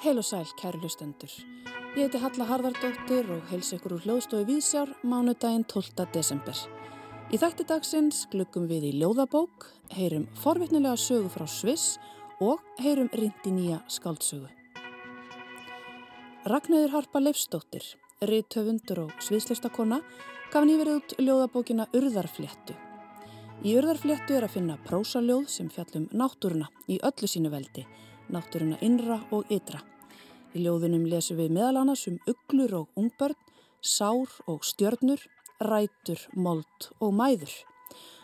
Heil 0.00 0.18
og 0.20 0.22
sæl, 0.22 0.46
kæri 0.54 0.78
hlustendur. 0.78 1.32
Ég 1.96 2.04
heiti 2.04 2.18
Halla 2.22 2.44
Harðardóttir 2.46 3.26
og 3.34 3.48
heils 3.50 3.72
ykkur 3.74 3.96
úr 3.96 4.04
hljóðstofi 4.04 4.46
Vísjár 4.46 4.92
mánudaginn 5.02 5.64
12. 5.66 6.06
desember. 6.14 6.54
Í 7.34 7.40
þætti 7.42 7.66
dagsins 7.66 8.20
glukkum 8.30 8.68
við 8.70 8.86
í 8.86 8.92
ljóðabók, 9.00 9.66
heyrum 9.96 10.28
forvitnilega 10.38 10.94
sögu 10.94 11.32
frá 11.34 11.48
Sviss 11.50 11.98
og 12.38 12.62
heyrum 12.78 13.10
rindi 13.18 13.50
nýja 13.50 13.80
skáldsögu. 13.90 14.46
Ragnæður 16.46 16.94
Harpa 16.94 17.18
Leifsdóttir, 17.18 17.82
riðtöfundur 18.22 19.08
og 19.08 19.18
sviðslistakonna, 19.18 19.98
gaf 20.54 20.70
nýverið 20.70 21.02
út 21.02 21.18
ljóðabókina 21.18 21.90
Urðarfléttu. 21.98 22.78
Í 23.60 23.74
Urðarfléttu 23.76 24.38
er 24.38 24.46
að 24.46 24.54
finna 24.54 24.74
prósaljóð 24.86 25.50
sem 25.52 25.66
fjallum 25.68 26.06
náttúruna 26.16 26.70
í 26.88 26.94
öllu 27.04 27.28
sínu 27.28 27.50
veldi, 27.52 27.82
náttúruna 28.32 28.78
innra 28.80 29.18
og 29.36 29.50
ytra. 29.52 29.82
Í 30.56 30.62
ljóðunum 30.64 31.02
lesum 31.04 31.36
við 31.36 31.52
meðal 31.58 31.82
annars 31.82 32.06
um 32.08 32.16
uglur 32.30 32.72
og 32.78 33.02
ungbörn, 33.02 33.36
sár 33.84 34.32
og 34.48 34.64
stjörnur, 34.64 35.20
rætur, 35.60 36.22
mold 36.32 36.88
og 37.04 37.12
mæður. 37.18 37.52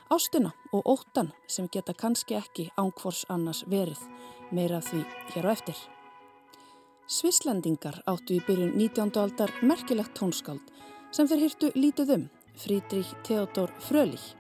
Ástina 0.09 0.55
og 0.73 0.89
óttan 0.95 1.29
sem 1.53 1.69
geta 1.69 1.93
kannski 1.93 2.39
ekki 2.41 2.71
ángfors 2.81 3.27
annars 3.29 3.61
verið, 3.69 4.01
meira 4.57 4.81
því 4.81 5.03
hér 5.35 5.51
á 5.51 5.53
eftir. 5.53 5.77
Svislendingar 7.13 8.01
áttu 8.09 8.39
í 8.39 8.41
byrjun 8.49 8.73
19. 8.81 9.13
aldar 9.21 9.53
merkilegt 9.61 10.17
tónskáld 10.17 10.73
sem 11.13 11.29
þeir 11.29 11.45
hýrtu 11.45 11.73
lítið 11.77 12.17
um, 12.17 12.27
Frídrík 12.57 13.13
Theodor 13.29 13.77
Frölich. 13.85 14.33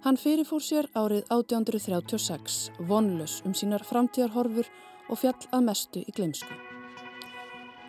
Hann 0.00 0.16
fyrirfór 0.16 0.62
sér 0.64 0.86
árið 0.96 1.26
1836, 1.28 2.70
vonlös 2.88 3.42
um 3.44 3.52
sínar 3.52 3.82
framtíðarhorfur 3.84 4.68
og 5.12 5.18
fjall 5.20 5.48
að 5.52 5.66
mestu 5.66 6.00
í 6.00 6.14
gleimsku. 6.16 6.54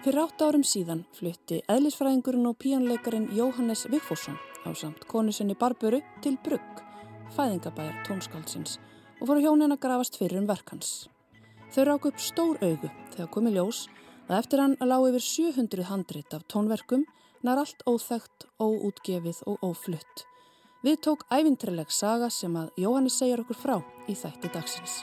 Fyrir 0.03 0.20
átt 0.26 0.42
árum 0.44 0.66
síðan 0.68 1.06
flutti 1.16 1.62
eðlisfræðingurinn 1.72 2.50
og 2.50 2.58
píanleikarin 2.59 3.30
Jóhannes 3.38 3.86
Vigfússon 3.88 4.36
á 4.68 4.76
samt 4.76 5.06
konusinni 5.08 5.56
Barburu 5.56 6.02
til 6.26 6.36
Brugg, 6.44 6.81
fæðingabæjar 7.38 8.02
tónskáldsins 8.09 8.75
og 9.22 9.30
voru 9.30 9.46
hjónin 9.46 9.72
að 9.72 9.84
grafast 9.86 10.20
fyrir 10.20 10.42
um 10.42 10.50
verkans. 10.50 11.08
Þau 11.72 11.86
rák 11.88 12.09
upp 12.09 12.20
stór 12.20 12.59
augu 12.59 12.90
þegar 13.14 13.31
komi 13.31 13.53
ljós 13.56 13.86
að 14.28 14.42
eftir 14.42 14.64
hann 14.66 14.75
lág 14.84 15.08
yfir 15.14 15.25
700 15.30 15.88
handrit 15.88 16.36
af 16.36 16.44
tónverkum 16.52 17.08
nær 17.46 17.64
allt 17.64 17.88
óþægt, 17.88 18.50
óútgefið 18.59 19.46
og 19.48 19.64
óflutt. 19.64 20.25
Við 20.82 20.96
tók 21.06 21.28
ævintrileg 21.30 21.92
saga 21.94 22.26
sem 22.34 22.56
að 22.58 22.72
Jóhannes 22.82 23.14
segjar 23.22 23.44
okkur 23.44 23.58
frá 23.62 23.74
í 24.10 24.16
þætti 24.18 24.50
dagsins. 24.50 24.94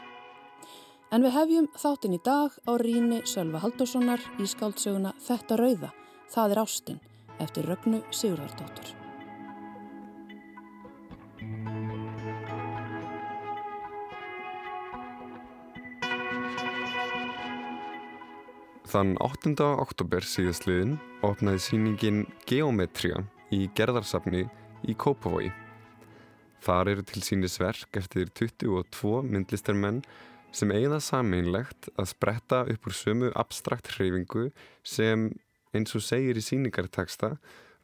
En 1.15 1.23
við 1.23 1.37
hefjum 1.37 1.69
þáttinn 1.79 2.17
í 2.17 2.19
dag 2.27 2.57
á 2.67 2.73
ríni 2.83 3.21
Sölva 3.31 3.61
Haldóssonar 3.63 4.25
í 4.43 4.47
skáldsöguna 4.51 5.13
Þetta 5.23 5.59
rauða, 5.61 5.91
það 6.35 6.55
er 6.55 6.61
ástinn, 6.65 6.99
eftir 7.39 7.69
Rögnu 7.71 8.01
Sigurðardóttur. 8.11 8.91
Þann 18.89 19.15
8. 19.23 19.55
oktober 19.79 20.27
síðastliðin 20.27 20.99
opnaði 21.23 21.63
síningin 21.63 22.21
Geometria 22.51 23.23
í 23.55 23.69
gerðarsafni 23.79 24.49
í 24.83 24.99
Kópavogi. 24.99 25.55
Þar 26.65 26.91
eru 26.93 27.05
til 27.07 27.23
sínis 27.25 27.59
verk 27.61 27.97
eftir 27.99 28.31
22 28.35 29.23
myndlistarmenn 29.29 30.03
sem 30.55 30.73
eigða 30.75 30.99
sameinlegt 31.05 31.91
að 31.95 32.11
spretta 32.13 32.65
upp 32.73 32.89
úr 32.89 32.97
sömu 32.97 33.31
abstrakt 33.39 33.93
hreyfingu 33.95 34.49
sem, 34.83 35.29
eins 35.77 35.95
og 35.95 36.05
segir 36.05 36.41
í 36.41 36.45
síningarteksta, 36.45 37.37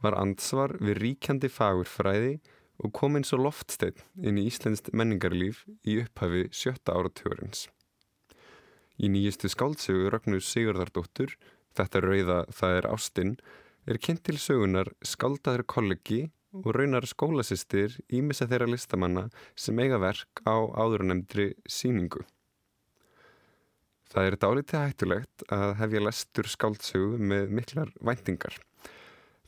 var 0.02 0.18
ansvar 0.18 0.74
við 0.80 1.00
ríkjandi 1.02 1.50
fagurfræði 1.52 2.38
og 2.82 2.92
kom 2.96 3.16
eins 3.16 3.32
og 3.36 3.44
loftsteinn 3.46 4.00
inn 4.26 4.40
í 4.40 4.48
Íslandst 4.50 4.90
menningarlíf 4.92 5.62
í 5.86 6.00
upphafi 6.02 6.48
sjötta 6.50 6.96
áratjórens. 6.98 7.68
Í 8.98 9.10
nýjistu 9.10 9.50
skáldsögu 9.50 10.10
Ragnús 10.10 10.48
Sigurðardóttur, 10.50 11.34
Þetta 11.74 12.02
rauða 12.04 12.38
það 12.54 12.76
er 12.78 12.88
ástinn, 12.90 13.34
er 13.90 13.98
kynnt 13.98 14.22
til 14.26 14.38
sögunar 14.38 14.92
skáldaður 15.04 15.64
kollegi 15.68 16.20
og 16.62 16.70
raunar 16.76 17.06
skólasistir 17.08 17.96
ímissa 18.14 18.46
þeirra 18.50 18.68
listamanna 18.70 19.26
sem 19.58 19.78
eiga 19.82 19.98
verk 20.02 20.44
á 20.46 20.54
áðurnemndri 20.62 21.52
síningu. 21.66 22.22
Það 24.14 24.28
er 24.28 24.36
dálítið 24.38 24.84
hættulegt 24.84 25.44
að 25.50 25.72
hefja 25.80 26.04
lestur 26.04 26.50
skáldsögu 26.52 27.18
með 27.18 27.50
miklar 27.58 27.90
væntingar. 27.98 28.54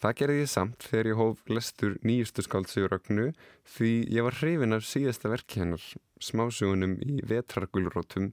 Það 0.02 0.16
gerði 0.18 0.40
ég 0.42 0.50
samt 0.50 0.86
þegar 0.90 1.08
ég 1.08 1.20
hóf 1.20 1.42
lestur 1.48 1.94
nýjustu 2.04 2.42
skáldsögurögnu 2.44 3.30
því 3.76 3.92
ég 4.12 4.26
var 4.26 4.36
hrifin 4.40 4.76
af 4.76 4.84
síðasta 4.84 5.30
verki 5.32 5.62
hennar, 5.62 5.84
smásögunum 6.20 6.98
í 7.00 7.20
vetrargulrótum 7.24 8.32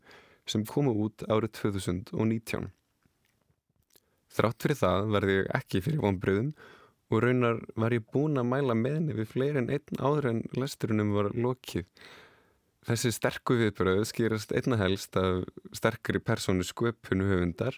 sem 0.49 0.65
komu 0.67 0.91
út 1.05 1.23
árið 1.29 1.53
2019. 1.61 2.67
Þrátt 4.33 4.65
fyrir 4.65 4.79
það 4.81 5.11
verði 5.13 5.37
ég 5.37 5.51
ekki 5.61 5.83
fyrir 5.85 6.03
vonbröðum 6.03 6.51
og 7.13 7.23
raunar 7.23 7.61
var 7.77 7.93
ég 7.93 8.05
búin 8.13 8.41
að 8.41 8.49
mæla 8.49 8.75
meðni 8.75 9.15
við 9.17 9.31
fleiri 9.35 9.61
en 9.61 9.71
einn 9.77 10.01
áður 10.01 10.29
en 10.31 10.43
lesturunum 10.57 11.13
var 11.15 11.31
lokið 11.37 11.85
Þessi 12.83 13.13
sterku 13.15 13.55
viðbröð 13.55 14.01
skýrast 14.09 14.51
einna 14.51 14.75
helst 14.81 15.15
af 15.15 15.45
sterkri 15.71 16.19
persónu 16.19 16.65
sköpunu 16.67 17.29
höfundar 17.29 17.77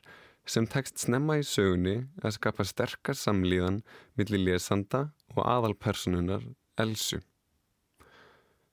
sem 0.50 0.66
tekst 0.66 1.04
snemma 1.04 1.38
í 1.38 1.44
sögunni 1.46 2.08
að 2.24 2.34
skapa 2.40 2.66
sterkar 2.66 3.18
samlíðan 3.20 3.84
millir 4.18 4.42
lesanda 4.42 5.04
og 5.36 5.44
aðalpersonunar 5.46 6.48
Elsu. 6.82 7.20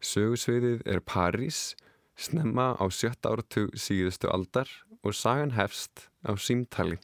Sögusviðið 0.01 0.81
er 0.89 1.05
París, 1.05 1.75
snemma 2.17 2.72
á 2.81 2.84
sjötta 2.89 3.34
áratug 3.34 3.77
síðustu 3.77 4.33
aldar 4.33 4.72
og 5.05 5.12
sagan 5.12 5.53
hefst 5.59 6.09
á 6.25 6.33
símtali. 6.33 6.97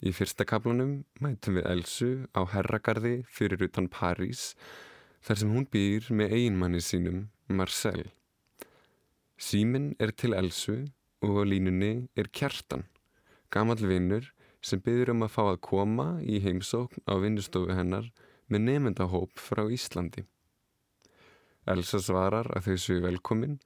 Í 0.00 0.14
fyrsta 0.16 0.46
kaplunum 0.48 1.02
mætum 1.20 1.58
við 1.58 1.66
Elsu 1.68 2.10
á 2.32 2.40
herragarði 2.54 3.18
fyrir 3.28 3.66
utan 3.66 3.88
París 3.92 4.54
þar 5.20 5.40
sem 5.42 5.52
hún 5.52 5.66
býr 5.68 6.08
með 6.16 6.32
einmanni 6.38 6.80
sínum 6.80 7.26
Marcel. 7.52 8.06
Símin 9.36 9.92
er 10.00 10.14
til 10.16 10.32
Elsu 10.36 10.78
og 11.20 11.36
á 11.36 11.44
línunni 11.44 12.08
er 12.16 12.32
Kjartan, 12.32 12.86
gamal 13.52 13.76
vinnur 13.76 14.32
sem 14.64 14.80
byður 14.80 15.12
um 15.14 15.24
að 15.28 15.34
fá 15.36 15.42
að 15.50 15.62
koma 15.68 16.08
í 16.24 16.40
heimsókn 16.44 17.04
á 17.04 17.20
vinnustofu 17.20 17.76
hennar 17.76 18.08
með 18.48 18.66
nefndahóp 18.66 19.36
frá 19.36 19.66
Íslandi. 19.68 20.24
Elsa 21.68 22.00
svarar 22.00 22.48
að 22.56 22.70
þau 22.70 22.76
séu 22.80 23.02
velkomin 23.04 23.58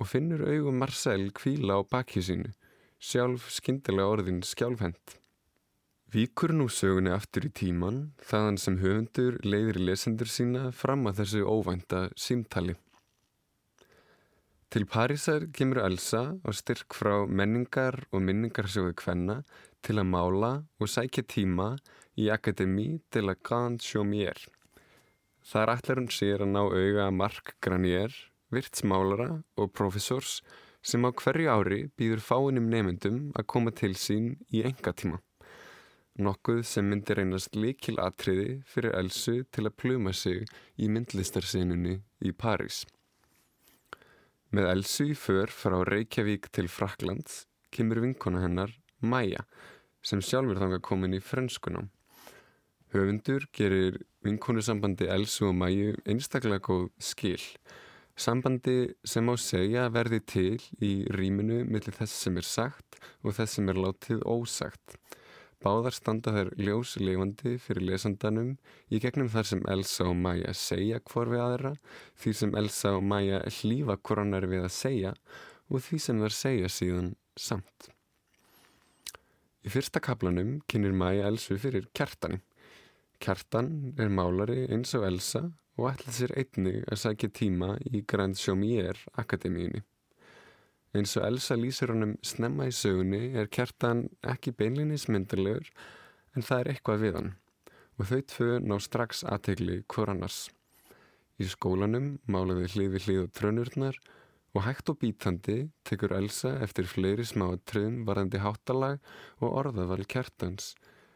og 0.00 0.08
finnur 0.08 0.44
augum 0.48 0.80
Marcel 0.80 1.28
kvíla 1.36 1.76
á 1.76 1.80
bakju 1.84 2.24
sínu, 2.24 2.52
sjálf 2.96 3.50
skindilega 3.52 4.08
orðin 4.08 4.40
skjálfhend. 4.40 5.21
Víkur 6.12 6.52
nú 6.52 6.66
sögunni 6.68 7.08
aftur 7.08 7.46
í 7.48 7.50
tíman 7.56 8.10
þaðan 8.28 8.58
sem 8.60 8.74
höfundur 8.82 9.38
leiðir 9.48 9.78
lesendur 9.80 10.28
sína 10.28 10.66
fram 10.76 11.06
að 11.08 11.22
þessu 11.22 11.46
óvænta 11.48 12.00
símtali. 12.20 12.74
Til 14.68 14.84
Parísar 14.92 15.46
kemur 15.56 15.80
Elsa 15.80 16.36
á 16.36 16.50
styrk 16.52 16.92
frá 16.98 17.24
menningar 17.24 17.96
og 18.12 18.26
minningarsjóðu 18.28 18.92
kvenna 19.00 19.38
til 19.80 19.96
að 20.02 20.10
mála 20.12 20.52
og 20.76 20.92
sækja 20.92 21.24
tíma 21.32 21.70
í 22.20 22.28
Akademi 22.28 23.00
de 23.08 23.24
la 23.24 23.38
Grande 23.40 23.80
Chaumière. 23.80 24.52
Þar 25.48 25.76
ætlar 25.78 26.02
hún 26.02 26.12
sér 26.12 26.44
að 26.44 26.52
ná 26.52 26.62
auga 26.66 27.08
Mark 27.08 27.56
Granier, 27.64 28.12
virtsmálara 28.52 29.40
og 29.56 29.72
profesors 29.72 30.42
sem 30.84 31.08
á 31.08 31.08
hverju 31.08 31.48
ári 31.56 31.82
býður 31.96 32.20
fáinum 32.20 32.68
nefndum 32.68 33.30
að 33.32 33.48
koma 33.48 33.72
til 33.72 33.94
sín 33.96 34.34
í 34.52 34.60
enga 34.60 34.92
tíma. 34.92 35.24
Nokkuð 36.20 36.60
sem 36.68 36.84
myndir 36.92 37.16
reynast 37.16 37.54
líkil 37.56 37.96
atriði 38.02 38.58
fyrir 38.68 38.92
Elsu 38.98 39.46
til 39.48 39.64
að 39.64 39.76
pluma 39.80 40.12
sig 40.12 40.42
í 40.76 40.88
myndlistarsinunni 40.92 41.94
í 42.20 42.32
París. 42.36 42.82
Með 44.52 44.68
Elsu 44.74 45.06
í 45.08 45.16
för 45.16 45.48
frá 45.48 45.78
Reykjavík 45.88 46.50
til 46.52 46.68
Fraklands 46.68 47.46
kemur 47.72 48.02
vinkona 48.04 48.42
hennar 48.44 48.76
Maja 49.00 49.46
sem 50.04 50.20
sjálfur 50.20 50.60
þanga 50.60 50.82
komin 50.84 51.16
í 51.16 51.22
frönskunám. 51.24 51.88
Höfundur 52.92 53.48
gerir 53.56 54.02
vinkonusambandi 54.20 55.08
Elsu 55.08 55.48
og 55.48 55.56
Maju 55.56 55.94
einstaklega 56.04 56.60
góð 56.60 56.90
skil. 57.00 57.40
Sambandi 58.20 58.92
sem 59.08 59.24
á 59.32 59.34
segja 59.40 59.88
verði 59.88 60.20
til 60.28 60.58
í 60.84 61.06
rýminu 61.08 61.62
millir 61.64 61.96
þess 61.96 62.26
sem 62.26 62.36
er 62.36 62.44
sagt 62.44 63.00
og 63.24 63.32
þess 63.38 63.56
sem 63.56 63.72
er 63.72 63.80
látið 63.80 64.26
ósagt. 64.28 65.00
Báðar 65.62 65.94
standa 65.94 66.32
þær 66.34 66.48
ljóslefandi 66.58 67.54
fyrir 67.62 67.84
lesandanum 67.92 68.54
í 68.90 68.98
gegnum 69.02 69.28
þar 69.30 69.46
sem 69.46 69.60
Elsa 69.70 70.08
og 70.10 70.16
Maja 70.18 70.50
segja 70.58 70.98
hvor 71.06 71.30
við 71.30 71.42
aðra, 71.44 71.72
því 72.18 72.32
sem 72.40 72.54
Elsa 72.58 72.96
og 72.96 73.04
Maja 73.06 73.38
hlýfa 73.60 73.96
hvornar 74.02 74.48
við 74.50 74.66
að 74.66 74.74
segja 74.74 75.12
og 75.70 75.84
því 75.86 76.00
sem 76.02 76.22
þær 76.24 76.36
segja 76.38 76.72
síðan 76.76 77.12
samt. 77.38 77.92
Í 79.62 79.70
fyrsta 79.70 80.02
kaplanum 80.02 80.56
kynir 80.66 80.96
Mæja 80.98 81.30
Elsu 81.30 81.54
fyrir 81.62 81.86
kjartani. 81.94 82.40
Kjartan 83.22 83.94
er 84.02 84.10
málari 84.10 84.64
eins 84.66 84.96
og 84.98 85.06
Elsa 85.06 85.44
og 85.78 85.92
ætla 85.92 86.12
sér 86.16 86.34
einnig 86.42 86.82
að 86.90 87.04
sækja 87.04 87.30
tíma 87.38 87.76
í 87.86 88.02
Grand 88.02 88.34
Chaumier 88.34 88.98
Akademíunni. 89.14 89.86
Eins 90.92 91.14
og 91.16 91.24
Elsa 91.24 91.56
lýsir 91.56 91.88
honum 91.88 92.18
snemma 92.20 92.66
í 92.68 92.72
sögunni 92.76 93.30
er 93.40 93.46
kjartan 93.48 94.10
ekki 94.28 94.52
beinlinis 94.52 95.06
myndarlegur 95.08 95.70
en 96.36 96.44
það 96.44 96.58
er 96.58 96.70
eitthvað 96.72 97.04
við 97.04 97.14
hann 97.18 97.30
og 97.96 98.08
þau 98.10 98.20
tvö 98.32 98.48
ná 98.64 98.74
strax 98.80 99.22
aðtegli 99.28 99.78
hvor 99.92 100.10
annars. 100.12 100.50
Í 101.40 101.48
skólanum 101.48 102.16
málaði 102.28 102.68
hlið 102.74 102.90
við 102.92 103.06
hlið 103.06 103.20
og 103.22 103.32
trönurnar 103.38 103.98
og 104.52 104.66
hægt 104.66 104.92
og 104.92 104.98
bítandi 105.00 105.56
tekur 105.88 106.12
Elsa 106.16 106.58
eftir 106.64 106.88
fleiri 106.88 107.24
smáatriðum 107.24 108.02
varandi 108.08 108.42
háttalag 108.42 109.00
og 109.40 109.56
orðaval 109.62 110.04
kjartans 110.04 110.74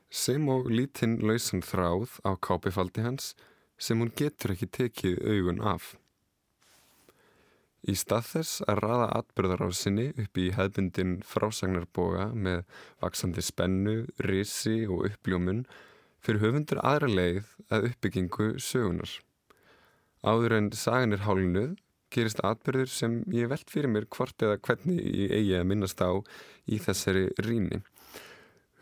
sem 0.08 0.49
og 0.49 0.70
lítinn 0.73 1.19
lausan 1.20 1.61
þráð 1.61 2.17
á 2.25 2.32
kápifaldi 2.40 3.05
hans 3.05 3.34
sem 3.76 4.00
hún 4.00 4.14
getur 4.17 4.55
ekki 4.55 4.73
tekið 4.73 5.20
augun 5.20 5.61
af. 5.61 5.96
Í 7.87 7.94
stað 7.94 8.28
þess 8.32 8.62
að 8.67 8.81
raða 8.82 9.08
atbyrðarásinni 9.20 10.06
upp 10.23 10.38
í 10.40 10.46
hefbundin 10.56 11.19
frásagnarboga 11.26 12.31
með 12.34 12.64
vaksandi 13.05 13.44
spennu, 13.44 13.96
risi 14.26 14.87
og 14.88 15.05
uppljómun 15.11 15.67
fyrir 16.25 16.43
höfundur 16.43 16.81
aðra 16.82 17.11
leið 17.12 17.52
að 17.70 17.90
uppbyggingu 17.90 18.49
sögunar. 18.58 19.12
Áður 20.26 20.56
en 20.56 20.70
sagan 20.75 21.14
er 21.14 21.23
hálnuð 21.26 21.76
gerist 22.11 22.40
atbyrður 22.46 22.90
sem 22.90 23.20
ég 23.34 23.50
veld 23.50 23.70
fyrir 23.70 23.93
mér 23.93 24.08
hvort 24.11 24.43
eða 24.43 24.58
hvernig 24.67 25.02
ég 25.05 25.37
eigi 25.37 25.55
að 25.58 25.69
minnast 25.70 26.02
á 26.02 26.11
í 26.67 26.81
þessari 26.82 27.28
ríni. 27.44 27.82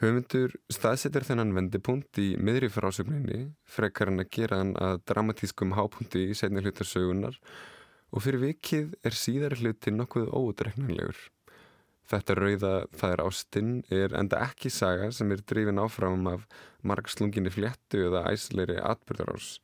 Höfundur 0.01 0.57
staðsetur 0.73 1.25
þennan 1.27 1.55
vendipunkt 1.57 2.19
í 2.21 2.35
miðri 2.41 2.71
frásögninni 2.73 3.45
frekar 3.69 4.11
hann 4.11 4.25
að 4.25 4.33
gera 4.37 4.63
hann 4.63 4.75
að 4.81 4.99
dramatískum 5.11 5.77
hápunkti 5.77 6.29
í 6.31 6.37
setni 6.39 6.65
hlutasögunar 6.65 7.37
og 7.37 7.74
fyrir 8.23 8.43
vikið 8.43 8.93
er 9.03 9.17
síðar 9.19 9.57
hluti 9.59 9.91
nokkuð 9.95 10.29
óutreiknanlegur. 10.31 11.17
Þetta 12.05 12.37
rauða 12.37 12.73
það 12.93 13.15
er 13.15 13.23
ástinn 13.25 13.73
er 13.95 14.15
enda 14.19 14.43
ekki 14.45 14.71
saga 14.71 15.09
sem 15.17 15.33
er 15.33 15.41
drifin 15.41 15.81
áfram 15.81 16.29
af 16.29 16.45
margslunginni 16.85 17.53
fléttu 17.55 18.05
eða 18.11 18.27
æsleiri 18.35 18.77
atbyrðarás. 18.85 19.57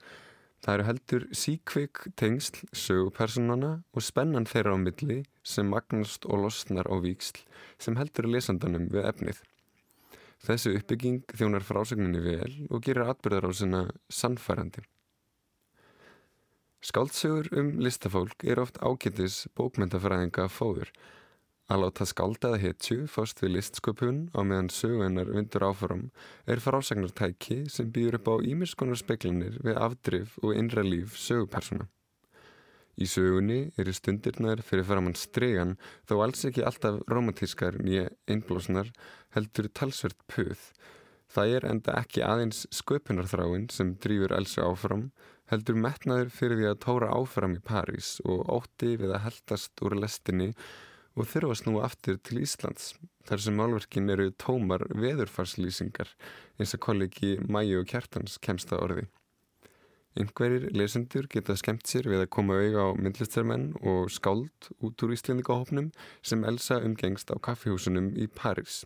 Það 0.60 0.74
eru 0.74 0.86
heldur 0.88 1.26
síkvik 1.36 2.00
tengsl 2.20 2.64
sögupersonana 2.76 3.70
og 3.96 4.04
spennan 4.04 4.48
þeirra 4.48 4.74
á 4.76 4.78
milli 4.80 5.22
sem 5.44 5.68
magnast 5.72 6.26
og 6.28 6.44
losnar 6.46 6.88
á 6.88 6.96
víksl 7.00 7.44
sem 7.80 7.96
heldur 8.00 8.28
lesandanum 8.28 8.88
við 8.92 9.08
efnið. 9.12 9.40
Þessu 10.40 10.72
uppbygging 10.78 11.22
þjónar 11.36 11.64
frásögninni 11.64 12.20
vel 12.24 12.52
og 12.68 12.80
gerir 12.84 13.08
atbyrðarásina 13.12 13.86
sannfærandi. 14.08 14.84
Skáldsögur 16.80 17.50
um 17.60 17.74
listafólk 17.76 18.44
er 18.48 18.58
oft 18.62 18.78
ágættis 18.80 19.42
bókmyndafræðinga 19.58 20.46
fóður. 20.48 20.88
Að 21.70 21.82
láta 21.84 22.06
skáldaða 22.08 22.58
hetju 22.62 23.04
fást 23.06 23.42
við 23.44 23.52
listsköpun 23.58 24.22
á 24.32 24.40
meðan 24.40 24.70
sögunar 24.72 25.28
vindur 25.28 25.66
áfram 25.68 26.06
er 26.48 26.62
frásagnartæki 26.64 27.66
sem 27.68 27.92
býður 27.92 28.16
upp 28.18 28.30
á 28.32 28.34
ímiskonar 28.48 28.98
speklanir 28.98 29.60
við 29.60 29.76
afdrif 29.76 30.38
og 30.40 30.56
innra 30.56 30.82
líf 30.86 31.20
sögupersona. 31.20 31.84
Í 32.96 33.06
sögunni 33.06 33.60
eru 33.76 33.92
stundirnar 33.94 34.64
fyrir 34.64 34.88
framann 34.88 35.20
stregan 35.20 35.76
þó 36.08 36.22
alls 36.24 36.48
ekki 36.48 36.64
alltaf 36.64 36.98
romantískar 37.12 37.76
nýja 37.84 38.08
einblósnar 38.24 38.88
heldur 39.36 39.68
talsvert 39.68 40.18
puð. 40.32 40.64
Það 41.30 41.54
er 41.58 41.68
enda 41.70 41.94
ekki 42.00 42.24
aðeins 42.26 42.64
sköpunarþráin 42.74 43.68
sem 43.70 43.94
drýfur 44.02 44.34
Elsa 44.34 44.64
áfram, 44.66 45.10
heldur 45.50 45.78
metnaður 45.78 46.30
fyrir 46.34 46.60
því 46.60 46.68
að 46.70 46.80
tóra 46.84 47.10
áfram 47.14 47.56
í 47.58 47.64
París 47.64 48.18
og 48.24 48.46
ótti 48.60 48.94
við 49.00 49.14
að 49.16 49.24
heldast 49.26 49.82
úr 49.84 49.98
lestinni 49.98 50.52
og 51.18 51.26
þurfa 51.26 51.56
snú 51.58 51.80
aftur 51.82 52.20
til 52.22 52.40
Íslands. 52.44 52.94
Þar 53.26 53.42
sem 53.44 53.56
málverkin 53.58 54.10
eru 54.14 54.30
tómar 54.38 54.86
veðurfarslýsingar 54.94 56.12
eins 56.58 56.74
og 56.76 56.84
kollegi 56.86 57.36
Mæju 57.42 57.82
og 57.82 57.90
Kjartans 57.90 58.38
kemsta 58.42 58.78
orði. 58.78 59.08
Yngverir 60.18 60.72
lesendur 60.74 61.28
geta 61.30 61.54
skemmt 61.58 61.86
sér 61.86 62.08
við 62.10 62.24
að 62.24 62.32
koma 62.34 62.56
auðga 62.58 62.86
á 62.86 62.88
myndlistarmenn 62.98 63.68
og 63.86 64.10
skáld 64.10 64.70
út 64.82 65.04
úr 65.06 65.14
Íslendingahopnum 65.14 65.92
sem 66.26 66.42
Elsa 66.46 66.80
umgengst 66.82 67.30
á 67.30 67.38
kaffihúsunum 67.38 68.10
í 68.18 68.26
París. 68.26 68.82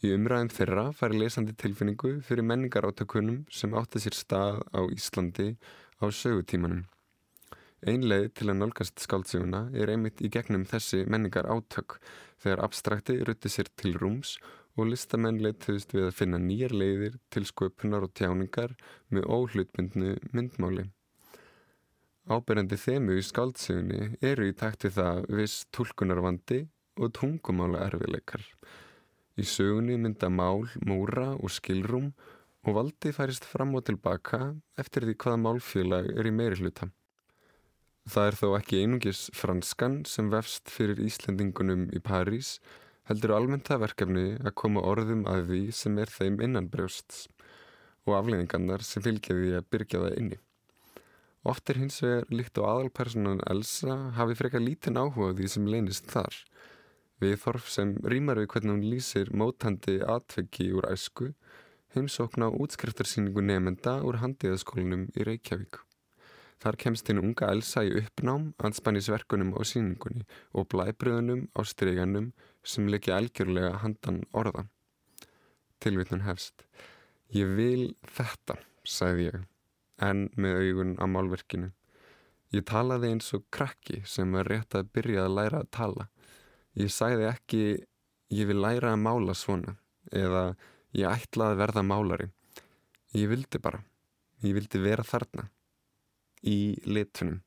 Í 0.00 0.14
umræðin 0.16 0.48
þeirra 0.48 0.86
fari 0.96 1.18
lesandi 1.20 1.52
tilfinningu 1.60 2.14
fyrir 2.24 2.46
menningaráttakunum 2.48 3.42
sem 3.52 3.74
átti 3.76 4.00
sér 4.00 4.16
stað 4.16 4.62
á 4.72 4.80
Íslandi 4.88 5.50
á 6.00 6.08
sögutímanum. 6.08 6.86
Einleið 7.84 8.30
til 8.36 8.48
að 8.48 8.58
nálgast 8.62 9.04
skáldsöguna 9.04 9.66
er 9.76 9.92
einmitt 9.92 10.22
í 10.24 10.32
gegnum 10.32 10.64
þessi 10.68 11.02
menningar 11.04 11.50
átök 11.52 11.98
þegar 12.40 12.64
abstrakti 12.64 13.18
rutti 13.28 13.52
sér 13.52 13.68
til 13.76 13.92
rúms 14.00 14.38
og 14.80 14.88
listamenn 14.88 15.42
leittuðist 15.44 15.92
við 15.92 16.08
að 16.08 16.16
finna 16.16 16.40
nýjar 16.40 16.72
leiðir 16.80 17.20
til 17.28 17.44
sköpunar 17.52 18.08
og 18.08 18.16
tjáningar 18.16 18.76
með 19.12 19.28
óhlutbundnu 19.36 20.16
myndmáli. 20.32 20.88
Áberandi 22.30 22.80
þemu 22.80 23.20
í 23.20 23.24
skáldsögunni 23.26 24.14
eru 24.24 24.48
í 24.48 24.56
takti 24.56 24.88
það 24.96 25.26
viss 25.40 25.66
tólkunarvandi 25.76 26.64
og 27.00 27.12
tungumála 27.16 27.84
erfileikar. 27.90 28.40
Í 29.40 29.44
sögunni 29.48 29.94
mynda 29.96 30.28
mál, 30.28 30.66
múra 30.84 31.30
og 31.38 31.48
skilrúm 31.54 32.10
og 32.68 32.74
valdi 32.76 33.12
færist 33.16 33.46
fram 33.48 33.72
og 33.78 33.86
tilbaka 33.88 34.40
eftir 34.82 35.06
því 35.06 35.14
hvaða 35.22 35.38
málfélag 35.40 36.08
er 36.12 36.28
í 36.28 36.32
meiri 36.34 36.58
hluta. 36.60 36.90
Það 38.10 38.26
er 38.28 38.36
þó 38.40 38.46
ekki 38.58 38.80
einungis 38.82 39.22
franskan 39.36 40.00
sem 40.08 40.28
vefst 40.32 40.68
fyrir 40.72 41.00
Íslendingunum 41.06 41.86
í 41.96 42.02
París 42.04 42.58
heldur 43.08 43.32
almennt 43.36 43.70
það 43.70 43.84
verkefni 43.86 44.26
að 44.42 44.56
koma 44.62 44.84
orðum 44.92 45.24
að 45.30 45.46
því 45.48 45.62
sem 45.78 45.96
er 46.02 46.12
þeim 46.12 46.36
innan 46.44 46.68
brjósts 46.72 47.24
og 48.04 48.18
afleiðingarnar 48.18 48.84
sem 48.84 49.04
fylgja 49.06 49.38
því 49.38 49.54
að 49.56 49.68
byrja 49.72 50.02
það 50.04 50.18
inni. 50.20 50.40
Oft 51.48 51.72
er 51.72 51.80
hins 51.80 52.02
vegar 52.04 52.28
líkt 52.28 52.60
á 52.60 52.68
aðalpersonan 52.74 53.40
Elsa 53.48 53.96
hafi 54.18 54.36
freka 54.36 54.60
lítinn 54.60 55.00
áhuga 55.00 55.32
því 55.38 55.48
sem 55.54 55.72
leynist 55.72 56.12
þar. 56.12 56.34
Við 56.34 56.79
þorf 57.20 57.66
sem 57.68 57.96
rýmar 58.00 58.40
við 58.40 58.48
hvernig 58.54 58.72
hún 58.72 58.86
lýsir 58.88 59.28
mótandi 59.36 59.98
atveggi 60.00 60.70
úr 60.72 60.88
æsku 60.88 61.34
heimsókna 61.94 62.48
útskriftarsýningu 62.54 63.42
nefenda 63.42 63.96
úr 64.06 64.20
handiðaskólinum 64.22 65.08
í 65.18 65.24
Reykjavík. 65.26 65.80
Þar 66.60 66.76
kemst 66.76 67.08
hinn 67.08 67.18
unga 67.22 67.48
Elsa 67.50 67.82
í 67.88 67.90
uppnám, 67.98 68.50
anspannisverkunum 68.62 69.54
á 69.56 69.60
síningunni 69.66 70.26
og 70.52 70.68
blæbröðunum 70.70 71.46
á 71.56 71.60
stryganum 71.64 72.30
sem 72.62 72.86
leikja 72.86 73.16
algjörlega 73.16 73.80
handan 73.82 74.22
orða. 74.36 74.66
Tilvitnun 75.80 76.26
hefst. 76.26 76.66
Ég 77.32 77.56
vil 77.56 77.94
þetta, 78.04 78.58
sagði 78.84 79.30
ég, 79.30 79.42
en 80.04 80.28
með 80.36 80.60
augun 80.60 80.96
á 81.00 81.04
málverkinu. 81.08 81.72
Ég 82.54 82.66
talaði 82.68 83.14
eins 83.14 83.32
og 83.34 83.48
krakki 83.50 84.02
sem 84.06 84.30
var 84.34 84.50
rétt 84.50 84.76
að 84.76 84.92
byrja 84.94 85.24
að 85.26 85.36
læra 85.38 85.64
að 85.64 85.70
tala. 85.74 86.08
Ég 86.78 86.92
sagði 86.94 87.26
ekki, 87.30 87.62
ég 88.30 88.50
vil 88.50 88.60
læra 88.62 88.94
að 88.94 89.02
mála 89.02 89.34
svona, 89.34 89.74
eða 90.12 90.54
ég 90.94 91.10
ætla 91.10 91.50
að 91.50 91.62
verða 91.64 91.82
málari. 91.86 92.28
Ég 93.16 93.30
vildi 93.32 93.58
bara, 93.58 93.82
ég 94.44 94.54
vildi 94.54 94.78
vera 94.82 95.02
þarna, 95.02 95.48
í 96.46 96.78
litunum 96.86 97.40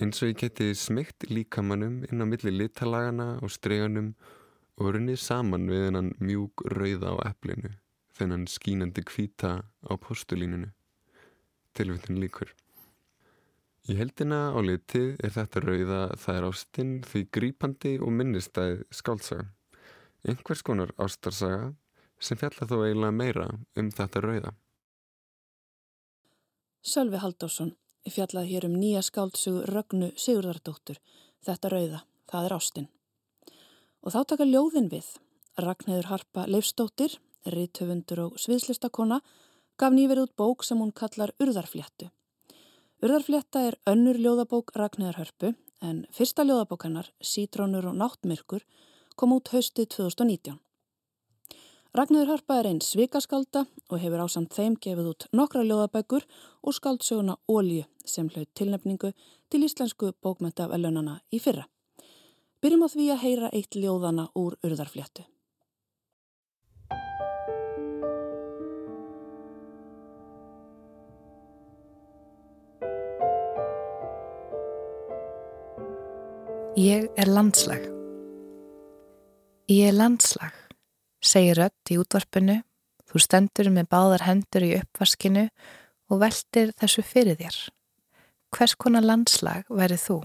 eins 0.00 0.22
og 0.24 0.30
ég 0.30 0.38
geti 0.40 0.70
smygt 0.72 1.26
líkamannum 1.28 2.00
inn 2.08 2.24
á 2.24 2.26
milli 2.28 2.52
litalagana 2.54 3.34
og 3.44 3.52
streganum 3.52 4.14
og 4.80 4.94
runnið 4.94 5.18
saman 5.20 5.68
við 5.68 5.84
hennan 5.88 6.08
mjúk 6.24 6.64
rauða 6.72 7.12
á 7.12 7.16
eplinu, 7.28 7.74
þennan 8.16 8.46
skínandi 8.48 9.04
kvíta 9.04 9.50
á 9.60 9.92
postulínunu. 10.00 10.70
Tilvittin 11.76 12.20
líkur. 12.22 12.48
Í 13.88 13.96
heldina 13.96 14.50
á 14.52 14.58
litið 14.60 15.22
er 15.24 15.32
þetta 15.34 15.62
rauða 15.64 16.00
það 16.20 16.36
er 16.36 16.48
ástinn 16.50 16.92
því 17.06 17.22
grípandi 17.36 17.94
og 18.00 18.12
minnistæð 18.12 18.82
skáltsaga. 18.92 19.48
Einhvers 20.28 20.62
konar 20.62 20.92
ástarsaga 21.00 21.72
sem 22.20 22.36
fjalla 22.36 22.68
þó 22.68 22.76
eiginlega 22.84 23.16
meira 23.16 23.46
um 23.80 23.88
þetta 23.96 24.20
rauða. 24.26 24.52
Sölvi 26.84 27.20
Haldásson 27.20 27.72
fjallaði 28.08 28.54
hér 28.54 28.66
um 28.68 28.76
nýja 28.80 29.02
skáldsögu 29.04 29.64
Rögnu 29.68 30.12
Sigurðardóttur, 30.16 31.00
Þetta 31.40 31.70
rauða, 31.72 32.02
það 32.28 32.46
er 32.46 32.54
ástinn. 32.56 32.88
Og 34.04 34.12
þá 34.12 34.20
taka 34.32 34.46
ljóðin 34.48 34.90
við. 34.92 35.06
Ragnæður 35.60 36.08
Harpa 36.10 36.44
Leifstóttir, 36.48 37.16
rítöfundur 37.48 38.26
og 38.26 38.36
sviðslistakona, 38.40 39.20
gaf 39.80 39.92
nýverið 39.96 40.28
út 40.28 40.36
bók 40.36 40.64
sem 40.64 40.80
hún 40.80 40.92
kallar 40.92 41.32
Urðarfléttu. 41.40 42.10
Urðarflétta 43.00 43.62
er 43.64 43.78
önnur 43.88 44.18
ljóðabók 44.20 44.74
Ragnæður 44.76 45.22
Hörpu 45.22 45.50
en 45.80 46.02
fyrsta 46.12 46.44
ljóðabókannar, 46.44 47.06
Sítrónur 47.24 47.86
og 47.88 47.94
náttmyrkur, 47.96 48.60
kom 49.16 49.32
út 49.32 49.48
haustið 49.54 49.86
2019. 49.94 50.58
Ragnarður 51.96 52.34
Harpa 52.34 52.58
er 52.60 52.68
einn 52.68 52.82
svikaskalda 52.84 53.64
og 53.88 54.02
hefur 54.02 54.26
ásamt 54.26 54.52
þeim 54.52 54.76
gefið 54.84 55.08
út 55.14 55.28
nokkra 55.32 55.64
ljóðabækur 55.64 56.28
og 56.60 56.76
skaldsöguna 56.76 57.38
Ólju 57.48 57.88
sem 58.04 58.28
hlaut 58.34 58.52
tilnefningu 58.52 59.14
til 59.48 59.64
íslensku 59.64 60.12
bókmentavelunana 60.20 61.22
í 61.32 61.40
fyrra. 61.40 61.64
Byrjum 62.60 62.84
á 62.84 62.88
því 62.92 63.10
að 63.16 63.22
heyra 63.24 63.54
eitt 63.56 63.80
ljóðana 63.80 64.28
úr 64.36 64.60
urðarfléttu. 64.60 65.24
Ég 76.80 77.10
er 77.18 77.28
landslag. 77.28 77.82
Ég 79.68 79.90
er 79.90 79.96
landslag, 79.98 80.54
segir 81.20 81.58
rött 81.58 81.90
í 81.92 81.98
útvarpinu, 82.00 82.54
þú 83.04 83.20
stendur 83.20 83.68
með 83.74 83.90
báðar 83.92 84.24
hendur 84.24 84.64
í 84.64 84.70
uppvaskinu 84.78 85.42
og 86.08 86.22
veldir 86.22 86.72
þessu 86.80 87.04
fyrir 87.04 87.36
þér. 87.36 87.58
Hvers 88.56 88.76
konar 88.80 89.04
landslag 89.04 89.68
værið 89.68 90.06
þú? 90.06 90.18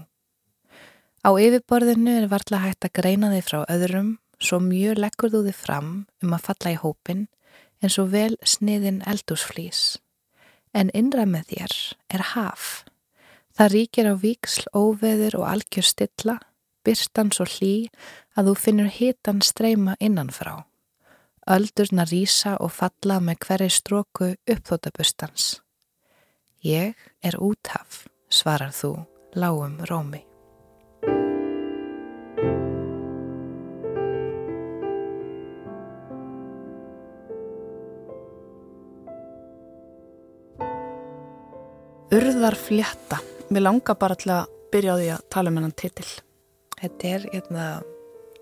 Á 1.28 1.30
yfirborðinu 1.44 2.16
er 2.22 2.30
varðla 2.32 2.62
hægt 2.64 2.88
að 2.88 2.94
greina 3.02 3.34
þig 3.34 3.46
frá 3.50 3.60
öðrum, 3.76 4.10
svo 4.40 4.62
mjög 4.64 5.02
leggur 5.04 5.36
þú 5.36 5.44
þig 5.50 5.60
fram 5.60 5.94
um 6.24 6.36
að 6.38 6.46
falla 6.48 6.72
í 6.72 6.82
hópin 6.86 7.26
en 7.84 7.92
svo 7.92 8.08
vel 8.16 8.32
sniðin 8.40 9.04
eldúsflís. 9.04 9.98
En 10.72 10.88
innra 10.96 11.28
með 11.28 11.52
þér 11.52 11.80
er 12.16 12.30
haf. 12.32 12.86
Það 13.56 13.70
ríkir 13.72 14.06
á 14.12 14.14
víksl, 14.20 14.66
óveður 14.76 15.38
og 15.40 15.46
algjör 15.48 15.86
stilla, 15.88 16.34
byrstan 16.84 17.30
svo 17.32 17.46
hlý 17.48 17.88
að 18.36 18.50
þú 18.50 18.54
finnur 18.60 18.90
hitan 18.92 19.38
streyma 19.40 19.94
innanfrá. 19.96 20.66
Öldurna 21.48 22.04
rýsa 22.04 22.58
og 22.60 22.74
falla 22.76 23.16
með 23.16 23.38
hverju 23.46 23.72
stróku 23.72 24.28
uppþótabustans. 24.44 25.62
Ég 26.60 26.98
er 27.24 27.38
úthaf, 27.40 28.04
svarar 28.28 28.74
þú, 28.76 29.06
lágum 29.32 29.78
rómi. 29.88 30.20
Urðarflétta. 42.12 43.35
Mér 43.46 43.62
langar 43.62 43.94
bara 43.94 44.16
til 44.18 44.32
að 44.34 44.48
byrja 44.74 44.94
á 44.94 44.98
því 44.98 45.10
að 45.14 45.26
tala 45.30 45.50
um 45.52 45.58
hennan 45.60 45.74
titil. 45.78 46.06
Þetta 46.80 47.10
er 47.14 47.26
eitna, 47.30 47.66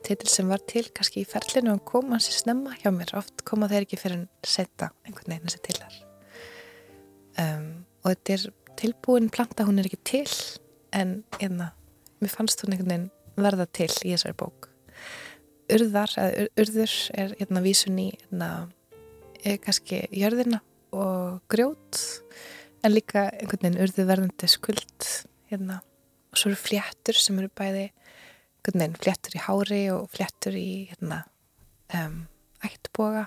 titil 0.06 0.30
sem 0.32 0.48
var 0.48 0.62
til 0.64 0.86
kannski 0.96 1.20
í 1.20 1.28
ferlinu 1.28 1.74
og 1.74 1.82
koma 1.90 2.16
hans 2.16 2.30
í 2.30 2.36
snemma 2.38 2.72
hjá 2.80 2.88
mér. 2.94 3.12
Oft 3.20 3.44
koma 3.44 3.68
þeir 3.68 3.84
ekki 3.84 3.98
fyrir 4.00 4.22
að 4.22 4.48
setja 4.48 4.88
einhvern 5.04 5.34
veginn 5.34 5.50
þessi 5.50 5.60
tilar. 5.68 5.98
Um, 7.36 7.68
og 8.00 8.14
þetta 8.14 8.36
er 8.38 8.46
tilbúin 8.80 9.28
planta, 9.34 9.68
hún 9.68 9.82
er 9.82 9.90
ekki 9.90 10.00
til 10.08 10.32
en 10.96 11.18
eitna, 11.36 11.68
mér 12.24 12.32
fannst 12.32 12.64
hún 12.64 12.72
einhvern 12.72 12.94
veginn 12.94 13.44
verða 13.44 13.68
til 13.76 13.90
í 13.92 14.14
þessari 14.14 14.38
bók. 14.40 14.70
Urðar, 15.74 16.16
eða 16.16 16.48
urður 16.64 16.96
er 17.12 17.36
eitna, 17.36 17.64
vísun 17.64 18.00
í 18.00 18.08
er 19.44 19.60
kannski 19.60 20.06
jörðina 20.16 20.64
og 20.96 21.42
grjót 21.52 22.00
en 22.84 22.92
líka 22.92 23.28
einhvern 23.32 23.64
veginn 23.64 23.82
urðu 23.84 24.06
verðandi 24.08 24.48
skuld 24.50 25.08
hérna. 25.50 25.80
og 26.32 26.40
svo 26.40 26.50
eru 26.50 26.58
fléttur 26.58 27.16
sem 27.18 27.38
eru 27.38 27.48
bæði 27.48 27.86
einhvern 27.88 28.80
veginn 28.82 28.98
fléttur 29.00 29.36
í 29.38 29.42
hári 29.44 29.80
og 29.94 30.08
fléttur 30.12 30.56
í 30.58 30.68
hérna, 30.90 31.22
um, 31.94 32.24
ættboga. 32.64 33.26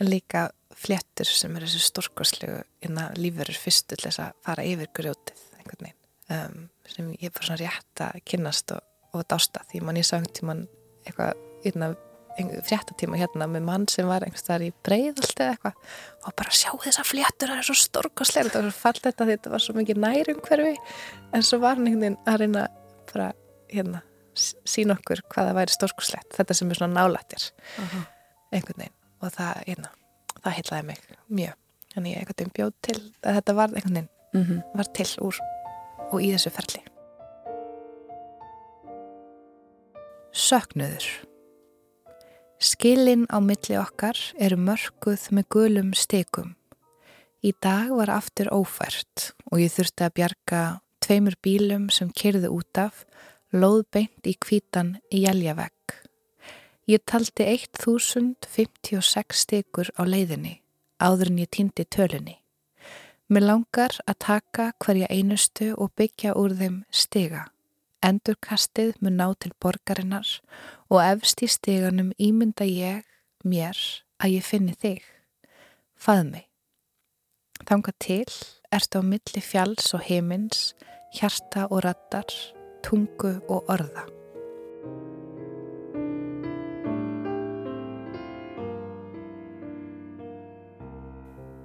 En 0.00 0.08
líka 0.08 0.48
fléttur 0.74 1.28
sem 1.28 1.54
eru 1.56 1.68
þessu 1.68 1.90
stórkoslegu 1.90 2.62
hérna, 2.82 3.10
lífurur 3.18 3.58
fyrstu 3.58 3.96
til 3.96 4.08
þess 4.08 4.22
að 4.24 4.38
fara 4.46 4.66
yfir 4.66 4.90
grjótið 4.96 5.42
einhvern 5.58 5.88
veginn. 5.88 5.98
Um, 6.32 6.62
sem 6.88 7.10
ég 7.20 7.34
fór 7.34 7.50
svona 7.50 7.60
rétt 7.60 8.02
að 8.06 8.22
kynast 8.30 8.72
og, 8.74 8.80
og 9.12 9.26
dásta 9.28 9.62
því. 9.70 9.82
Mann 9.84 10.00
ég 10.00 10.08
sá 10.08 10.16
einhvern 10.16 10.38
tíman 10.38 10.64
eitthvað 11.04 11.36
hérna 11.66 11.92
fréttatíma 12.38 13.18
hérna 13.20 13.46
með 13.50 13.66
mann 13.66 13.88
sem 13.88 14.08
var 14.08 14.24
einhvers 14.24 14.46
þar 14.46 14.66
í 14.66 14.70
breiðaldi 14.86 15.42
eða 15.44 15.50
eitthvað 15.56 15.74
og 16.22 16.36
bara 16.38 16.54
sjá 16.56 16.70
þessa 16.84 17.04
fléttur, 17.04 17.52
það 17.52 17.58
er 17.58 17.68
svo 17.68 17.76
storkosleir 17.76 18.48
þetta 18.48 18.62
var 18.62 18.70
svo 18.70 18.80
fallet 18.80 19.08
þetta 19.08 19.26
því 19.26 19.36
þetta 19.36 19.52
var 19.52 19.64
svo 19.66 19.74
mikið 19.76 20.00
nærum 20.06 20.40
hverfi 20.46 20.76
en 21.32 21.42
svo 21.42 21.60
var 21.62 21.76
hann 21.76 21.86
einhvern 21.86 22.06
veginn 22.06 22.32
að 22.32 22.40
reyna 22.40 22.64
bara 23.12 23.32
hérna 23.72 24.02
sína 24.34 24.96
okkur 24.98 25.22
hvaða 25.32 25.56
væri 25.56 25.74
storkoslegt 25.74 26.36
þetta 26.36 26.56
sem 26.56 26.70
er 26.70 26.78
svona 26.78 27.00
nálættir. 27.00 27.50
Uh 27.78 27.94
-huh. 27.94 28.04
einhvern 28.52 28.78
veginn. 28.78 28.96
Og 29.20 29.32
það, 29.32 29.62
hérna, 29.66 29.88
það 30.42 30.52
heitlaði 30.52 30.86
mig 30.86 31.00
mjög. 31.28 31.54
Þannig 31.94 32.12
ég 32.12 32.18
einhvern 32.18 32.38
veginn 32.38 32.56
bjóð 32.56 32.72
til 32.82 32.98
að 33.22 33.34
þetta 33.34 33.54
var 33.54 33.68
einhvern 33.68 33.94
veginn 33.94 34.08
mm 34.32 34.42
-hmm. 34.42 34.62
var 34.76 34.84
til 34.84 35.10
úr 35.20 35.36
og 36.12 36.22
í 36.22 36.32
þessu 36.32 36.50
ferli. 36.50 36.82
Söknuður 40.32 41.06
Skilin 42.62 43.26
á 43.26 43.42
milli 43.42 43.74
okkar 43.74 44.14
eru 44.38 44.54
mörguð 44.54 45.24
með 45.34 45.46
gulum 45.50 45.88
stekum. 45.98 46.52
Í 47.42 47.50
dag 47.58 47.90
var 47.90 48.12
aftur 48.14 48.52
ófært 48.54 49.32
og 49.50 49.58
ég 49.58 49.72
þurfti 49.74 50.04
að 50.06 50.14
bjarga 50.20 50.60
tveimur 51.02 51.34
bílum 51.42 51.88
sem 51.90 52.12
kyrðu 52.14 52.52
út 52.54 52.78
af, 52.78 53.02
loðbeint 53.50 54.30
í 54.30 54.36
kvítan 54.38 54.92
í 55.10 55.24
jæljavegg. 55.24 55.96
Ég 56.86 57.02
taldi 57.02 57.48
1056 57.50 59.42
stekur 59.42 59.90
á 59.98 60.06
leiðinni, 60.06 60.60
áður 61.02 61.32
en 61.32 61.42
ég 61.42 61.50
týndi 61.50 61.82
tölunni. 61.82 62.36
Mér 63.26 63.48
langar 63.48 63.98
að 64.06 64.20
taka 64.22 64.70
hverja 64.78 65.10
einustu 65.10 65.72
og 65.74 65.90
byggja 65.98 66.38
úr 66.38 66.54
þeim 66.54 66.84
stiga. 66.94 67.48
Endurkastið 68.02 68.96
mun 69.02 69.18
ná 69.18 69.28
til 69.38 69.50
borgarinnar 69.62 70.26
og 70.92 71.00
efst 71.00 71.40
í 71.40 71.48
steganum 71.48 72.10
ímynda 72.20 72.66
ég 72.68 73.06
mér 73.48 73.78
að 74.20 74.36
ég 74.36 74.44
finni 74.44 74.74
þig. 74.76 75.00
Fað 75.96 76.24
mig. 76.28 76.48
Þanga 77.64 77.92
til 78.02 78.26
ertu 78.74 79.00
á 79.00 79.02
milli 79.06 79.42
fjalls 79.44 79.92
og 79.96 80.02
heimins, 80.04 80.72
hjarta 81.16 81.68
og 81.70 81.84
rattar, 81.86 82.28
tungu 82.84 83.38
og 83.48 83.70
orða. 83.72 84.04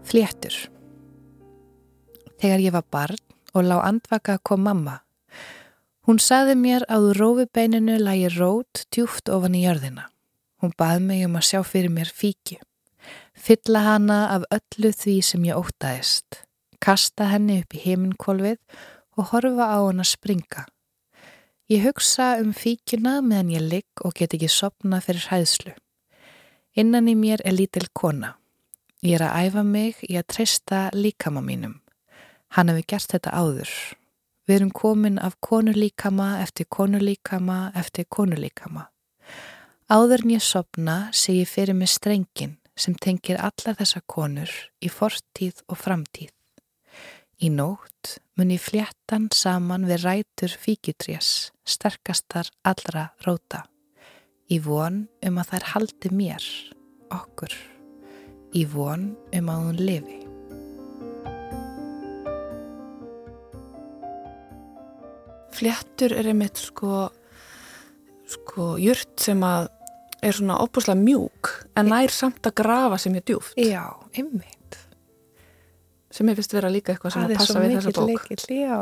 Fléttur. 0.07 0.55
Þegar 2.39 2.63
ég 2.63 2.71
var 2.77 2.87
barn 2.87 3.19
og 3.57 3.67
lág 3.67 3.83
andvaka 3.89 4.37
kom 4.39 4.63
mamma 4.63 5.01
Hún 6.07 6.21
saði 6.23 6.53
mér 6.55 6.85
að 6.87 7.09
úr 7.09 7.17
rófubeininu 7.19 7.97
lægi 7.99 8.29
rót 8.37 8.85
djúft 8.95 9.27
ofan 9.27 9.57
í 9.59 9.65
jörðina. 9.65 10.05
Hún 10.63 10.71
bað 10.79 11.01
mig 11.03 11.25
um 11.27 11.35
að 11.35 11.43
sjá 11.49 11.59
fyrir 11.67 11.91
mér 11.91 12.07
fíkju. 12.07 12.61
Fylla 13.35 13.81
hana 13.83 14.19
af 14.37 14.45
öllu 14.55 14.93
því 14.95 15.15
sem 15.27 15.43
ég 15.49 15.59
ótaðist. 15.59 16.45
Kasta 16.79 17.27
henni 17.33 17.59
upp 17.59 17.75
í 17.75 17.83
heiminkólfið 17.83 18.55
og 19.19 19.29
horfa 19.33 19.67
á 19.67 19.79
hana 19.83 20.07
springa. 20.07 20.63
Ég 21.67 21.83
hugsa 21.83 22.37
um 22.39 22.55
fíkjuna 22.55 23.19
meðan 23.19 23.51
ég 23.57 23.67
ligg 23.67 24.07
og 24.07 24.15
get 24.15 24.31
ekki 24.31 24.47
sopna 24.47 25.03
fyrir 25.03 25.27
hæðslu. 25.27 25.75
Innan 26.79 27.11
í 27.11 27.19
mér 27.19 27.43
er 27.43 27.59
lítil 27.59 27.89
kona. 27.91 28.37
Ég 29.03 29.19
er 29.19 29.27
að 29.27 29.51
æfa 29.51 29.67
mig 29.75 29.99
í 30.07 30.15
að 30.15 30.29
treysta 30.31 30.87
líkama 30.95 31.43
mínum. 31.43 31.81
Hann 32.55 32.71
hefur 32.71 32.93
gert 32.95 33.11
þetta 33.11 33.35
áður 33.35 33.79
Við 34.47 34.55
erum 34.55 34.71
komin 34.71 35.17
af 35.19 35.35
konulíkama 35.43 36.37
eftir 36.39 36.69
konulíkama 36.71 37.73
eftir 37.75 38.07
konulíkama. 38.07 38.87
Áður 39.91 40.23
en 40.23 40.31
ég 40.37 40.43
sopna 40.43 40.95
sé 41.11 41.41
ég 41.41 41.51
fyrir 41.51 41.75
mig 41.75 41.91
strengin 41.91 42.57
sem 42.77 42.95
tengir 42.95 43.39
alla 43.43 43.75
þessa 43.75 44.01
konur 44.07 44.51
í 44.79 44.89
fortíð 44.91 45.63
og 45.67 45.79
framtíð. 45.81 46.31
Í 47.43 47.51
nótt 47.53 48.17
mun 48.37 48.53
ég 48.55 48.63
fléttan 48.63 49.27
saman 49.35 49.85
við 49.89 50.05
rætur 50.05 50.55
fíkjutrés, 50.57 51.51
sterkastar 51.67 52.49
allra 52.63 53.11
róta. 53.27 53.65
Í 54.47 54.61
von 54.63 55.03
um 55.27 55.41
að 55.41 55.51
þær 55.51 55.67
haldi 55.73 56.13
mér, 56.15 56.47
okkur. 57.11 57.51
Í 58.55 58.63
von 58.71 59.11
um 59.35 59.53
að 59.53 59.67
hún 59.67 59.83
lifi. 59.83 60.26
Fléttur 65.57 66.13
er 66.13 66.29
einmitt 66.29 66.59
sko, 66.61 67.07
sko 68.29 68.75
jurt 68.81 69.15
sem 69.23 69.41
að 69.45 69.71
er 70.25 70.33
svona 70.37 70.57
opuslega 70.63 70.97
mjúk 70.99 71.51
en 71.77 71.91
nær 71.91 72.13
samt 72.13 72.45
að 72.49 72.55
grafa 72.61 72.99
sem 73.01 73.15
er 73.17 73.25
djúft. 73.25 73.57
Já, 73.59 73.85
einmitt. 74.17 74.79
Sem 76.13 76.29
ég 76.31 76.37
finnst 76.39 76.55
vera 76.55 76.71
líka 76.73 76.93
eitthvað 76.93 77.13
sem 77.13 77.25
að, 77.25 77.33
að 77.35 77.41
passa 77.41 77.61
við 77.61 77.75
þessa 77.75 77.93
bók. 77.97 78.09
Leikil, 78.09 78.61
já, 78.63 78.79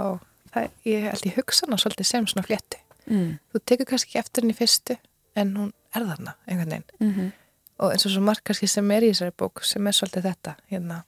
það, 0.53 0.70
ég 0.88 1.08
held 1.10 1.27
ég 1.29 1.39
hugsa 1.39 1.67
hana 1.67 1.79
svolítið 1.82 2.10
sem 2.12 2.29
svona 2.32 2.46
fléttu. 2.48 2.79
Mm. 3.05 3.34
Þú 3.51 3.62
tekur 3.72 3.89
kannski 3.91 4.12
ekki 4.12 4.22
eftir 4.22 4.46
henni 4.46 4.55
fyrstu 4.58 4.98
en 5.36 5.51
hún 5.60 5.74
er 5.96 6.08
þarna 6.08 6.38
einhvern 6.46 6.72
veginn. 6.72 6.88
Mm 7.00 7.12
-hmm. 7.12 7.34
Og 7.84 7.91
eins 7.91 8.05
og 8.05 8.12
svo 8.12 8.22
margt 8.22 8.44
kannski 8.44 8.67
sem 8.67 8.91
er 8.91 9.03
í 9.03 9.12
þessari 9.12 9.36
bók 9.38 9.63
sem 9.63 9.88
er 9.88 9.91
svolítið 9.91 10.24
þetta, 10.24 10.55
hérna, 10.72 11.03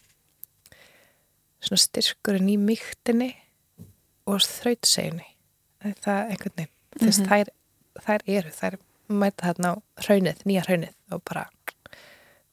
svona 1.62 1.80
styrkurinn 1.80 2.50
í 2.50 2.58
mýktinni 2.58 3.36
og 4.26 4.42
þrautseginni. 4.42 5.37
Það 6.04 6.18
er 6.18 6.32
einhvern 6.34 6.56
veginn. 6.58 6.74
Veist, 7.02 7.20
Mhm. 7.22 7.30
þær, 7.30 7.48
þær 8.08 8.22
eru, 8.38 8.50
þær 8.60 8.78
mæta 9.10 9.48
þarna 9.52 9.70
á 9.72 9.76
hraunið, 10.04 10.44
nýja 10.46 10.66
hraunið 10.66 10.94
og 11.16 11.22
bara 11.24 11.46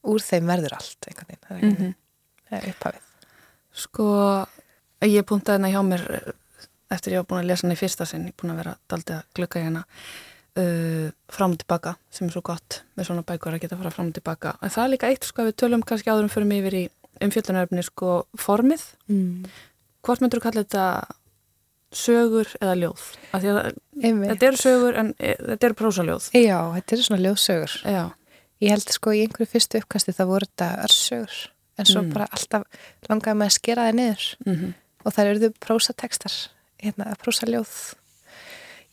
úr 0.05 0.21
þeim 0.21 0.45
verður 0.51 0.73
allt 0.77 1.07
einhvern 1.09 1.27
veginn. 1.31 1.41
Það 1.49 1.63
er, 1.63 1.95
það 2.49 2.57
er 2.63 2.69
upphafið. 2.73 3.01
Sko, 3.75 4.05
ég 5.03 5.25
puntaði 5.27 5.57
hérna 5.59 5.71
hjá 5.73 5.81
mér 5.83 6.03
eh, 6.15 6.31
eftir 6.95 7.13
ég 7.13 7.23
var 7.23 7.27
búin 7.31 7.43
að 7.43 7.49
lesa 7.49 7.65
hana 7.67 7.75
í 7.75 7.81
fyrsta 7.81 8.05
sinn, 8.07 8.27
ég 8.29 8.33
er 8.35 8.39
búin 8.41 8.53
að 8.53 8.61
vera 8.63 8.75
daldið 8.87 9.15
að 9.17 9.23
glukka 9.35 9.59
í 9.59 9.65
hana 9.67 9.81
uh, 10.57 11.09
fram 11.27 11.51
og 11.51 11.57
tilbaka, 11.59 11.95
sem 12.13 12.27
er 12.29 12.31
svo 12.31 12.41
gott 12.45 12.83
með 12.95 13.09
svona 13.09 13.25
bækur 13.27 13.57
að 13.57 13.59
geta 13.65 13.75
að 13.75 13.81
fara 13.83 13.91
fram 13.91 14.07
og 14.11 14.15
tilbaka. 14.15 14.53
En 14.63 14.69
það 14.71 14.83
er 14.85 14.91
líka 14.93 15.09
eitt, 15.11 15.25
sko, 15.27 15.41
að 15.43 15.49
við 15.51 15.57
tölum 15.63 15.83
kannski 15.83 16.11
áðurum 16.13 16.31
fyrir 16.31 16.47
mig 16.47 16.61
yfir 16.63 16.77
í 16.79 16.83
umfjöldunaröfni, 17.25 17.83
sko, 17.83 18.13
formið. 18.39 18.85
Mm. 19.11 19.45
Hvort 20.05 20.21
myndur 20.23 20.39
þú 20.39 20.45
kalla 20.45 20.63
þetta 20.63 20.85
sögur 21.95 22.51
eða 22.61 22.75
ljóð? 22.79 23.03
Að 23.35 23.47
þetta 24.03 24.47
eru 24.49 24.59
sögur 24.61 24.99
en 25.01 25.11
e, 25.19 25.33
þetta 25.39 25.67
eru 25.69 25.77
prósaljóð. 25.81 26.29
Já, 26.35 26.59
þetta 26.77 26.95
eru 26.97 27.05
svona 27.07 27.21
ljóðsögur. 27.25 27.75
Já. 27.95 28.03
Ég 28.63 28.71
held 28.71 28.89
sko 28.95 29.11
í 29.15 29.21
einhverju 29.25 29.51
fyrstu 29.51 29.81
uppkasti 29.81 30.15
það 30.15 30.31
voru 30.31 30.47
þetta 30.49 30.69
örsögur 30.87 31.37
en 31.77 31.85
svo 31.85 32.01
Mm. 32.01 32.11
bara 32.13 32.27
alltaf 32.31 32.63
langaði 33.09 33.37
með 33.39 33.49
að 33.49 33.55
skera 33.59 33.87
það 33.89 33.95
niður 33.99 34.25
Mm 34.45 34.73
og 35.05 35.13
það 35.13 35.27
eru 35.29 35.49
prósatekstar, 35.61 36.33
hérna, 36.81 37.11
prósaljóð. 37.21 37.73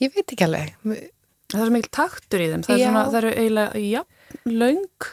Ég 0.02 0.12
veit 0.12 0.26
ekki 0.34 0.44
alveg. 0.44 0.74
Það 0.84 1.60
er 1.60 1.66
svo 1.66 1.72
mikil 1.72 1.90
taktur 1.96 2.42
í 2.44 2.48
þeim. 2.50 2.64
Það, 2.66 2.74
er 2.76 2.84
svona, 2.84 3.04
það 3.06 3.18
eru 3.22 3.30
eiginlega, 3.40 3.80
já, 3.80 4.02
löng. 4.44 5.06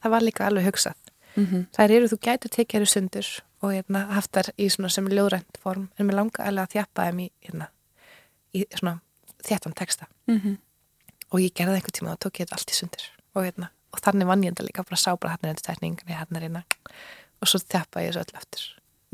Það 0.00 0.14
var 0.14 0.24
líka 0.24 0.46
alveg 0.48 0.64
hugsað. 0.70 0.96
Mm 1.34 1.46
-hmm. 1.46 1.66
Það 1.76 1.94
eru, 1.98 2.08
þú 2.08 2.18
gætu 2.24 2.48
tekið 2.48 2.76
eru 2.80 2.86
sundur 2.86 3.28
og 3.64 3.72
hérna, 3.72 4.04
haft 4.12 4.32
þær 4.36 4.50
í 4.60 4.68
svona 4.72 4.90
sem 4.92 5.08
ljóðrænt 5.08 5.58
form 5.62 5.88
en 5.98 6.06
mér 6.08 6.18
langaði 6.20 6.48
alveg 6.50 6.66
að 6.68 6.74
þjappa 6.76 7.06
þeim 7.08 7.22
í, 7.24 7.28
hérna, 7.48 7.68
í 8.54 8.64
svona 8.76 8.98
þjættan 9.48 9.74
teksta 9.80 10.06
og 11.32 11.40
ég 11.42 11.54
gerði 11.56 11.78
einhvern 11.80 11.96
tíma 11.98 12.12
og 12.14 12.20
tók 12.22 12.38
ég 12.40 12.46
þetta 12.46 12.58
allt 12.60 12.70
í 12.70 12.78
sundur 12.78 13.04
og, 13.34 13.42
hérna, 13.44 13.70
og 13.92 14.00
þannig 14.04 14.26
vann 14.30 14.44
ég 14.44 14.52
þetta 14.54 14.66
líka 14.68 14.84
bara 14.86 14.96
sá 15.00 15.10
bara 15.16 15.34
hann 15.34 15.48
er 15.50 15.54
þetta 15.56 15.72
tekning, 15.72 15.98
hann 16.08 16.36
er 16.38 16.46
hérna 16.48 16.62
og 17.42 17.48
svo 17.50 17.58
þjappa 17.60 18.02
ég 18.04 18.12
þessu 18.14 18.22
öll 18.24 18.38
eftir. 18.40 18.62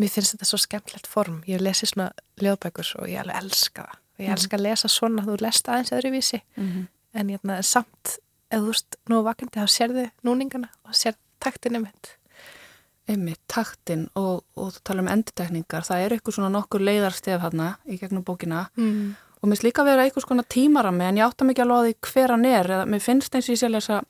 Mér 0.01 0.09
finnst 0.15 0.33
þetta 0.35 0.47
svo 0.49 0.59
skemmtilegt 0.61 1.07
form. 1.11 1.41
Ég 1.49 1.59
hef 1.59 1.65
lesið 1.65 1.91
svona 1.91 2.11
ljóðbækur 2.41 2.93
og 3.03 3.09
ég 3.11 3.21
alveg 3.21 3.37
elska 3.43 3.83
það. 3.83 3.97
Og 3.97 4.21
ég 4.23 4.29
Mhm. 4.29 4.35
elska 4.37 4.57
að 4.57 4.63
lesa 4.63 4.89
svona, 4.89 5.23
þú 5.27 5.35
lest 5.41 5.69
aðeins 5.69 5.93
öðruvísi. 5.93 6.41
Mm 6.57 6.89
En 7.13 7.29
hérna, 7.29 7.57
samt, 7.63 8.19
ef 8.53 8.61
þú 8.61 8.67
veist, 8.71 8.97
nú 9.11 9.23
vakandi 9.25 9.59
þá 9.59 9.67
sérðu 9.67 10.11
núningana 10.23 10.69
og 10.87 10.93
sérð 10.95 11.17
taktinu 11.41 11.81
mitt. 11.83 12.17
Einmitt, 13.11 13.41
taktin 13.51 14.05
og, 14.15 14.45
og 14.57 14.71
þú 14.77 14.83
tala 14.87 15.03
um 15.03 15.09
endutekningar. 15.11 15.83
Það 15.89 16.05
er 16.05 16.15
eitthvað 16.17 16.37
svona 16.37 16.53
nokkur 16.55 16.85
leiðarstef 16.87 17.41
hérna 17.43 17.73
í 17.91 17.99
gegnum 17.99 18.23
bókina 18.25 18.69
Mm. 18.79 19.17
og 19.41 19.49
mér 19.49 19.57
finnst 19.57 19.65
líka 19.67 19.83
að 19.83 19.89
vera 19.91 20.05
eitthvað 20.07 20.27
svona 20.29 20.45
tímarami 20.47 21.05
en 21.09 21.17
ég 21.19 21.27
átta 21.27 21.45
mikið 21.49 21.65
alveg 21.65 21.77
á 21.81 21.87
því 21.87 21.95
hver 22.13 22.31
hann 22.37 22.45
er 22.45 22.67
eða 22.77 22.87
mér 22.87 23.01
finnst 23.03 23.35
eins 23.35 23.49
og 23.49 23.55
ég 23.57 23.61
sé 23.63 23.67
að 23.67 23.75
lesa 23.77 24.01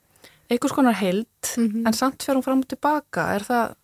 eitthvað 0.51 0.75
svona 0.75 0.93
heild 0.93 1.53
Mhm. 1.57 1.87
en 1.87 1.93
samt 1.93 2.23
fer 2.23 2.35
hún 2.35 2.43
fram 2.45 2.59
og 2.61 2.69
tilbaka. 2.69 3.35
Er 3.37 3.41
það 3.41 3.75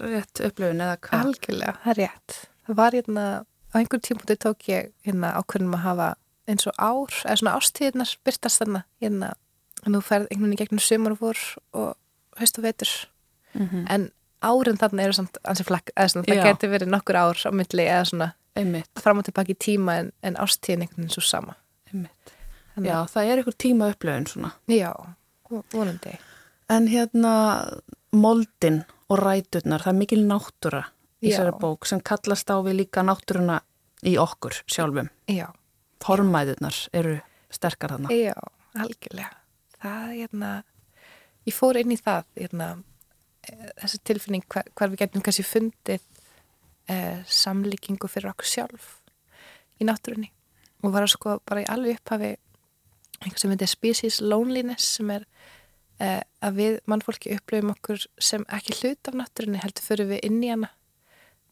rétt 0.00 0.40
upplifun 0.46 0.80
eða 0.84 0.96
hvað? 1.00 1.24
Algjörlega, 1.24 1.76
það 1.84 1.90
er 1.90 2.00
rétt. 2.02 2.36
Það 2.66 2.74
var 2.76 2.90
hérna, 2.92 3.24
á 3.72 3.74
einhverjum 3.78 4.04
tímpúti 4.06 4.36
tók 4.36 4.68
ég 4.68 4.92
hérna 5.06 5.32
ákveðnum 5.40 5.74
að 5.74 5.84
hafa 5.86 6.08
eins 6.48 6.66
og 6.66 6.74
ár, 6.78 7.10
eða 7.24 7.38
svona 7.40 7.56
ástíðnar 7.58 8.16
byrtast 8.24 8.60
þarna, 8.62 8.84
hérna, 9.02 9.32
en 9.86 9.92
þú 9.94 10.02
ferð 10.02 10.28
einhvern 10.30 10.50
veginn 10.50 10.54
í 10.54 10.60
gegnum 10.62 10.80
sumar 10.80 11.12
og 11.12 11.18
vor 11.20 11.38
og 11.74 11.96
haust 12.38 12.58
og 12.58 12.64
vetur. 12.64 12.92
Mm 13.54 13.86
En 13.88 14.10
árin 14.46 14.78
þarna 14.80 15.02
eru 15.06 15.12
samt 15.18 15.38
ansi 15.44 15.64
flakk, 15.66 15.90
eða 15.96 16.12
svona, 16.14 16.26
það 16.30 16.42
geti 16.50 16.70
verið 16.72 16.92
nokkur 16.94 17.18
ár 17.20 17.42
á 17.46 17.50
milli 17.52 17.86
eða 17.86 18.04
svona 18.10 18.28
Einmitt, 18.56 18.88
fram 19.04 19.18
og 19.20 19.26
tilbaki 19.28 19.52
í 19.52 19.58
tíma 19.60 19.98
en, 20.00 20.12
en 20.24 20.36
ástíðin 20.40 20.86
einhvern 20.86 21.02
veginn 21.04 21.12
svo 21.12 21.22
sama. 21.26 21.56
Þannig- 21.92 22.86
Já, 22.88 22.96
það 23.12 23.28
er 23.30 23.40
eitthvað 23.42 23.58
tíma 23.64 23.90
upplifun 23.92 24.26
svona. 24.30 24.50
Já, 24.68 24.92
vonandi. 25.72 26.14
En 26.72 26.86
hérna 26.88 27.32
moldin 28.12 28.82
og 29.08 29.18
ræturnar, 29.22 29.80
það 29.84 29.92
er 29.92 29.98
mikil 30.00 30.22
náttúra 30.26 30.82
í 31.22 31.30
þessari 31.30 31.52
bók 31.60 31.86
sem 31.86 32.00
kallast 32.00 32.48
á 32.50 32.56
við 32.64 32.80
líka 32.82 33.04
náttúruna 33.06 33.60
í 34.04 34.16
okkur 34.20 34.56
sjálfum. 34.66 35.08
Já, 35.28 35.46
Formæðurnar 36.04 36.76
eru 36.94 37.16
sterkar 37.50 37.90
þarna. 37.96 38.10
já, 38.12 38.34
algjörlega. 38.76 39.30
Það, 39.82 40.10
hérna, 40.16 40.50
ég 41.46 41.54
fór 41.56 41.76
inn 41.80 41.92
í 41.94 41.96
það, 42.00 42.24
hérna, 42.36 42.68
þessi 43.80 44.00
tilfinning 44.04 44.44
hvar, 44.52 44.64
hvar 44.74 44.90
við 44.92 45.02
getum 45.04 45.22
kannski 45.26 45.44
fundið 45.46 46.00
eh, 46.92 47.20
samlíkingu 47.26 48.08
fyrir 48.10 48.30
okkur 48.32 48.48
sjálf 48.50 48.88
í 49.80 49.86
náttúrunni 49.88 50.30
og 50.84 50.92
var 50.94 51.06
að 51.06 51.14
sko 51.16 51.38
bara 51.46 51.62
í 51.64 51.68
alveg 51.72 51.98
upphafi 52.00 52.34
einhver 53.24 53.40
sem 53.40 53.52
heitir 53.54 53.70
species 53.70 54.20
loneliness 54.20 54.96
sem 54.98 55.10
er 55.14 55.24
eh, 56.00 56.20
að 56.44 56.58
við 56.60 56.78
mannfólki 56.90 57.34
upplifum 57.36 57.72
okkur 57.74 58.02
sem 58.22 58.44
ekki 58.52 58.76
hlut 58.80 59.10
af 59.10 59.16
náttúrunni 59.22 59.62
heldur 59.62 59.86
fyrir 59.86 60.10
við 60.10 60.24
inn 60.28 60.42
í 60.44 60.50
hana 60.52 60.70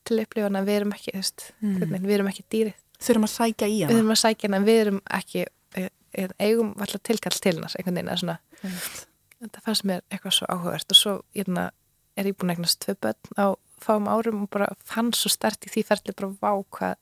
til 0.04 0.18
að 0.20 0.42
hana 0.44 0.61
að 0.61 0.66
við 0.68 0.76
erum 0.80 0.92
ekki, 0.92 1.12
veist, 1.16 1.46
Mm. 1.64 1.76
hvernig, 1.80 2.02
við 2.04 2.14
erum 2.18 2.28
ekki 2.28 2.44
dýrið 2.52 2.80
Þurfum 3.04 3.24
að 3.26 3.33
sækja 3.35 3.66
í 3.68 3.78
við 3.78 3.87
hana. 3.88 3.98
erum 3.98 4.12
að 4.14 4.20
sækja 4.20 4.48
hana, 4.50 4.59
við 4.66 4.80
erum 4.83 5.00
ekki 5.18 5.46
eh, 5.80 6.28
eigum 6.38 6.74
alltaf 6.78 7.02
tilkall 7.02 7.38
til 7.40 7.54
hennar 7.57 7.72
einhvern 7.78 7.96
veginn 7.98 8.12
að 8.12 8.20
svona, 8.20 8.37
Einmitt. 8.62 9.00
þetta 9.40 9.62
fannst 9.64 9.85
mér 9.88 10.02
eitthvað 10.12 10.37
svo 10.37 10.46
áhugavert 10.52 10.92
og 10.94 10.96
svo 11.00 11.14
hérna, 11.35 11.64
er 11.70 11.72
ég 12.16 12.37
búin 12.38 12.50
að 12.53 12.57
eignast 12.59 12.81
tvö 12.85 12.94
börn 13.03 13.38
á 13.40 13.46
fáum 13.85 14.07
árum 14.09 14.42
og 14.46 14.50
bara 14.50 14.68
fann 14.85 15.12
svo 15.12 15.29
stert 15.29 15.66
í 15.66 15.70
því 15.74 15.83
ferli 15.88 16.12
bara 16.16 16.31
vá 16.40 16.53
hvað 16.70 16.94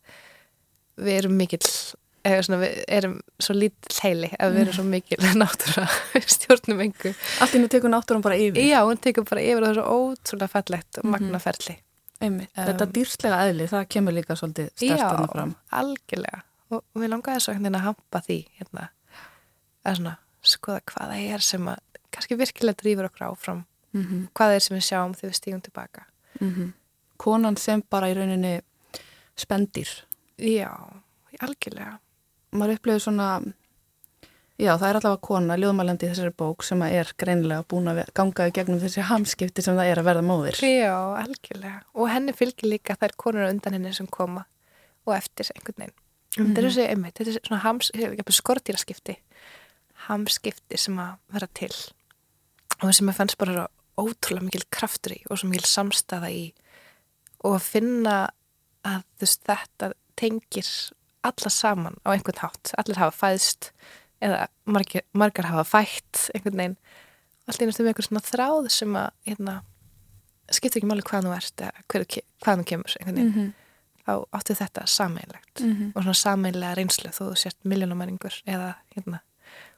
við 1.02 1.18
erum 1.20 1.36
mikill 1.36 1.62
eða 2.24 2.42
svona 2.46 2.58
við 2.62 2.74
erum 2.88 3.14
svo 3.42 3.54
lítill 3.58 4.00
heili 4.04 4.28
ef 4.38 4.52
við 4.54 4.60
erum 4.62 4.74
svo 4.78 4.84
mikil 4.86 5.18
náttúra 5.42 5.86
við 6.14 6.26
stjórnum 6.36 6.80
engu 6.86 7.12
Allt 7.42 7.54
innu 7.58 7.68
tekur 7.72 7.90
náttúran 7.92 8.22
bara 8.24 8.36
yfir. 8.38 8.62
já, 8.62 8.80
hún 8.86 9.00
tekur 9.02 9.24
bara 9.28 9.42
yfir 9.42 9.62
og 9.62 9.68
það 9.68 9.72
er 9.72 9.80
svo 9.80 9.96
ótrúlega 9.98 10.52
fallegt 10.56 10.98
og 10.98 11.04
Mhm. 11.04 11.10
magna 11.16 11.38
ferli 11.42 11.78
Einmitt. 12.22 12.52
Um, 12.56 12.64
Þetta 12.68 12.86
dýrslega 12.94 13.38
eðli, 13.50 13.64
það 13.66 13.86
kemur 13.90 14.14
líka 14.14 14.36
svolítið 14.38 14.68
stert 14.76 14.98
já, 15.00 15.08
þarna 15.10 15.30
fram. 15.32 15.54
algjörlega 15.74 16.42
og, 16.70 16.84
og 16.94 17.00
mér 17.02 17.10
langaði 17.10 17.40
svo 17.42 17.52
veginn 17.56 17.74
að 17.74 17.82
hampa 17.88 18.20
því 18.22 18.36
hérna, 18.60 18.84
að 19.84 19.96
svona 19.98 20.12
skoða 20.42 20.80
hvað 20.86 21.10
það 21.10 21.32
er 21.34 21.40
sem 21.48 21.66
að 21.72 21.80
kannski 22.14 22.38
virkilega 22.38 22.78
drýfur 22.84 23.08
okkur 23.10 23.26
áfram 23.26 23.64
Mm 23.92 24.02
-hmm. 24.02 24.28
hvað 24.34 24.48
það 24.48 24.54
er 24.54 24.60
sem 24.60 24.76
við 24.76 24.84
sjáum 24.88 25.14
þegar 25.14 25.30
við 25.30 25.36
stígum 25.40 25.60
tilbaka 25.62 26.02
Konan 27.16 27.56
sem 27.56 27.82
bara 27.90 28.08
í 28.10 28.14
rauninni 28.14 28.60
spendir. 29.36 29.88
já, 30.38 30.70
algjörlega 31.40 31.98
Maður 32.52 32.74
upplifir 32.74 33.00
svona, 33.00 33.42
já 34.58 34.76
það 34.78 34.88
er 34.88 34.96
allavega 34.96 35.20
kona, 35.20 35.56
ljóðmælandi 35.56 36.04
í 36.06 36.08
þessari 36.10 36.30
bók 36.36 36.62
sem 36.64 36.82
er 36.82 37.12
greinilega 37.18 37.64
búin 37.64 37.88
að 37.88 37.94
vera- 37.94 38.12
ganga 38.14 38.48
í 38.48 38.52
gegnum 38.52 38.80
þessi 38.80 39.02
hamskipti 39.02 39.62
sem 39.62 39.76
það 39.76 39.90
er 39.90 39.98
að 39.98 40.04
verða 40.04 40.22
móðir. 40.22 40.60
já, 40.60 40.94
algjörlega 41.24 41.82
og 41.94 42.08
henni 42.08 42.32
fylgir 42.32 42.68
líka 42.70 42.96
þær 42.96 43.16
konur 43.16 43.48
undan 43.48 43.72
henni 43.72 43.92
sem 43.94 44.06
koma 44.06 44.44
og 45.06 45.14
eftir 45.14 45.46
einhvern 45.54 45.78
veginn 45.78 45.94
mm 45.94 46.44
-hmm. 46.44 46.54
þetta 46.54 46.58
er 46.58 46.68
þessi, 46.70 46.88
einmitt, 46.88 47.14
þetta 47.14 47.30
er 47.30 47.40
svona 47.46 47.62
hams, 47.62 47.90
skortýraskipti 48.30 49.16
hamskipti 50.08 50.76
sem 50.78 50.98
að 50.98 51.16
vera 51.32 51.46
til 51.54 51.72
og 52.82 52.94
sem 52.94 53.08
ég 53.08 53.14
fannst 53.14 53.38
bara 53.38 53.68
ótrúlega 54.00 54.46
mikil 54.46 54.64
kraftur 54.72 55.16
í 55.16 55.20
og 55.30 55.40
svo 55.40 55.50
mikil 55.50 55.68
samstaða 55.68 56.30
í. 56.32 56.44
Og 57.42 57.58
að 57.58 57.66
finna 57.66 58.16
að 58.86 59.02
veist, 59.20 59.42
þetta 59.46 59.92
tengir 60.18 60.68
alla 61.22 61.50
saman 61.52 61.98
á 62.06 62.14
einhvern 62.14 62.42
hátt. 62.42 62.72
Allir 62.78 63.00
hafa 63.00 63.14
fæðst 63.14 63.70
eða 64.22 64.46
margir, 64.64 65.04
margar 65.14 65.48
hafa 65.50 65.64
fætt 65.66 66.28
einhvern 66.34 66.58
veginn. 66.58 66.76
Allt 67.46 67.58
einhvern 67.58 67.74
veginn 67.74 67.86
með 67.86 67.92
einhvern 67.92 68.08
svona 68.08 68.26
þráð 68.28 68.70
sem 68.74 68.98
að 68.98 69.10
hérna, 69.28 69.56
skiptir 70.52 70.82
ekki 70.82 70.90
máli 70.90 71.06
hvað 71.06 71.26
þú 71.26 71.34
ert 71.36 71.66
eða 71.66 71.84
hver, 71.92 72.06
hvað 72.44 72.62
þú 72.62 72.68
kemur 72.70 72.96
einhvern 73.00 73.18
veginn. 73.18 73.34
-hmm. 73.34 73.50
þá 74.06 74.12
áttu 74.38 74.54
þetta 74.54 74.86
sameinlegt 74.86 75.60
Mm 75.60 75.72
-hmm. 75.72 75.92
og 75.94 76.02
svona 76.02 76.14
sameinlega 76.14 76.74
reynslu 76.74 77.10
þó 77.10 77.22
þú 77.30 77.36
sért 77.36 77.56
miljónamæringur 77.64 78.42
eða 78.46 78.74
hérna 78.94 79.20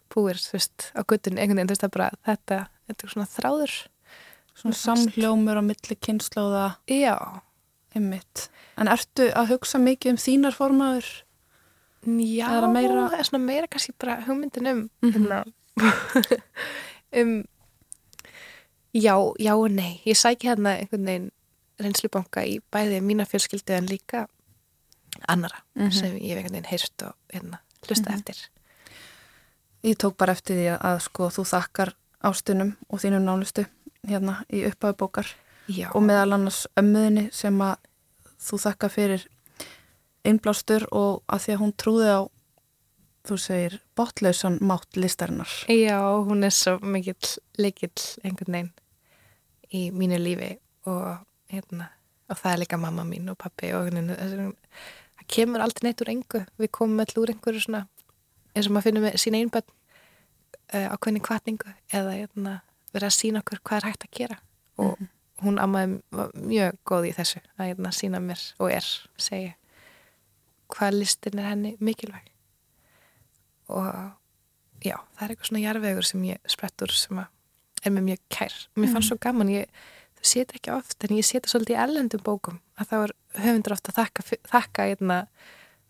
púir, 0.09 0.37
þú 0.37 0.53
veist, 0.53 0.92
á 0.94 1.00
guttunni 1.03 1.40
einhvern 1.40 1.57
veginn, 1.57 1.68
þú 1.68 1.74
veist, 1.74 1.85
er 1.85 1.88
bara 1.88 2.11
þetta, 2.27 2.66
þetta 2.87 3.05
er 3.05 3.11
svona 3.11 3.27
þráður 3.27 3.88
Svona 4.55 4.75
samhljómur 4.79 5.59
á 5.59 5.62
milli 5.62 5.97
kynnslóða, 5.99 6.77
Já, 6.88 7.17
einmitt. 7.95 8.49
En 8.79 8.88
ertu 8.88 9.31
að 9.35 9.49
hugsa 9.55 9.79
mikið 9.79 10.11
um 10.14 10.17
þínar 10.17 10.55
formaður? 10.55 11.09
já, 12.05 12.49
Er 12.53 12.62
það 12.62 12.73
meira- 12.73 13.09
það 13.11 13.19
er 13.19 13.25
svona 13.25 13.45
meira 13.45 13.67
kannski 13.67 13.93
bara 13.99 14.17
hugmyndin 14.27 14.67
um 14.71 14.90
Mhm. 15.03 15.12
hérna, 15.12 15.45
um 17.21 17.45
já, 18.95 19.14
já 19.38 19.55
og 19.57 19.71
nei 19.71 20.01
ég 20.07 20.17
sæki 20.17 20.49
hérna 20.49 20.79
einhvern 20.79 21.05
veginn 21.07 21.31
reynslubanka 21.81 22.45
í 22.47 22.61
bæði 22.73 23.01
mína 23.03 23.25
fjölskyldu 23.27 23.73
en 23.75 23.87
líka 23.88 24.27
annara 25.29 25.62
Mhm. 25.75 25.90
sem 25.93 26.17
ég 26.19 26.29
hef 26.29 26.38
einhvern 26.38 26.53
veginn 26.53 26.71
heyrt 26.71 27.03
og 27.03 27.14
hérna, 27.33 27.59
hlusta 27.88 28.11
Mhm. 28.11 28.19
eftir 28.21 28.37
Ég 29.85 29.97
tók 29.97 30.17
bara 30.17 30.33
eftir 30.33 30.57
því 30.57 30.79
að 30.81 31.01
sko 31.03 31.29
þú 31.29 31.43
þakkar 31.45 31.93
ástunum 32.23 32.77
og 32.88 33.01
þínum 33.01 33.25
nánustu 33.25 33.67
hérna 34.09 34.40
í 34.53 34.64
upphafi 34.69 34.99
bókar 35.01 35.31
Já, 35.69 35.88
og 35.95 36.05
meðal 36.05 36.37
annars 36.37 36.64
ömmuðinni 36.81 37.29
sem 37.33 37.61
að 37.64 37.79
þú 38.45 38.61
þakka 38.67 38.90
fyrir 38.93 39.27
innblástur 40.25 40.87
og 40.93 41.23
að 41.29 41.45
því 41.45 41.55
að 41.55 41.62
hún 41.62 41.75
trúði 41.81 42.09
á 42.12 42.21
þú 43.25 43.38
segir 43.40 43.79
botlausan 43.97 44.59
mátt 44.61 44.99
listarinnar. 45.01 45.51
Já, 45.73 45.99
hún 46.27 46.45
er 46.45 46.53
svo 46.53 46.77
mikill 46.85 47.37
leikill 47.57 47.93
einhvern 48.25 48.59
veginn 48.59 48.73
í 49.75 49.88
mínu 49.95 50.19
lífi 50.21 50.51
og, 50.90 51.25
hérna, 51.51 51.88
og 52.29 52.38
það 52.38 52.53
er 52.53 52.61
líka 52.62 52.81
mamma 52.81 53.07
mín 53.09 53.31
og 53.33 53.38
pappi 53.40 53.73
og 53.75 53.88
hérna, 53.88 54.19
það 54.21 55.31
kemur 55.37 55.64
aldrei 55.64 55.88
neitt 55.88 56.05
úr 56.05 56.12
engu. 56.12 56.45
Við 56.61 56.73
komum 56.77 57.01
all 57.01 57.23
úr 57.23 57.33
einhverju 57.33 57.64
svona 57.64 57.87
eins 58.55 58.69
og 58.69 58.77
maður 58.77 58.88
finnur 58.90 59.07
með 59.07 59.19
sína 59.23 59.40
einbönn 59.40 59.67
uh, 60.75 60.87
ákveðni 60.93 61.25
kvartningu 61.25 61.75
eða 61.90 62.19
hérna, 62.21 62.59
vera 62.94 63.11
að 63.11 63.16
sína 63.18 63.42
okkur 63.42 63.62
hvað 63.62 63.80
er 63.80 63.88
hægt 63.90 64.07
að 64.07 64.16
gera. 64.18 64.38
Og 64.83 64.98
hún 65.44 65.61
ammaði 65.62 66.00
var 66.14 66.33
mjög 66.38 66.78
góð 66.88 67.09
í 67.11 67.14
þessu 67.16 67.42
að 67.59 67.70
hérna, 67.72 67.92
sína 67.94 68.20
mér 68.22 68.42
og 68.62 68.72
er, 68.72 68.90
segja 69.20 69.54
hvað 70.74 71.00
listin 71.00 71.40
er 71.42 71.50
henni 71.50 71.74
mikilvæg. 71.85 72.30
Og 73.74 73.90
já, 74.85 74.96
það 74.96 75.26
er 75.26 75.35
eitthvað 75.35 75.50
svona 75.50 75.64
jarvegur 75.64 76.09
sem 76.09 76.24
ég 76.28 76.50
sprettur 76.50 76.94
sem 76.94 77.20
er 77.20 77.92
mér 77.92 78.09
mjög 78.12 78.24
kær. 78.33 78.57
Mér 78.78 78.94
fannst 78.94 79.12
svo 79.12 79.20
gaman, 79.20 79.52
ég 79.52 79.68
það 80.24 80.40
þetta 80.40 80.59
ekki 80.59 80.72
oft, 80.74 80.96
en 81.04 81.18
ég 81.18 81.26
sé 81.26 81.38
þetta 81.38 81.52
svolítið 81.52 81.76
í 81.76 81.83
ellendum 81.85 82.24
bókum, 82.24 82.61
að 82.80 82.90
þá 82.90 82.96
er 82.96 83.12
höfundur 83.44 83.74
ofta 83.76 83.92
að 83.92 83.98
þakka, 84.00 84.38
þakka 84.50 84.87
einna 84.90 85.18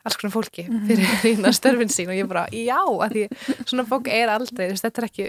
alls 0.05 0.19
konar 0.21 0.35
fólki 0.35 0.67
fyrir 0.89 1.13
hérna 1.23 1.53
störfin 1.55 1.93
sín 1.93 2.11
og 2.13 2.19
ég 2.19 2.29
bara, 2.29 2.45
já, 2.53 2.81
að 2.83 3.15
því 3.15 3.25
svona 3.63 3.87
bók 3.89 4.11
er 4.13 4.33
aldrei, 4.33 4.67
þetta 4.77 5.01
er 5.01 5.09
ekki 5.09 5.29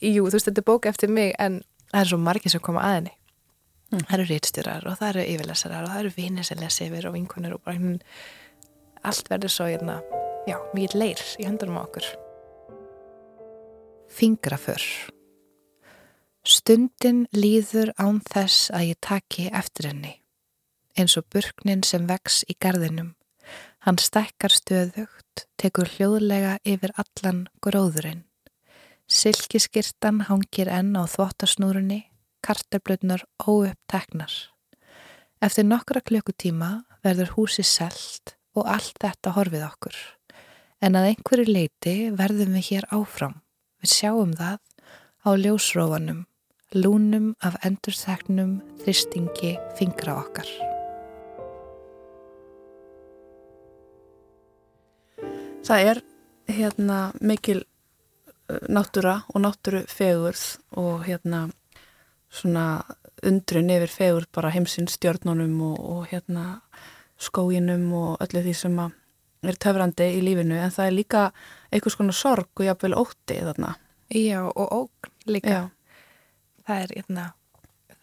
jú, 0.00 0.26
þú 0.26 0.34
veist, 0.34 0.48
þetta 0.48 0.62
er 0.62 0.68
bók 0.68 0.88
eftir 0.90 1.12
mig 1.12 1.34
en 1.38 1.60
það 1.90 2.00
er 2.02 2.10
svo 2.12 2.20
margir 2.20 2.52
sem 2.52 2.62
koma 2.64 2.84
að 2.86 2.96
henni. 2.98 3.14
Það 3.90 4.12
eru 4.16 4.26
rítstjórar 4.28 4.86
og 4.86 4.98
það 5.00 5.08
eru 5.10 5.22
yfirlesarar 5.34 5.84
og 5.84 5.90
það 5.90 6.02
eru 6.04 6.12
vinir 6.14 6.46
sem 6.46 6.60
lesa 6.62 6.84
yfir 6.86 7.08
og 7.08 7.14
vinkunir 7.16 7.56
og 7.56 7.62
bara 7.64 7.76
hérna, 7.76 7.98
allt 9.02 9.30
verður 9.32 9.54
svo 9.54 9.66
hérna, 9.66 9.96
já, 10.46 10.56
mikið 10.76 10.98
leir 11.00 11.24
í 11.42 11.48
höndunum 11.48 11.80
á 11.80 11.82
okkur. 11.82 12.06
Fingraför. 14.10 14.84
Stundin 16.46 17.26
líður 17.34 17.92
án 17.98 18.22
þess 18.30 18.70
að 18.72 18.92
ég 18.92 19.00
taki 19.02 19.50
eftir 19.50 19.90
henni. 19.90 20.14
Eins 20.96 21.18
og 21.18 21.26
burknin 21.32 21.82
sem 21.86 22.06
vex 22.08 22.44
í 22.48 22.56
garðinum. 22.62 23.14
Hann 23.84 23.98
stækkar 23.98 24.54
stöðugt, 24.54 25.46
tekur 25.58 25.90
hljóðlega 25.96 26.58
yfir 26.68 26.94
allan 27.00 27.46
gróðurinn. 27.64 28.29
Silkiskirtan 29.10 30.20
hangir 30.28 30.68
enn 30.70 30.94
á 30.94 31.02
þvottasnúrunni, 31.10 32.04
kartablutnar 32.46 33.24
óuppteknar. 33.42 34.30
Eftir 35.42 35.66
nokkra 35.66 35.98
klukkutíma 36.06 36.84
verður 37.02 37.32
húsi 37.34 37.64
selt 37.66 38.36
og 38.54 38.68
allt 38.70 39.00
þetta 39.02 39.32
horfið 39.34 39.64
okkur. 39.66 39.96
En 40.78 40.94
að 40.94 41.08
einhverju 41.08 41.50
leiti 41.50 41.94
verðum 42.14 42.54
við 42.54 42.68
hér 42.68 42.86
áfram. 42.94 43.34
Við 43.82 43.96
sjáum 43.96 44.36
það 44.38 44.60
á 45.26 45.30
ljósrófanum, 45.42 46.22
lúnum 46.78 47.32
af 47.42 47.58
endurþeknum 47.66 48.60
þristingi 48.84 49.56
fingra 49.80 50.20
okkar. 50.22 50.46
Það 55.66 55.90
er 55.90 56.04
hérna 56.50 57.00
mikil 57.18 57.64
náttúra 58.68 59.20
og 59.34 59.44
náttúru 59.44 59.84
fegurð 59.90 60.44
og 60.80 61.04
hérna 61.06 61.48
svona 62.30 62.82
undrun 63.26 63.72
yfir 63.74 63.92
fegurð 63.92 64.30
bara 64.32 64.52
heimsins 64.54 64.96
stjörnunum 64.96 65.58
og, 65.72 65.80
og 65.80 66.06
hérna 66.12 66.60
skóginum 67.20 67.90
og 67.92 68.22
öllu 68.24 68.44
því 68.46 68.54
sem 68.56 68.78
er 68.80 69.58
töfrandi 69.60 70.06
í 70.16 70.22
lífinu 70.24 70.56
en 70.60 70.72
það 70.72 70.86
er 70.86 70.96
líka 70.96 71.26
einhvers 71.72 71.98
konar 71.98 72.16
sorg 72.16 72.48
og 72.54 72.66
jáfnvel 72.66 72.96
ótti 72.96 73.40
þarna. 73.40 73.74
Já, 74.10 74.40
og 74.48 74.72
ógn 74.74 75.12
líka. 75.30 75.50
Já, 75.50 75.62
Það 76.70 76.84
er, 76.84 76.92
hérna, 77.00 77.22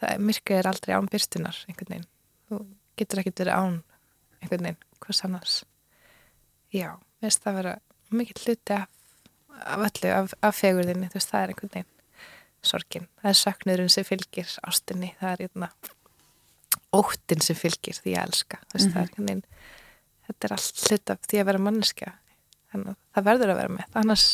það 0.02 0.30
er, 0.58 0.68
aldrei 0.68 0.96
án 0.98 1.10
byrstunar, 1.12 1.58
einhvern 1.70 1.92
veginn. 1.94 2.08
Þú 2.50 2.58
getur 3.00 3.22
ekkert 3.22 3.42
verið 3.44 3.56
án, 3.56 3.78
einhvern 4.42 4.66
veginn, 4.68 4.80
hvers 5.06 5.24
annars. 5.24 5.54
Já, 6.76 6.90
finnst 7.22 7.46
það 7.46 7.54
að 7.54 7.60
vera 7.62 7.74
mikill 8.12 8.42
hluti 8.44 8.76
af, 8.76 8.90
af 9.66 9.86
öllu, 9.90 10.12
af, 10.14 10.34
af 10.44 10.58
fegurðinni, 10.58 11.10
veist, 11.14 11.32
það 11.32 11.44
er 11.44 11.54
einhvern 11.54 11.74
veginn 11.74 11.94
sorgin. 12.68 13.08
Það 13.22 13.32
er 13.32 13.40
söknurinn 13.42 13.92
sem 13.94 14.08
fylgir 14.08 14.54
ástinni, 14.68 15.14
það 15.22 15.34
er, 15.34 15.44
hérna, 15.46 15.70
óttin 16.96 17.44
sem 17.44 17.58
fylgir 17.58 18.00
því 18.02 18.16
að 18.18 18.28
elska, 18.28 18.62
veist, 18.74 18.92
það 18.92 19.02
er 19.02 19.08
einhvern 19.08 19.30
veginn, 19.32 19.44
þetta 20.28 20.48
er 20.50 20.56
allt 20.58 20.84
hlut 20.88 21.14
af 21.14 21.30
því 21.30 21.42
að 21.42 21.50
vera 21.52 21.64
manneskja. 21.68 22.14
Þannig 22.74 22.94
að 22.94 23.00
það 23.16 23.28
verður 23.30 23.54
að 23.54 23.62
vera 23.62 23.76
með, 23.78 23.94
annars 24.02 24.28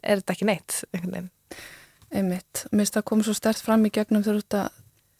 er 0.00 0.20
þetta 0.20 0.36
ekki 0.36 0.48
neitt, 0.48 0.78
einmitt. 0.94 2.64
Mér 2.70 2.84
finnst 2.84 2.96
það 2.96 3.06
komið 3.10 3.28
svo 3.28 3.36
stert 3.36 3.60
fram 3.64 3.84
í 3.84 3.92
gegnum 3.92 4.24
þegar 4.24 4.70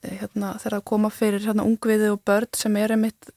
hérna, 0.04 0.54
þegar 0.60 0.78
að 0.78 0.86
koma 0.90 1.10
fyrir 1.12 1.44
hérna 1.44 1.66
ungviði 1.66 2.10
og 2.12 2.22
börn 2.26 2.52
sem 2.56 2.76
er 2.80 2.94
einmitt 2.94 3.30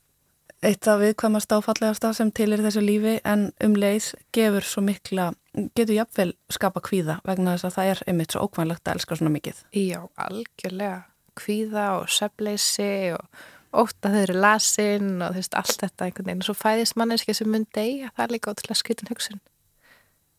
eitt 0.66 0.88
af 0.90 1.02
viðkvæmast 1.02 1.54
áfallegasta 1.54 2.14
sem 2.18 2.32
til 2.34 2.50
er 2.54 2.64
þessu 2.66 2.82
lífi 2.82 3.18
en 3.28 3.52
um 3.64 3.76
leið 3.78 4.10
gefur 4.36 4.66
svo 4.66 4.82
mikla, 4.86 5.30
getur 5.76 5.96
jafnvel 5.96 6.34
skapa 6.54 6.82
kvíða 6.86 7.20
vegna 7.28 7.56
þess 7.56 7.68
að 7.70 7.76
það 7.78 7.92
er 7.92 8.02
einmitt 8.12 8.34
svo 8.34 8.48
ókvænlegt 8.48 8.88
að 8.88 8.98
elska 8.98 9.20
svona 9.20 9.34
mikið. 9.34 9.62
Já, 9.74 10.00
algjörlega. 10.28 11.04
Kvíða 11.38 11.86
og 12.00 12.10
söfleysi 12.10 13.14
og 13.18 13.46
ótt 13.78 14.08
að 14.08 14.16
þau 14.16 14.24
eru 14.24 14.40
lasin 14.42 15.12
og 15.22 15.36
þú 15.36 15.42
veist, 15.42 15.58
allt 15.60 15.84
þetta 15.84 16.08
einhvern 16.08 16.30
veginn. 16.32 16.44
Og 16.44 16.50
svo 16.50 16.58
fæðist 16.58 16.98
manneski 16.98 17.36
sem 17.38 17.50
mun 17.52 17.68
deyja, 17.76 18.12
það 18.16 18.26
er 18.26 18.36
líka 18.36 18.54
ótrúlega 18.54 18.82
skritin 18.82 19.12
hugsun. 19.12 19.42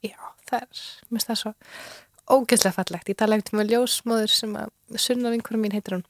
Já, 0.07 0.18
það 0.48 0.61
er, 0.61 0.85
mér 1.09 1.18
finnst 1.18 1.33
það 1.33 1.40
svo 1.42 1.54
ógeðslega 2.28 2.76
fallegt. 2.76 3.11
Ég 3.11 3.18
tala 3.18 3.38
ekkert 3.38 3.54
um 3.54 3.62
að 3.62 3.74
ljósmóður 3.74 4.35
sem 4.35 4.57
að 4.59 5.00
sunna 5.00 5.33
vinkunum 5.35 5.64
mín 5.64 5.76
heitir 5.76 5.98
hún 5.98 6.07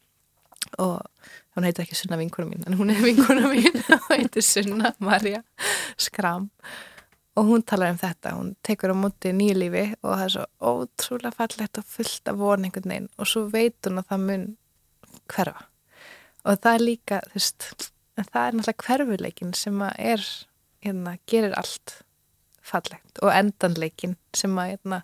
og 0.82 1.00
hún 1.56 1.66
heitir 1.66 1.84
ekki 1.84 1.96
sunna 1.96 2.18
vinkunum 2.20 2.52
mín 2.52 2.66
en 2.66 2.76
hún 2.78 2.90
er 2.92 3.00
vinkunum 3.02 3.52
mín 3.54 3.78
og 3.96 4.08
heitir 4.10 4.44
sunna 4.44 4.92
Marja 5.02 5.42
Skram 5.96 6.50
og 7.38 7.46
hún 7.46 7.62
talar 7.62 7.92
um 7.92 7.98
þetta, 8.00 8.32
hún 8.34 8.54
tekur 8.66 8.90
á 8.90 8.96
móti 8.98 9.30
nýjulífi 9.36 9.84
og 10.02 10.10
það 10.10 10.24
er 10.24 10.32
svo 10.34 10.46
ótrúlega 10.58 11.36
fallegt 11.36 11.78
og 11.78 11.86
fullt 11.86 12.30
af 12.30 12.38
von 12.40 12.64
einhvern 12.66 12.90
veginn. 12.90 13.10
Og 13.18 13.30
svo 13.30 13.44
veit 13.52 13.78
hún 13.86 14.00
að 14.00 14.08
það 14.10 14.24
mun 14.24 14.46
hverfa. 15.30 15.66
Og 16.44 16.58
það 16.64 16.74
er 16.74 16.84
líka, 16.84 17.20
þú 17.28 17.38
veist 17.38 17.68
það 18.18 18.40
er 18.42 18.58
náttúrulega 18.58 18.86
hverfuleikin 18.88 19.52
sem 19.54 19.84
að 19.86 20.00
er, 20.14 20.24
hérna, 20.86 21.12
gerir 21.30 21.54
allt 21.60 21.94
fallegt. 22.66 23.22
Og 23.22 23.30
endanleikin 23.34 24.16
sem 24.36 24.58
að, 24.58 24.72
hérna, 24.74 25.02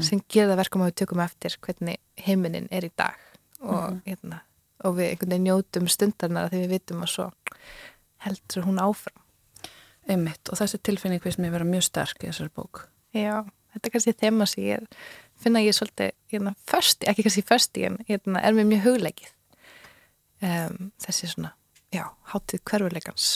sem 0.00 0.24
gerir 0.26 0.50
það 0.50 0.62
verkum 0.64 0.82
að 0.82 0.90
við 0.90 0.98
tökum 1.02 1.22
eftir 1.26 1.58
hvernig 1.62 2.00
heiminin 2.26 2.66
er 2.74 2.88
í 2.88 2.90
dag. 2.98 3.20
Og, 3.62 4.00
hérna, 4.08 4.42
og 4.84 4.98
við 4.98 5.12
einhvern 5.12 5.36
veginn 5.36 5.46
njótum 5.46 5.86
stundarnar 5.90 6.50
þegar 6.50 6.66
við 6.66 6.74
vitum 6.74 7.06
að 7.06 7.12
svo 7.14 7.30
heldur 8.26 8.66
hún 8.66 8.82
áfram 8.82 9.25
Einmitt 10.06 10.52
og 10.52 10.60
þessi 10.60 10.78
tilfinning 10.86 11.22
finnst 11.22 11.40
mér 11.42 11.54
vera 11.56 11.66
mjög 11.66 11.88
sterk 11.88 12.22
í 12.22 12.28
þessari 12.30 12.52
bók. 12.54 12.84
Já, 13.16 13.42
þetta 13.74 13.88
er 13.88 13.94
kannski 13.94 14.14
þema 14.20 14.46
sem 14.50 14.66
ég 14.66 14.84
finna 15.42 15.62
ég 15.64 15.76
svolítið 15.76 16.12
hérna, 16.32 16.54
fösti, 16.68 17.08
ekki 17.10 17.26
kannski 17.26 17.44
fösti 17.46 17.86
en 17.88 17.98
hérna, 18.08 18.40
er 18.40 18.56
mér 18.56 18.68
mjög 18.70 18.86
hugleikið 18.86 19.32
um, 20.42 20.90
þessi 21.02 21.30
svona, 21.32 21.52
já, 21.94 22.06
hátíð 22.32 22.64
hverfuleikans 22.68 23.28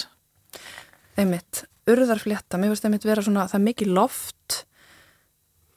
Einmitt, 1.18 1.64
urðarflétta, 1.90 2.58
mér 2.58 2.72
finnst 2.72 2.86
einmitt 2.88 3.06
vera 3.08 3.24
svona 3.24 3.46
það 3.50 3.60
er 3.60 3.66
mikil 3.66 3.90
loft 3.96 4.62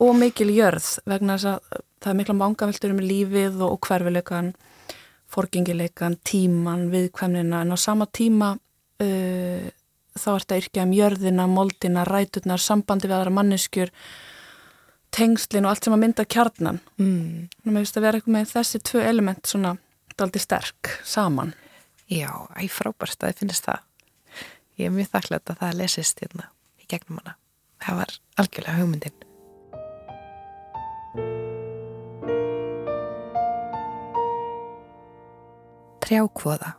og 0.03 0.15
mikil 0.19 0.49
jörð 0.53 0.87
vegna 1.09 1.37
þess 1.37 1.51
að 1.51 1.83
það 2.03 2.11
er 2.11 2.19
mikla 2.19 2.37
mangaveltur 2.39 2.93
um 2.95 3.03
lífið 3.03 3.61
og, 3.61 3.75
og 3.75 3.87
hverfileikan, 3.87 4.51
forgengileikan, 5.31 6.17
tíman, 6.27 6.89
viðkvæmnina 6.93 7.63
en 7.63 7.75
á 7.75 7.77
sama 7.79 8.07
tíma 8.07 8.53
uh, 8.55 9.67
þá 10.19 10.29
ert 10.35 10.53
að 10.53 10.61
yrkja 10.63 10.85
um 10.87 10.93
jörðina, 10.97 11.47
moldina, 11.49 12.05
ræturnar, 12.07 12.61
sambandi 12.61 13.09
við 13.09 13.17
aðra 13.17 13.33
manneskjur, 13.39 13.93
tengslin 15.13 15.65
og 15.67 15.73
allt 15.73 15.87
sem 15.87 15.95
að 15.95 16.03
mynda 16.05 16.25
kjarnan. 16.25 16.81
mm. 16.97 17.49
Mér 17.65 17.81
finnst 17.81 17.97
að 17.97 18.07
vera 18.07 18.19
eitthvað 18.19 18.37
með 18.37 18.53
þessi 18.53 18.83
tvö 18.89 19.07
element 19.07 19.49
svona 19.49 19.77
daldi 20.17 20.41
sterk 20.41 20.93
saman. 21.07 21.55
Já, 22.11 22.29
æ, 22.53 22.67
frábært 22.69 23.23
að 23.23 23.33
þið 23.33 23.43
finnist 23.43 23.65
það 23.69 23.81
ég 24.79 24.89
er 24.89 24.93
mjög 24.93 25.11
þakklægt 25.13 25.51
að 25.53 25.59
það 25.61 25.77
lesist 25.81 26.23
hérna 26.23 26.49
í 26.81 26.87
gegnum 26.89 27.19
hana 27.21 27.35
það 27.83 27.99
var 28.01 28.15
algjörlega 28.41 28.79
hugmyndin 28.79 29.19
Trjákvoða 36.03 36.73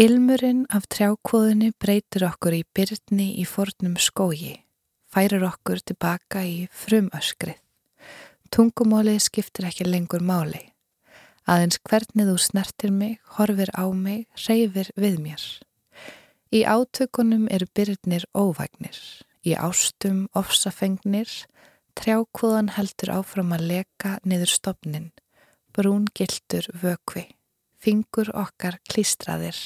Ilmurinn 0.00 0.62
af 0.72 0.86
trjákvóðinni 0.88 1.74
breytir 1.76 2.22
okkur 2.24 2.54
í 2.56 2.60
byrni 2.72 3.26
í 3.36 3.42
fornum 3.44 3.98
skógi, 4.00 4.54
færir 5.12 5.42
okkur 5.44 5.82
tilbaka 5.84 6.40
í 6.40 6.54
frumöskrið. 6.72 7.58
Tungumálið 8.48 9.18
skiptir 9.26 9.66
ekki 9.68 9.84
lengur 9.84 10.22
máli. 10.24 10.62
Aðeins 11.44 11.76
hvernig 11.84 12.30
þú 12.30 12.36
snertir 12.40 12.94
mig, 12.96 13.18
horfir 13.36 13.68
á 13.76 13.84
mig, 13.92 14.22
reyfir 14.46 14.88
við 14.96 15.18
mér. 15.20 15.44
Í 16.48 16.62
átökunum 16.64 17.44
eru 17.52 17.68
byrnir 17.76 18.24
óvægnir, 18.32 18.96
í 19.44 19.52
ástum 19.52 20.22
ofsafengnir, 20.32 21.28
trjákvóðan 22.00 22.72
heldur 22.78 23.12
áfram 23.18 23.52
að 23.52 23.66
leka 23.74 24.14
niður 24.24 24.54
stopnin, 24.54 25.10
brún 25.76 26.08
gildur 26.16 26.70
vökvi, 26.72 27.26
fingur 27.76 28.32
okkar 28.32 28.80
klístraðir, 28.88 29.60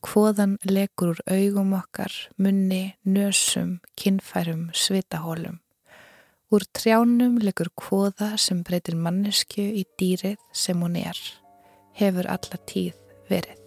Hvoðan 0.00 0.56
lekur 0.64 1.12
úr 1.12 1.18
augum 1.28 1.74
okkar, 1.76 2.14
munni, 2.40 2.96
nösum, 3.04 3.78
kinnfærum, 4.00 4.70
svitahólum. 4.72 5.60
Úr 6.50 6.64
trjánum 6.74 7.36
lekur 7.44 7.68
hvoða 7.76 8.32
sem 8.40 8.64
breytir 8.66 8.96
mannesku 8.96 9.62
í 9.62 9.84
dýrið 10.00 10.40
sem 10.56 10.80
hún 10.80 10.96
er, 10.98 11.20
hefur 12.00 12.32
alla 12.32 12.64
tíð 12.66 12.96
verið. 13.28 13.59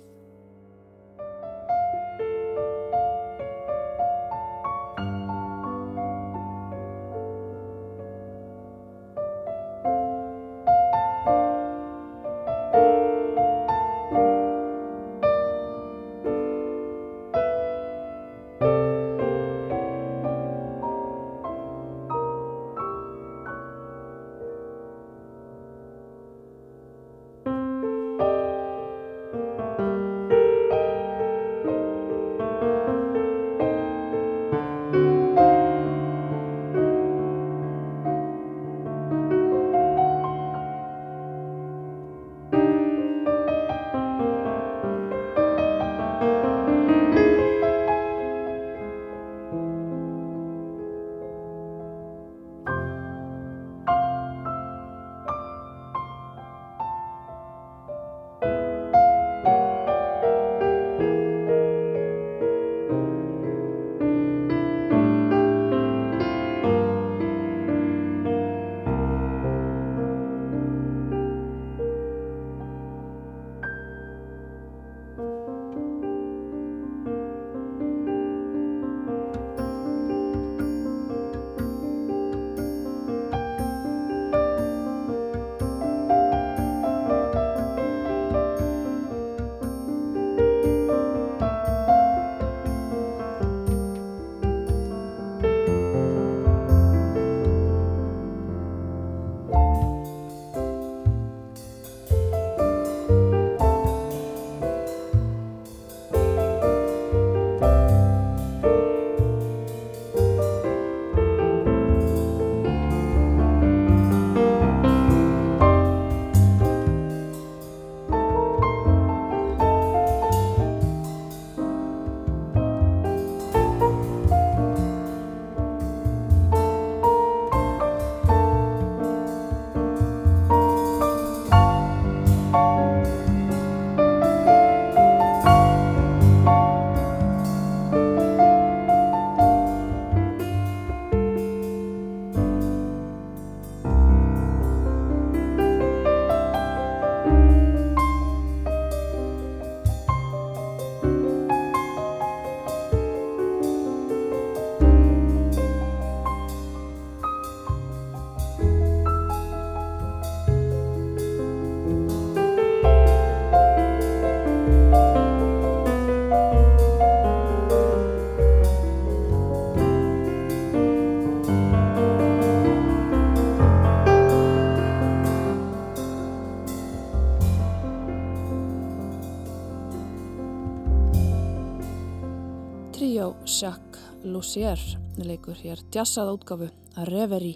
Lussier 184.44 184.82
leikur 185.24 185.56
hér 185.56 185.80
jazzað 185.96 186.34
útgafu 186.34 186.66
að 187.00 187.10
reveri 187.14 187.52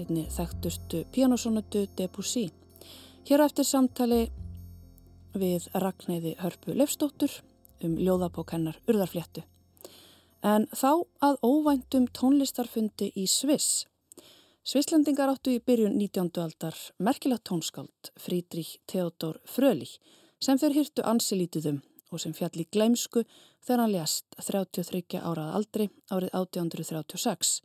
einni 0.00 0.22
þekktustu 0.32 1.02
pianosónutu 1.12 1.82
Debussy. 1.98 2.46
Hér 3.28 3.42
eftir 3.44 3.68
samtali 3.68 4.22
við 5.36 5.66
Ragnæði 5.76 6.32
Hörpu 6.40 6.72
Leifstóttur 6.72 7.36
um 7.84 7.98
ljóðabók 8.00 8.56
hennar 8.56 8.80
Urðarfléttu. 8.88 9.44
En 10.40 10.64
þá 10.72 11.04
að 11.28 11.36
óvæntum 11.44 12.08
tónlistarfundi 12.16 13.12
í 13.12 13.28
Sviss. 13.28 13.84
Svisslendingar 14.64 15.36
áttu 15.36 15.52
í 15.52 15.60
byrjun 15.60 16.00
19. 16.00 16.32
aldar 16.40 16.80
merkilagt 16.96 17.44
tónskáld 17.52 18.14
Frídrík 18.16 18.78
Theodor 18.88 19.42
Frölich 19.44 19.98
sem 20.40 20.56
þeir 20.56 20.80
hýrtu 20.80 21.04
ansilítiðum 21.04 21.82
og 22.12 22.22
sem 22.22 22.34
fjall 22.36 22.62
í 22.62 22.68
gleimsku 22.72 23.24
þegar 23.64 23.82
hann 23.82 23.94
lést 23.94 24.38
33 24.38 25.20
árað 25.20 25.54
aldri 25.58 25.88
árið 26.12 26.32
1836. 26.38 27.60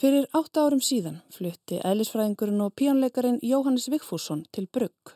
Fyrir 0.00 0.26
8 0.34 0.62
árum 0.64 0.82
síðan 0.82 1.20
flutti 1.30 1.78
eðlisfræðingurinn 1.86 2.64
og 2.64 2.74
píanleikarin 2.74 3.38
Jóhannes 3.46 3.86
Vigfússon 3.92 4.42
til 4.50 4.66
Brugg, 4.66 5.14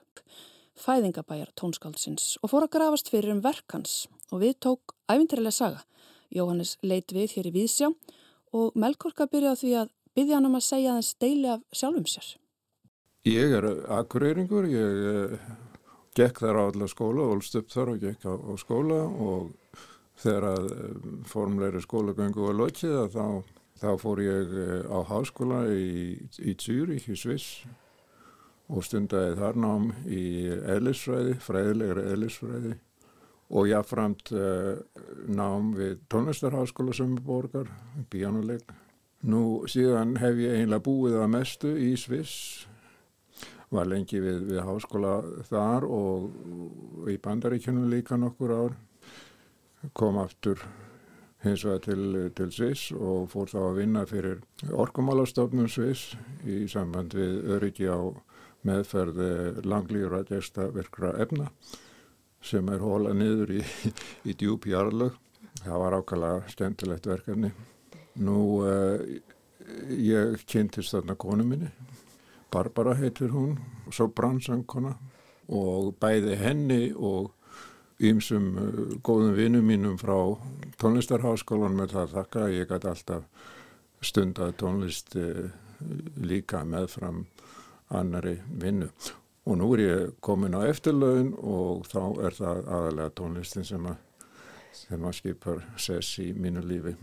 fæðingabæjar 0.78 1.50
tónskáldsins 1.58 2.36
og 2.42 2.52
fór 2.52 2.68
að 2.68 2.74
grafast 2.76 3.10
fyrir 3.10 3.34
um 3.34 3.42
verkans 3.42 4.06
og 4.30 4.44
við 4.44 4.58
tók 4.62 4.94
æfintilega 5.10 5.54
saga. 5.56 5.82
Jóhannes 6.30 6.76
leit 6.82 7.10
við 7.10 7.34
hér 7.34 7.50
í 7.50 7.54
Víðsjá 7.56 7.88
og 8.54 8.76
Melkorka 8.78 9.26
byrja 9.26 9.56
á 9.56 9.60
því 9.60 9.72
að 9.82 9.94
byggja 10.14 10.38
hann 10.38 10.46
um 10.46 10.58
að 10.58 10.68
segja 10.68 10.98
þess 10.98 11.18
deili 11.22 11.50
af 11.56 11.64
sjálfum 11.74 12.06
sér. 12.06 12.28
Ég 13.26 13.58
er 13.58 13.66
akureyringur, 13.98 14.68
ég 14.70 15.40
gekk 16.18 16.42
þar 16.42 16.60
á 16.60 16.62
alla 16.68 16.88
skóla, 16.90 17.28
ólst 17.32 17.58
upp 17.58 17.70
þar 17.72 17.94
og 17.94 18.02
gekk 18.02 18.26
á, 18.26 18.34
á 18.34 18.52
skóla 18.60 19.02
og 19.06 19.52
þegar 20.18 20.48
að 20.52 20.70
eh, 20.74 21.12
formleiri 21.30 21.82
skólagöngu 21.84 22.48
var 22.48 22.58
lokið 22.58 22.96
þá, 23.14 23.26
þá 23.78 23.90
fór 24.02 24.24
ég 24.24 24.56
eh, 24.64 24.88
á 24.90 24.98
háskóla 25.08 25.62
í, 25.70 26.18
í 26.42 26.56
Zürich 26.58 27.08
í 27.12 27.16
Sviss 27.18 27.62
og 28.68 28.84
stundæði 28.84 29.38
þar 29.38 29.62
nám 29.62 29.88
í 30.04 30.24
eðlisfræði, 30.74 31.38
fræðilegra 31.40 32.04
eðlisfræði 32.12 32.74
og 33.48 33.68
jáfnframt 33.70 34.32
uh, 34.36 34.76
nám 35.32 35.72
við 35.76 36.02
tónlistarháskóla 36.12 36.92
Sömmuborgar, 36.92 37.70
bíjánuleik. 38.12 38.66
Nú 39.24 39.64
síðan 39.66 40.18
hef 40.20 40.36
ég 40.38 40.60
einlega 40.60 40.84
búið 40.84 41.16
að 41.22 41.32
mestu 41.32 41.72
í 41.80 41.94
Sviss, 41.96 42.68
var 43.74 43.88
lengi 43.88 44.20
við, 44.22 44.44
við 44.50 44.60
háskóla 44.64 45.14
þar 45.48 45.86
og 45.88 47.08
í 47.10 47.16
bandaríkjunum 47.22 47.88
líka 47.92 48.18
nokkur 48.20 48.54
ár, 48.54 48.76
kom 49.92 50.18
aftur 50.20 50.62
hins 51.44 51.62
vegar 51.64 51.82
til, 51.84 52.30
til 52.34 52.48
Sviss 52.54 52.92
og 52.96 53.28
fór 53.30 53.50
þá 53.50 53.58
að 53.62 53.76
vinna 53.78 54.06
fyrir 54.08 54.40
orkumálastofnum 54.74 55.68
Sviss 55.70 56.16
í 56.48 56.64
samband 56.70 57.14
við 57.14 57.52
öryggi 57.54 57.86
á 57.86 58.00
meðferði 58.66 59.62
langlýra 59.68 60.24
gesta 60.26 60.66
virkra 60.74 61.14
efna 61.22 61.52
sem 62.42 62.68
er 62.70 62.82
hóla 62.82 63.14
niður 63.14 63.56
í, 63.58 63.62
í 64.30 64.34
djúb 64.38 64.66
jarlög. 64.70 65.16
Það 65.58 65.80
var 65.82 65.96
ákvæmlega 65.98 66.52
stendilegt 66.52 67.08
verkefni. 67.10 67.50
Nú, 68.22 68.38
eh, 68.66 69.18
ég 69.90 70.44
kynntist 70.46 70.94
þarna 70.94 71.16
konu 71.18 71.46
minni, 71.46 71.70
Barbara 72.52 72.94
heitir 72.96 73.32
hún, 73.34 73.58
svo 73.92 74.08
brannsangkona 74.08 74.94
og 75.48 75.94
bæði 76.00 76.36
henni 76.40 76.82
og 76.94 77.32
ímsum 77.98 78.48
uh, 78.56 78.96
góðum 79.04 79.34
vinnum 79.36 79.66
mínum 79.66 79.96
frá 80.00 80.16
tónlistarháskólan 80.80 81.76
með 81.76 81.96
það 81.96 82.12
þakka 82.16 82.44
að 82.44 82.56
ég 82.56 82.70
gæti 82.70 82.90
alltaf 82.92 83.46
stundað 84.04 84.54
tónlist 84.60 85.16
uh, 85.18 85.48
líka 86.22 86.62
meðfram 86.64 87.24
annari 87.94 88.38
vinnu. 88.48 88.90
Og 89.48 89.56
nú 89.56 89.70
er 89.74 89.82
ég 89.82 90.16
komin 90.20 90.56
á 90.56 90.62
eftirlaun 90.68 91.32
og 91.40 91.86
þá 91.88 92.02
er 92.26 92.36
það 92.36 92.58
aðalega 92.78 93.14
tónlistin 93.16 93.64
sem 93.66 93.86
að, 93.88 93.96
sem 94.76 95.04
að 95.04 95.16
skipar 95.20 95.62
sess 95.80 96.18
í 96.22 96.32
mínu 96.36 96.64
lífi. 96.68 96.94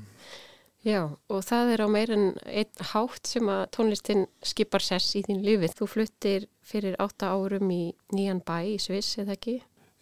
Já, 0.85 1.01
og 1.33 1.39
það 1.41 1.71
er 1.73 1.81
á 1.81 1.87
meirin 1.89 2.25
einn 2.45 2.83
hátt 2.91 3.25
sem 3.25 3.47
að 3.49 3.63
tónlistin 3.73 4.27
skipar 4.45 4.83
sess 4.85 5.15
í 5.17 5.23
þín 5.25 5.41
lífi. 5.41 5.71
Þú 5.73 5.87
fluttir 5.89 6.45
fyrir 6.65 6.97
átta 7.01 7.31
árum 7.33 7.71
í 7.73 7.95
nýjan 8.13 8.43
bæ 8.45 8.59
í 8.75 8.75
Sviss, 8.81 9.17
eða 9.23 9.33
ekki? 9.33 9.55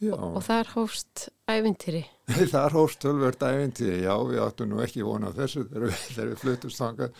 Já. 0.03 0.17
Og 0.17 0.41
þar 0.43 0.73
hófst 0.73 1.29
ævintýri. 1.47 2.03
þar 2.55 2.75
hófst 2.75 2.99
tölvört 3.05 3.45
ævintýri, 3.47 4.01
já, 4.03 4.11
við 4.27 4.43
áttum 4.43 4.73
nú 4.73 4.81
ekki 4.83 5.05
vona 5.07 5.31
þessu 5.31 5.63
þegar 5.69 5.87
við, 5.87 6.03
við 6.19 6.35
fluttum 6.41 6.73
stangað. 6.75 7.15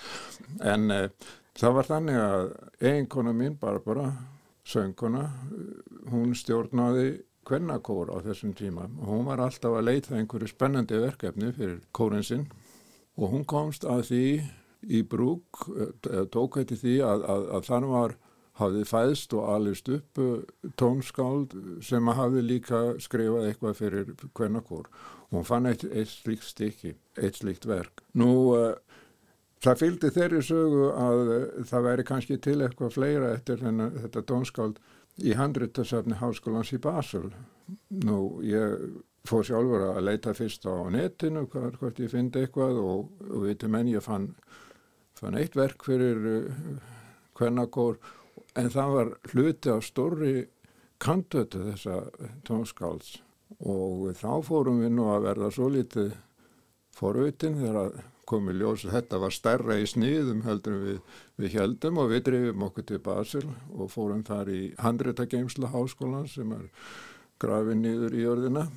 En 0.74 0.92
uh, 0.92 1.32
það 1.56 1.78
var 1.80 1.92
þannig 1.94 2.20
að 2.20 2.48
eiginkona 2.84 3.36
mín, 3.38 3.56
Barbara, 3.62 4.10
sönguna, 4.68 5.24
hún 6.12 6.36
stjórnaði 6.36 7.14
kvennakór 7.48 8.12
á 8.12 8.18
þessum 8.24 8.54
tíma 8.56 8.86
og 8.88 9.08
hún 9.10 9.26
var 9.28 9.42
alltaf 9.44 9.76
að 9.76 9.88
leita 9.90 10.16
einhverju 10.16 10.48
spennandi 10.48 11.00
verkefni 11.02 11.52
fyrir 11.56 11.82
kórin 11.96 12.24
sinn 12.24 12.46
og 13.18 13.34
hún 13.34 13.48
komst 13.50 13.86
að 13.86 14.06
því 14.10 14.28
í 14.84 15.02
brúk, 15.08 15.66
eh, 15.78 16.24
tók 16.34 16.60
hætti 16.60 16.80
því 16.80 17.00
að, 17.08 17.26
að, 17.34 17.50
að 17.58 17.68
þann 17.70 17.90
var 17.92 18.16
hafði 18.60 18.84
fæðst 18.86 19.34
og 19.34 19.50
alist 19.50 19.90
upp 19.90 20.20
tónskáld 20.78 21.56
sem 21.82 22.10
hafði 22.14 22.44
líka 22.46 22.82
skrifað 23.02 23.48
eitthvað 23.50 23.80
fyrir 23.80 24.12
kvennakór 24.38 24.90
og 25.34 25.40
hún 25.40 25.48
fann 25.48 25.70
eitt, 25.70 25.86
eitt 25.90 26.12
slíkt 26.12 26.46
stykki, 26.46 26.94
eitt 27.18 27.40
slíkt 27.40 27.66
verk. 27.66 28.04
Nú, 28.14 28.54
uh, 28.54 28.76
það 29.64 29.80
fylgdi 29.82 30.12
þeirri 30.14 30.42
sögu 30.46 30.92
að 30.92 31.24
það 31.70 31.88
væri 31.88 32.06
kannski 32.10 32.38
til 32.38 32.60
eitthvað 32.62 32.94
fleira 33.00 33.32
eftir 33.34 33.64
þennan, 33.64 33.98
þetta 34.04 34.26
tónskáld 34.30 34.84
í 35.24 35.34
handrittasafni 35.38 36.20
Háskólans 36.22 36.74
í 36.74 36.82
Basel. 36.82 37.32
Nú, 38.06 38.20
ég 38.46 38.86
fór 39.28 39.46
sjálfur 39.48 39.86
að 39.94 40.04
leita 40.04 40.34
fyrst 40.36 40.66
á 40.68 40.76
netinu 40.92 41.46
hvort 41.48 42.02
ég 42.04 42.12
fyndi 42.12 42.44
eitthvað 42.44 42.80
og, 42.82 43.12
og 43.30 43.46
veitum 43.46 43.72
menn 43.76 43.92
ég 43.92 44.04
fann, 44.04 44.34
fann 45.16 45.38
eitt 45.40 45.56
verk 45.56 45.86
fyrir 45.88 46.20
uh, 46.28 46.82
kvennakór 47.38 48.02
en 48.60 48.70
það 48.74 48.98
var 48.98 49.14
hluti 49.32 49.72
á 49.72 49.80
stórri 49.84 50.36
kantötu 51.04 51.64
þessa 51.70 52.02
tónskálds 52.48 53.18
og 53.64 54.12
þá 54.20 54.44
fórum 54.46 54.84
við 54.84 54.96
nú 54.98 55.08
að 55.14 55.28
verða 55.30 55.52
svo 55.54 55.70
litið 55.72 56.14
forvitin 56.94 57.60
þegar 57.62 57.96
komið 58.30 58.62
ljós 58.62 58.86
þetta 58.88 59.20
var 59.20 59.36
stærra 59.36 59.78
í 59.80 59.88
sniðum 59.90 60.44
heldur 60.46 60.80
við, 60.84 61.02
við 61.40 61.58
heldum 61.60 62.00
og 62.00 62.12
við 62.12 62.26
drifum 62.30 62.64
okkur 62.68 62.88
til 62.88 63.02
Basel 63.04 63.44
og 63.72 63.92
fórum 63.92 64.24
þar 64.28 64.52
í 64.52 64.62
handréttageimsla 64.80 65.72
háskólan 65.74 66.30
sem 66.32 66.52
er 66.56 66.68
grafið 67.42 67.80
nýður 67.82 68.16
í 68.16 68.24
jörðina 68.24 68.68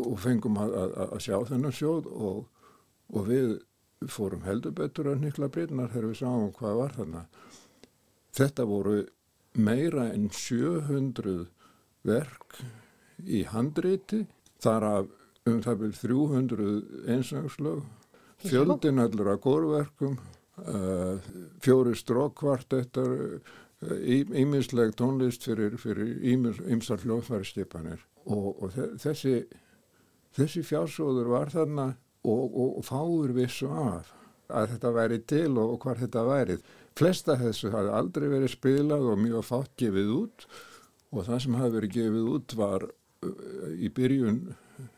og 0.00 0.18
fengum 0.22 0.58
að, 0.60 0.74
að, 0.78 0.94
að 1.04 1.22
sjá 1.26 1.36
þennan 1.50 1.76
sjóð 1.76 2.08
og, 2.12 2.44
og 3.12 3.26
við 3.28 3.56
fórum 4.10 4.44
heldur 4.46 4.74
betur 4.76 5.12
að 5.12 5.24
nýkla 5.24 5.50
breytnar 5.52 5.90
þegar 5.92 6.08
við 6.10 6.20
sáum 6.22 6.52
hvað 6.56 6.78
var 6.80 6.94
þarna. 6.96 7.24
Þetta 8.32 8.66
voru 8.68 9.00
meira 9.52 10.08
en 10.14 10.30
700 10.32 11.46
verk 12.08 12.62
í 13.22 13.42
handreiti, 13.46 14.24
þar 14.62 14.86
af 14.88 15.10
um 15.48 15.58
það 15.62 15.82
byrjum 15.82 15.98
300 16.00 16.68
einsangslög, 17.12 17.82
fjöldin 18.42 19.02
allur 19.02 19.32
að 19.32 19.42
górverkum, 19.44 20.16
uh, 20.64 21.18
fjóri 21.62 21.94
strókkvartettar, 21.98 23.12
ímisleg 23.82 24.92
uh, 24.92 24.96
tónlist 24.98 25.46
fyrir, 25.46 25.76
ímsar 26.22 27.02
hljóðfæristipanir 27.02 28.02
og, 28.30 28.62
og 28.62 28.76
þessi, 29.02 29.42
þessi 30.36 30.64
fjársóður 30.66 31.30
var 31.32 31.52
þarna 31.52 31.92
og, 32.22 32.42
og, 32.46 32.76
og 32.80 32.84
fáur 32.86 33.34
vissu 33.36 33.70
af 33.70 34.12
að 34.52 34.74
þetta 34.74 34.92
væri 34.96 35.18
til 35.28 35.50
og 35.60 35.78
hvað 35.82 36.02
þetta 36.04 36.24
værið. 36.28 36.64
Flesta 36.98 37.38
þessu 37.40 37.72
hafi 37.72 37.92
aldrei 37.96 38.28
verið 38.28 38.52
spilað 38.52 39.06
og 39.12 39.22
mjög 39.22 39.46
fátt 39.48 39.72
gefið 39.80 40.12
út 40.16 40.46
og 41.12 41.26
það 41.28 41.42
sem 41.44 41.56
hafi 41.60 41.76
verið 41.76 41.94
gefið 41.96 42.28
út 42.34 42.56
var 42.58 42.86
uh, 42.88 43.70
í 43.72 43.88
byrjun 43.96 44.42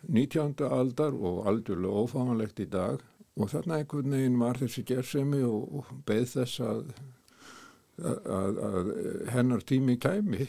19. 0.09 0.55
aldar 0.71 1.15
og 1.15 1.45
aldurlega 1.51 2.05
ófámanlegt 2.05 2.63
í 2.65 2.69
dag 2.71 3.03
og 3.35 3.51
þarna 3.51 3.81
einhvern 3.81 4.15
veginn 4.15 4.41
var 4.41 4.61
þessi 4.61 4.85
gerðsemi 4.87 5.43
og, 5.47 5.81
og 5.81 5.95
beð 6.07 6.29
þess 6.37 6.61
að, 6.63 6.85
að, 8.03 8.61
að 8.71 8.93
hennar 9.35 9.67
tími 9.67 9.99
kæmi. 10.03 10.49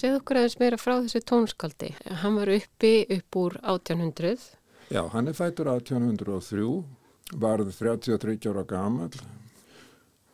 Segð 0.00 0.20
okkur 0.20 0.40
aðeins 0.40 0.58
meira 0.60 0.78
frá 0.80 0.94
þessu 0.96 1.20
tónskaldi. 1.28 1.90
Hann 2.22 2.38
var 2.38 2.50
uppi 2.54 2.94
upp 3.16 3.36
úr 3.36 3.58
1800. 3.60 4.48
Já, 4.90 5.04
hann 5.12 5.28
er 5.30 5.36
fættur 5.38 5.68
1803, 5.70 6.64
varð 7.40 7.70
33 7.76 8.48
ára 8.50 8.64
gamal 8.66 9.12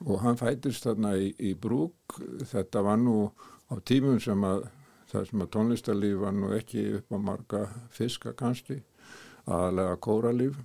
og 0.05 0.21
hann 0.23 0.39
fættist 0.39 0.87
þarna 0.87 1.15
í, 1.19 1.33
í 1.41 1.55
brúk. 1.59 2.19
Þetta 2.47 2.85
var 2.87 3.01
nú 3.01 3.33
á 3.69 3.75
tímum 3.85 4.21
sem 4.23 4.45
að 4.47 4.69
það 5.11 5.27
sem 5.31 5.43
að 5.43 5.53
tónlistarlíf 5.57 6.23
var 6.23 6.35
nú 6.37 6.53
ekki 6.57 6.87
upp 6.99 7.13
á 7.15 7.19
marga 7.23 7.65
fiska 7.95 8.33
kannski, 8.39 8.81
aðalega 9.47 9.99
kóralíf. 10.03 10.57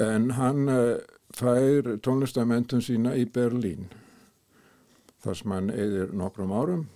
En 0.00 0.30
hann 0.36 0.70
uh, 0.70 1.00
fær 1.36 1.96
tónlistarmentun 2.04 2.84
sína 2.84 3.16
í 3.18 3.26
Berlín 3.26 3.90
þar 5.20 5.36
sem 5.36 5.52
hann 5.54 5.74
eðir 5.74 6.14
nokkrum 6.16 6.54
árum. 6.56 6.88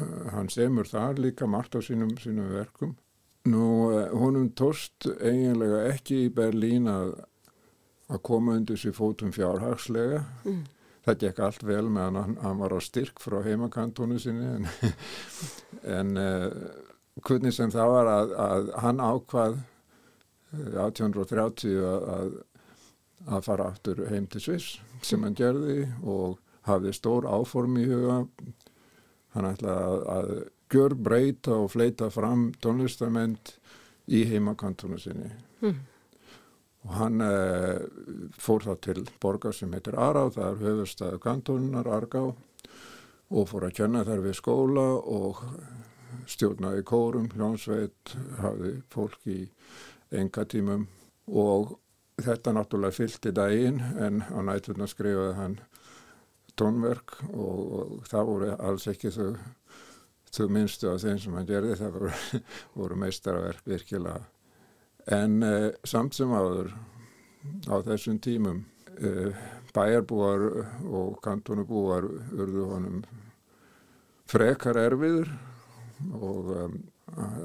Uh, 0.00 0.26
hann 0.34 0.50
semur 0.52 0.88
þar 0.88 1.20
líka 1.20 1.48
margt 1.50 1.76
á 1.76 1.80
sínum, 1.84 2.12
sínum 2.20 2.50
verkum. 2.54 2.96
Nú, 3.50 3.64
uh, 3.92 4.08
honum 4.16 4.50
tóst 4.56 5.06
eiginlega 5.20 5.86
ekki 5.92 6.24
í 6.26 6.34
Berlín 6.34 6.88
að, 6.90 7.14
að 8.10 8.22
koma 8.26 8.58
undir 8.58 8.80
sér 8.80 8.96
fótum 8.96 9.32
fjárhagslega. 9.36 10.24
Mm. 10.44 10.62
Það 11.06 11.20
gekk 11.24 11.42
allt 11.46 11.64
vel 11.64 11.86
meðan 11.88 12.20
hann, 12.20 12.36
hann 12.42 12.60
var 12.60 12.76
á 12.76 12.80
styrk 12.84 13.22
frá 13.22 13.38
heimakantónu 13.44 14.18
sinni 14.20 14.50
en, 14.58 14.68
en 15.98 16.16
uh, 16.20 16.50
hvernig 17.24 17.56
sem 17.56 17.72
það 17.72 17.94
var 17.94 18.10
að, 18.12 18.34
að 18.44 18.72
hann 18.84 19.00
ákvað 19.00 19.60
1830 20.50 21.80
að, 21.86 22.32
að 23.30 23.44
fara 23.46 23.68
aftur 23.70 24.02
heim 24.10 24.26
til 24.30 24.42
Sviss 24.42 24.78
sem 25.06 25.22
hann 25.24 25.36
gerði 25.38 25.84
og 26.02 26.40
hafði 26.68 26.92
stór 26.96 27.28
áform 27.30 27.78
í 27.80 27.86
huga 27.88 28.24
hann 29.34 29.48
ætlaði 29.50 30.02
að, 30.14 30.32
gjör 30.70 30.94
breyta 30.94 31.56
og 31.58 31.72
fleita 31.72 32.10
fram 32.14 32.50
tónlistament 32.62 33.56
í 34.10 34.22
heimakantónu 34.30 34.98
sinni 35.02 35.30
mm. 35.62 35.80
og 36.86 36.92
hann 36.98 37.24
eh, 37.26 37.82
fór 38.38 38.66
þá 38.66 38.72
til 38.86 39.04
borgar 39.22 39.56
sem 39.56 39.72
heitir 39.74 39.98
Ará, 39.98 40.28
það 40.30 40.46
er 40.52 40.62
höfustæðu 40.68 41.20
kantónunar 41.24 41.90
Argá 41.90 42.22
og 42.30 43.50
fór 43.50 43.66
að 43.66 43.76
kjanna 43.80 44.04
þær 44.06 44.24
við 44.26 44.38
skóla 44.38 44.86
og 44.98 45.42
stjórnaði 46.30 46.82
kórum, 46.86 47.30
hljónsveit 47.34 48.14
hafði 48.38 48.74
fólk 48.92 49.30
í 49.30 49.40
enga 50.14 50.44
tímum 50.50 50.86
og 51.30 51.76
þetta 52.20 52.54
náttúrulega 52.54 52.96
fylgti 52.96 53.32
daginn 53.34 53.80
en 53.98 54.22
á 54.26 54.38
nætturna 54.44 54.88
skrifaði 54.90 55.36
hann 55.38 55.58
tónverk 56.60 57.16
og, 57.30 57.62
og 57.80 57.94
það 58.10 58.28
voru 58.32 58.50
alls 58.58 58.86
ekki 58.90 59.12
þau, 59.14 59.30
þau 60.30 60.46
minnstu 60.52 60.90
af 60.90 61.00
þeim 61.04 61.22
sem 61.22 61.38
hann 61.38 61.48
gerði, 61.48 61.78
það 61.80 61.96
voru, 61.96 62.12
voru 62.82 63.00
meistarverk 63.04 63.72
virkilega. 63.72 64.28
En 65.16 65.40
eh, 65.46 65.70
samt 65.88 66.14
sem 66.18 66.30
áður 66.36 66.74
á 67.72 67.76
þessum 67.86 68.20
tímum 68.22 68.62
eh, 69.00 69.32
bæjarbúar 69.74 70.46
og 70.84 71.18
kantonubúar 71.24 72.06
urðu 72.36 72.66
honum 72.74 73.02
frekar 74.30 74.78
erfiður 74.78 75.30
og 76.16 76.50
um, 76.54 76.78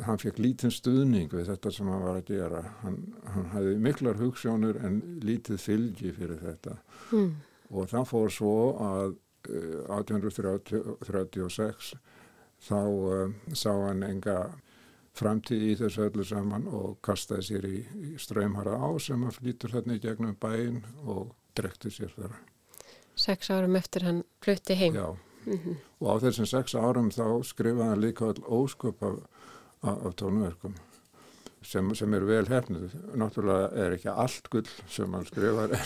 hann 0.05 0.21
fekk 0.21 0.39
lítinn 0.39 0.73
stuðning 0.73 1.31
við 1.33 1.49
þetta 1.49 1.71
sem 1.73 1.89
hann 1.89 2.03
var 2.05 2.19
að 2.19 2.29
gera 2.29 2.61
hann, 2.83 2.99
hann 3.33 3.49
hafði 3.55 3.75
miklar 3.87 4.19
hugssjónur 4.21 4.79
en 4.85 4.99
lítið 5.25 5.61
fylgi 5.61 6.13
fyrir 6.15 6.41
þetta 6.43 6.77
mm. 7.11 7.31
Og 7.71 7.89
það 7.91 8.05
fór 8.09 8.29
svo 8.33 8.55
að 8.81 9.15
uh, 9.49 9.97
1836 9.99 11.95
þá 12.65 12.81
uh, 12.81 13.29
sá 13.53 13.71
hann 13.71 14.03
enga 14.07 14.37
framtíð 15.15 15.61
í 15.63 15.75
þessu 15.79 16.09
öllu 16.09 16.25
saman 16.27 16.67
og 16.67 16.97
kastaði 17.05 17.43
sér 17.49 17.63
í, 17.69 17.77
í 17.79 18.17
ströymhara 18.19 18.75
á 18.75 18.89
sem 18.99 19.21
hann 19.23 19.35
flýtur 19.35 19.71
þarna 19.75 19.95
í 19.95 20.03
gegnum 20.03 20.35
bæin 20.39 20.81
og 21.05 21.31
drekti 21.55 21.89
sér 21.93 22.11
þar. 22.17 22.35
Seks 23.15 23.51
árum 23.53 23.77
eftir 23.79 24.03
hann 24.03 24.23
flutti 24.43 24.75
heim. 24.75 24.93
Já. 24.95 25.15
Mm 25.45 25.59
-hmm. 25.61 25.75
og 25.99 26.07
á 26.09 26.15
þessum 26.25 26.45
sex 26.45 26.75
árum 26.75 27.11
þá 27.13 27.43
skrifaði 27.45 27.89
hann 27.89 28.01
líka 28.01 28.25
all 28.25 28.43
ósköp 28.43 29.03
af, 29.03 29.15
af 29.81 30.15
tónverkum 30.15 30.73
sem, 31.65 31.91
sem 31.97 32.15
er 32.17 32.25
vel 32.27 32.45
hefnið 32.49 32.95
náttúrulega 33.17 33.69
er 33.83 33.95
ekki 33.97 34.13
allt 34.13 34.49
gull 34.53 34.71
sem 34.91 35.13
hann 35.17 35.27
skrifar 35.27 35.75
en, 35.75 35.85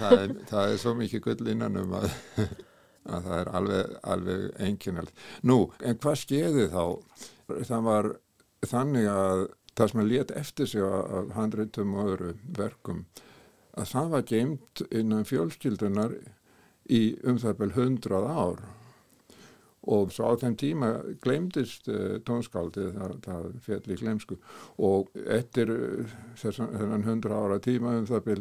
það, 0.00 0.16
er, 0.22 0.34
það 0.50 0.72
er 0.72 0.80
svo 0.82 0.94
mikið 0.98 1.24
gull 1.26 1.52
innan 1.54 1.78
um 1.82 1.94
að, 1.98 2.08
að 3.08 3.28
það 3.28 3.36
er 3.38 3.52
alveg, 3.60 3.94
alveg 4.14 4.48
enginald. 4.68 5.12
Nú, 5.48 5.60
en 5.80 6.00
hvað 6.02 6.20
skeiði 6.22 6.66
þá? 6.72 6.82
Það 7.70 7.86
var 7.88 8.10
þannig 8.68 9.08
að 9.12 9.46
það 9.78 9.92
sem 9.92 10.02
að 10.02 10.10
létt 10.12 10.34
eftir 10.34 10.70
sig 10.72 10.84
af 10.84 11.34
handreitum 11.36 11.94
og 11.94 12.12
öðru 12.12 12.32
verkum 12.58 13.04
að 13.78 13.92
það 13.92 14.10
var 14.14 14.26
geimt 14.26 14.82
innan 14.90 15.28
fjölskyldunar 15.28 16.16
í 16.90 17.02
um 17.28 17.38
það 17.38 17.62
vel 17.62 17.70
hundrað 17.76 18.28
ár 18.32 18.64
og 19.88 20.12
svo 20.12 20.32
á 20.32 20.40
þeim 20.40 20.56
tíma 20.60 20.92
glemdist 21.24 21.88
uh, 21.88 22.18
tónskaldið, 22.28 22.92
það, 22.98 23.14
það 23.24 23.50
fjall 23.64 23.82
í 23.94 23.98
glemsku 24.02 24.38
og 24.84 25.12
eftir 25.38 25.72
uh, 25.72 26.16
þennan 26.42 27.06
hundra 27.08 27.42
ára 27.44 27.60
tíma 27.64 27.96
um 27.98 28.08
það 28.08 28.32
vel 28.32 28.40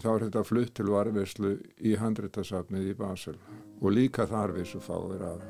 þá 0.00 0.08
er 0.14 0.24
þetta 0.28 0.46
flutt 0.46 0.74
til 0.78 0.88
varfislu 0.92 1.56
í 1.84 1.96
handréttasafnið 2.00 2.92
í 2.92 2.96
Basel 2.98 3.36
og 3.80 3.92
líka 3.92 4.28
þar 4.30 4.56
vissu 4.56 4.80
fáir 4.84 5.24
af. 5.26 5.44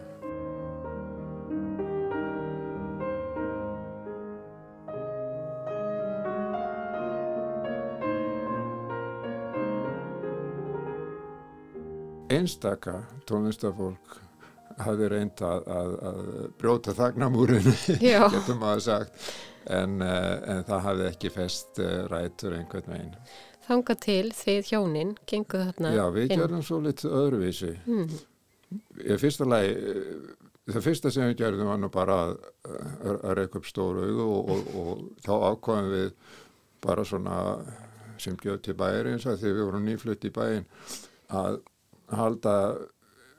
Einstaka 12.35 13.05
tónlistafólk 13.29 14.24
hafði 14.83 15.09
reynd 15.13 15.43
að, 15.47 15.67
að, 15.71 15.97
að 16.11 16.21
brjóta 16.61 16.95
þagnamúrin, 16.97 17.67
getur 18.03 18.61
maður 18.61 18.85
sagt, 18.89 19.27
en, 19.71 19.99
en 20.03 20.63
það 20.69 20.87
hafði 20.89 21.09
ekki 21.11 21.33
fest 21.35 21.83
rætur 22.11 22.57
einhvern 22.59 22.95
veginn. 22.95 23.19
Þanga 23.65 23.97
til 23.97 24.29
þið 24.37 24.71
hjónin, 24.71 25.13
genguð 25.31 25.69
þarna 25.71 25.91
inn? 25.91 25.99
Já, 25.99 26.05
við 26.13 26.27
inn. 26.27 26.41
gerðum 26.43 26.65
svo 26.67 26.81
litið 26.85 27.15
öðruvísi. 27.21 27.71
Mm. 27.89 28.17
Fyrsta 29.23 29.47
lagi, 29.49 29.77
það 30.69 30.87
fyrsta 30.89 31.13
sem 31.15 31.31
við 31.31 31.39
gerðum 31.41 31.71
var 31.71 31.81
nú 31.81 31.91
bara 31.95 32.19
að, 32.27 32.35
að 33.15 33.33
reyka 33.39 33.61
upp 33.61 33.69
stóru 33.69 34.05
auðu 34.05 34.27
og, 34.27 34.53
og, 34.53 34.75
og 34.83 35.25
þá 35.25 35.33
ákvæmum 35.53 35.93
við 35.95 36.11
bara 36.85 37.07
svona 37.09 37.39
sem 38.21 38.37
gjöð 38.41 38.61
til 38.65 38.77
bæri 38.79 39.15
eins 39.15 39.27
og 39.29 39.39
því 39.41 39.53
við 39.53 39.65
vorum 39.67 39.89
nýflutt 39.89 40.27
í 40.29 40.33
bæin 40.35 40.67
að 41.35 41.61
halda 42.15 42.57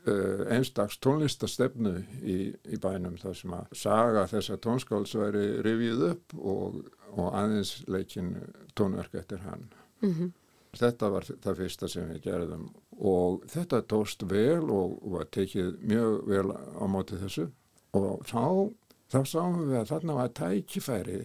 uh, 0.08 0.46
einstags 0.54 0.98
tónlistastefnu 1.04 1.96
í, 2.22 2.38
í 2.54 2.80
bænum 2.82 3.18
þar 3.22 3.38
sem 3.40 3.54
að 3.58 3.76
saga 3.82 4.26
þessa 4.32 4.58
tónskáls 4.62 5.16
væri 5.18 5.46
rivið 5.66 6.08
upp 6.12 6.36
og, 6.40 6.80
og 7.16 7.30
aðeins 7.34 7.78
leikin 7.88 8.36
tónverk 8.76 9.16
eftir 9.22 9.44
hann. 9.46 9.70
Mm 10.02 10.14
-hmm. 10.14 10.34
Þetta 10.76 11.10
var 11.10 11.24
það 11.24 11.58
fyrsta 11.58 11.88
sem 11.88 12.10
við 12.10 12.22
gerðum 12.22 12.66
og 13.00 13.44
þetta 13.48 13.82
tóst 13.82 14.24
vel 14.30 14.70
og 14.72 15.00
var 15.12 15.28
tekið 15.32 15.78
mjög 15.82 16.26
vel 16.28 16.52
á 16.52 16.86
móti 16.88 17.20
þessu 17.20 17.50
og 17.96 18.26
þá, 18.28 18.72
þá 19.12 19.20
sáum 19.26 19.62
við 19.70 19.80
að 19.80 19.88
þarna 19.88 20.14
var 20.14 20.34
tækifæri 20.36 21.22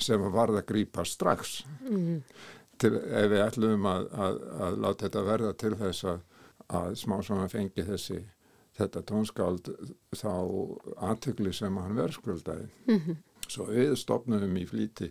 sem 0.00 0.32
varð 0.32 0.60
að 0.60 0.66
grípa 0.66 1.04
strax 1.04 1.64
mm 1.88 1.96
-hmm. 1.96 2.20
til, 2.78 2.94
ef 2.96 3.30
við 3.30 3.44
ætlum 3.44 3.86
að, 3.86 4.08
að, 4.12 4.40
að 4.60 4.78
láta 4.78 5.04
þetta 5.06 5.22
verða 5.22 5.52
til 5.52 5.74
þess 5.76 6.04
að 6.04 6.20
að 6.70 6.94
smá 7.00 7.18
svona 7.22 7.48
fengi 7.50 7.84
þessi 7.86 8.20
þetta 8.78 9.02
tónskáld 9.08 9.70
þá 10.16 10.32
aðtökli 11.10 11.52
sem 11.54 11.78
hann 11.80 11.96
verðskuldaði. 11.98 12.68
Mm 12.88 13.00
-hmm. 13.00 13.16
Svo 13.50 13.66
við 13.66 13.96
stopnum 13.98 14.56
í 14.56 14.66
flíti 14.66 15.10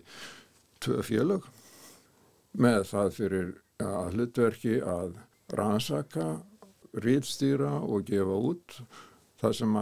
tvö 0.80 1.02
félög 1.04 1.44
með 2.52 2.84
það 2.92 3.12
fyrir 3.18 3.50
að 3.84 4.16
hlutverki 4.16 4.80
að 4.80 5.18
rannsaka, 5.52 6.40
rýðstýra 7.04 7.80
og 7.82 8.08
gefa 8.08 8.36
út 8.50 8.80
það 9.40 9.52
sem 9.56 9.76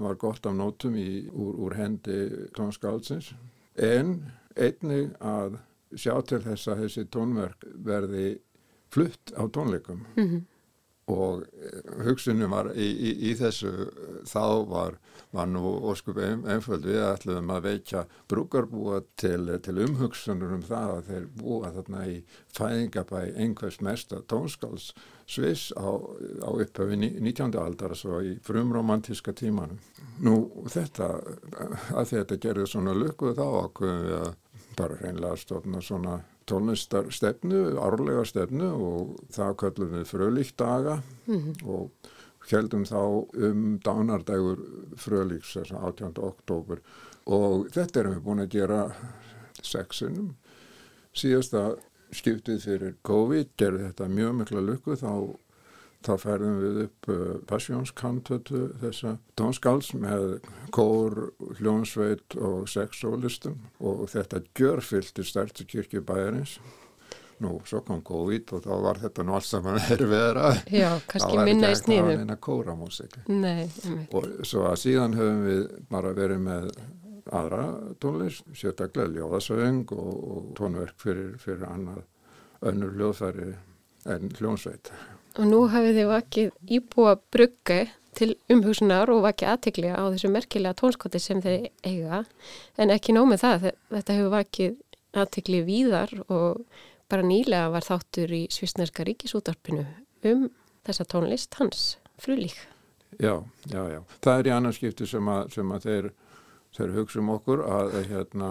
var 0.00 0.16
gott 0.18 0.46
af 0.46 0.54
nótum 0.54 0.96
í, 0.96 1.28
úr, 1.30 1.54
úr 1.54 1.74
hendi 1.74 2.48
tónskáldsins 2.56 3.34
en 3.76 4.32
einni 4.56 5.10
að 5.20 5.58
sjá 5.94 6.14
til 6.22 6.40
þess 6.42 6.68
að 6.68 6.80
þessi 6.84 7.04
tónverk 7.10 7.66
verði 7.84 8.40
flutt 8.90 9.34
á 9.36 9.42
tónleikum. 9.50 10.06
Mm 10.16 10.28
-hmm 10.28 10.42
og 11.10 11.44
hugsunum 12.04 12.54
var 12.54 12.70
í, 12.72 12.86
í, 12.88 13.10
í 13.30 13.32
þessu 13.36 13.72
þá 14.28 14.44
var, 14.70 14.96
var 15.36 15.48
nú 15.50 15.74
óskup 15.90 16.20
einföld 16.22 16.86
við 16.88 17.02
ætlum 17.04 17.52
að 17.52 17.66
veikja 17.68 18.04
brúkarbúa 18.30 19.02
til, 19.20 19.50
til 19.64 19.76
umhugsunum 19.84 20.56
um 20.58 20.64
það 20.64 20.94
að 20.94 21.10
þeir 21.10 21.26
búa 21.40 21.72
þarna 21.76 22.06
í 22.08 22.16
fæðingabæ 22.56 23.20
einhvers 23.34 23.80
mesta 23.84 24.22
tónskáls 24.32 24.92
sviss 25.28 25.72
á, 25.76 25.88
á 26.40 26.50
upphöfi 26.52 26.96
19. 27.00 27.52
aldar 27.60 27.96
svo 27.96 28.20
í 28.24 28.36
frumromantíska 28.44 29.32
tímanum. 29.36 29.80
Nú 30.24 30.64
þetta, 30.72 31.10
að 31.96 32.14
þetta 32.14 32.40
gerði 32.40 32.68
svona 32.70 32.96
lukkuð 32.96 33.36
þá 33.40 33.46
ákveðum 33.64 34.06
við 34.08 34.18
að 34.22 34.32
bara 34.74 35.00
reynlega 35.00 35.38
stofna 35.38 35.80
svona 35.84 36.18
tónlistarstefnu, 36.50 37.62
árlega 37.80 38.24
stefnu 38.28 38.68
og 38.74 39.14
það 39.32 39.56
kallum 39.62 39.96
við 39.98 40.04
frölíkt 40.10 40.56
daga 40.60 41.00
mm 41.26 41.40
-hmm. 41.40 41.66
og 41.68 41.90
heldum 42.50 42.84
þá 42.84 43.00
um 43.48 43.80
dánardægur 43.84 44.58
frölíks, 44.96 45.54
þess 45.56 45.72
að 45.72 45.84
18. 45.88 46.22
oktober 46.22 46.80
og 47.26 47.68
þetta 47.72 48.00
erum 48.00 48.14
við 48.14 48.24
búin 48.24 48.44
að 48.44 48.54
gera 48.58 48.80
sexunum 49.62 50.34
síðasta 51.16 51.76
skiptið 52.14 52.60
fyrir 52.62 52.94
COVID 53.06 53.54
gerði 53.58 53.88
þetta 53.88 54.08
mjög 54.08 54.34
mikla 54.40 54.60
lukku 54.60 54.96
þá, 54.98 55.12
þá 56.04 56.12
færðum 56.20 56.60
við 56.62 56.78
upp 56.84 57.10
uh, 57.10 57.24
passjónskantötu 57.50 58.62
þessa 58.82 59.16
tónskáls 59.38 59.92
með 59.96 60.38
kór, 60.74 61.30
hljónsveit 61.58 62.36
og 62.38 62.68
sexólistum 62.70 63.60
og 63.80 64.06
þetta 64.12 64.42
gjörfylgti 64.56 65.26
stærstu 65.26 65.68
kirkju 65.68 66.04
bæjarins 66.06 66.58
Nú, 67.42 67.56
svo 67.66 67.80
kom 67.82 67.98
COVID 68.06 68.52
og 68.54 68.60
þá 68.62 68.74
var 68.84 68.98
þetta 69.02 69.24
nú 69.26 69.34
alls 69.34 69.48
saman 69.50 69.80
erfiðra. 69.94 70.52
Já, 70.70 70.90
kannski 71.10 71.40
minna 71.42 71.72
í 71.74 71.78
sniðu. 71.78 71.96
Það 71.98 72.06
var 72.06 72.20
ekki 72.22 72.36
að 72.36 72.42
kóra 72.46 72.76
músiki. 72.78 73.22
Nei. 73.26 73.64
Og 74.14 74.28
svo 74.46 74.68
að 74.70 74.76
síðan 74.84 75.16
höfum 75.18 75.42
við 75.48 75.64
bara 75.90 76.12
verið 76.16 76.44
með 76.44 76.68
aðra 77.34 77.64
tónlist, 78.02 78.46
sérstaklega 78.54 79.10
ljóðasöng 79.16 79.92
og, 79.96 80.14
og 80.36 80.48
tónverk 80.58 80.96
fyrir, 81.00 81.34
fyrir 81.42 81.66
annað 81.68 82.04
önnur 82.64 82.94
ljóðfæri 83.00 83.50
en 84.14 84.30
hljónsveit. 84.38 84.92
Og 85.34 85.46
nú 85.50 85.64
hafið 85.72 85.98
þið 85.98 86.08
vakið 86.12 86.50
íbúa 86.76 87.14
brugge 87.34 87.78
til 88.14 88.34
umhugsunar 88.52 89.10
og 89.10 89.24
vakið 89.24 89.50
aðtegli 89.50 89.90
á 89.90 90.02
þessu 90.06 90.30
merkilega 90.30 90.78
tónskoti 90.78 91.20
sem 91.22 91.40
þeir 91.42 91.70
eiga 91.82 92.22
en 92.78 92.92
ekki 92.94 93.14
nómið 93.16 93.42
það, 93.42 93.70
þetta 93.90 94.18
hefur 94.18 94.34
vakið 94.36 94.76
aðtegli 95.24 95.62
víðar 95.66 96.12
og 96.28 96.62
bara 97.10 97.26
nýlega 97.26 97.72
var 97.74 97.86
þáttur 97.86 98.34
í 98.34 98.44
Svísnerska 98.54 99.06
ríkisútarpinu 99.08 99.84
um 100.30 100.46
þessa 100.86 101.06
tónlist 101.10 101.58
hans, 101.58 101.96
frulík. 102.22 102.56
Já, 103.18 103.42
já, 103.70 103.82
já. 103.90 104.00
Það 104.22 104.38
er 104.38 104.48
í 104.48 104.54
annarskipti 104.54 105.08
sem 105.08 105.28
að, 105.30 105.42
sem 105.54 105.74
að 105.74 105.88
þeir 105.88 106.08
þeir 106.74 106.94
hugsa 106.96 107.20
um 107.22 107.34
okkur 107.36 107.62
að 107.70 107.92
hérna, 108.10 108.48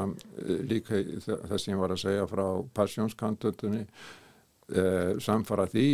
líka 0.70 1.02
það 1.24 1.58
sem 1.60 1.74
ég 1.74 1.82
var 1.82 1.94
að 1.94 2.04
segja 2.06 2.28
frá 2.32 2.46
passjónskantötunni 2.78 3.82
eh, 3.84 5.12
samfara 5.24 5.68
því 5.72 5.88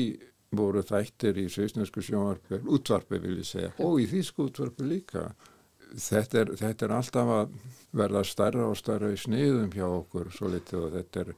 voru 0.56 0.82
þættir 0.86 1.38
í 1.43 1.45
sveisnesku 1.52 2.02
sjónvarpi 2.06 2.62
útvarpi 2.66 3.22
vil 3.22 3.39
ég 3.39 3.47
segja 3.47 3.72
og 3.86 4.00
í 4.02 4.08
þýsku 4.10 4.50
útvarpi 4.50 4.88
líka. 4.88 5.30
Þetta 5.89 6.41
er, 6.43 6.52
þetta 6.58 6.86
er 6.86 6.91
alltaf 6.93 7.32
að 7.34 7.54
verða 7.97 8.22
starra 8.28 8.68
og 8.70 8.78
starra 8.78 9.10
í 9.10 9.18
sniðum 9.18 9.72
hjá 9.74 9.88
okkur 9.88 10.30
svo 10.34 10.52
litið 10.54 10.84
og 10.84 10.91
þetta 10.93 11.24
er, 11.24 11.32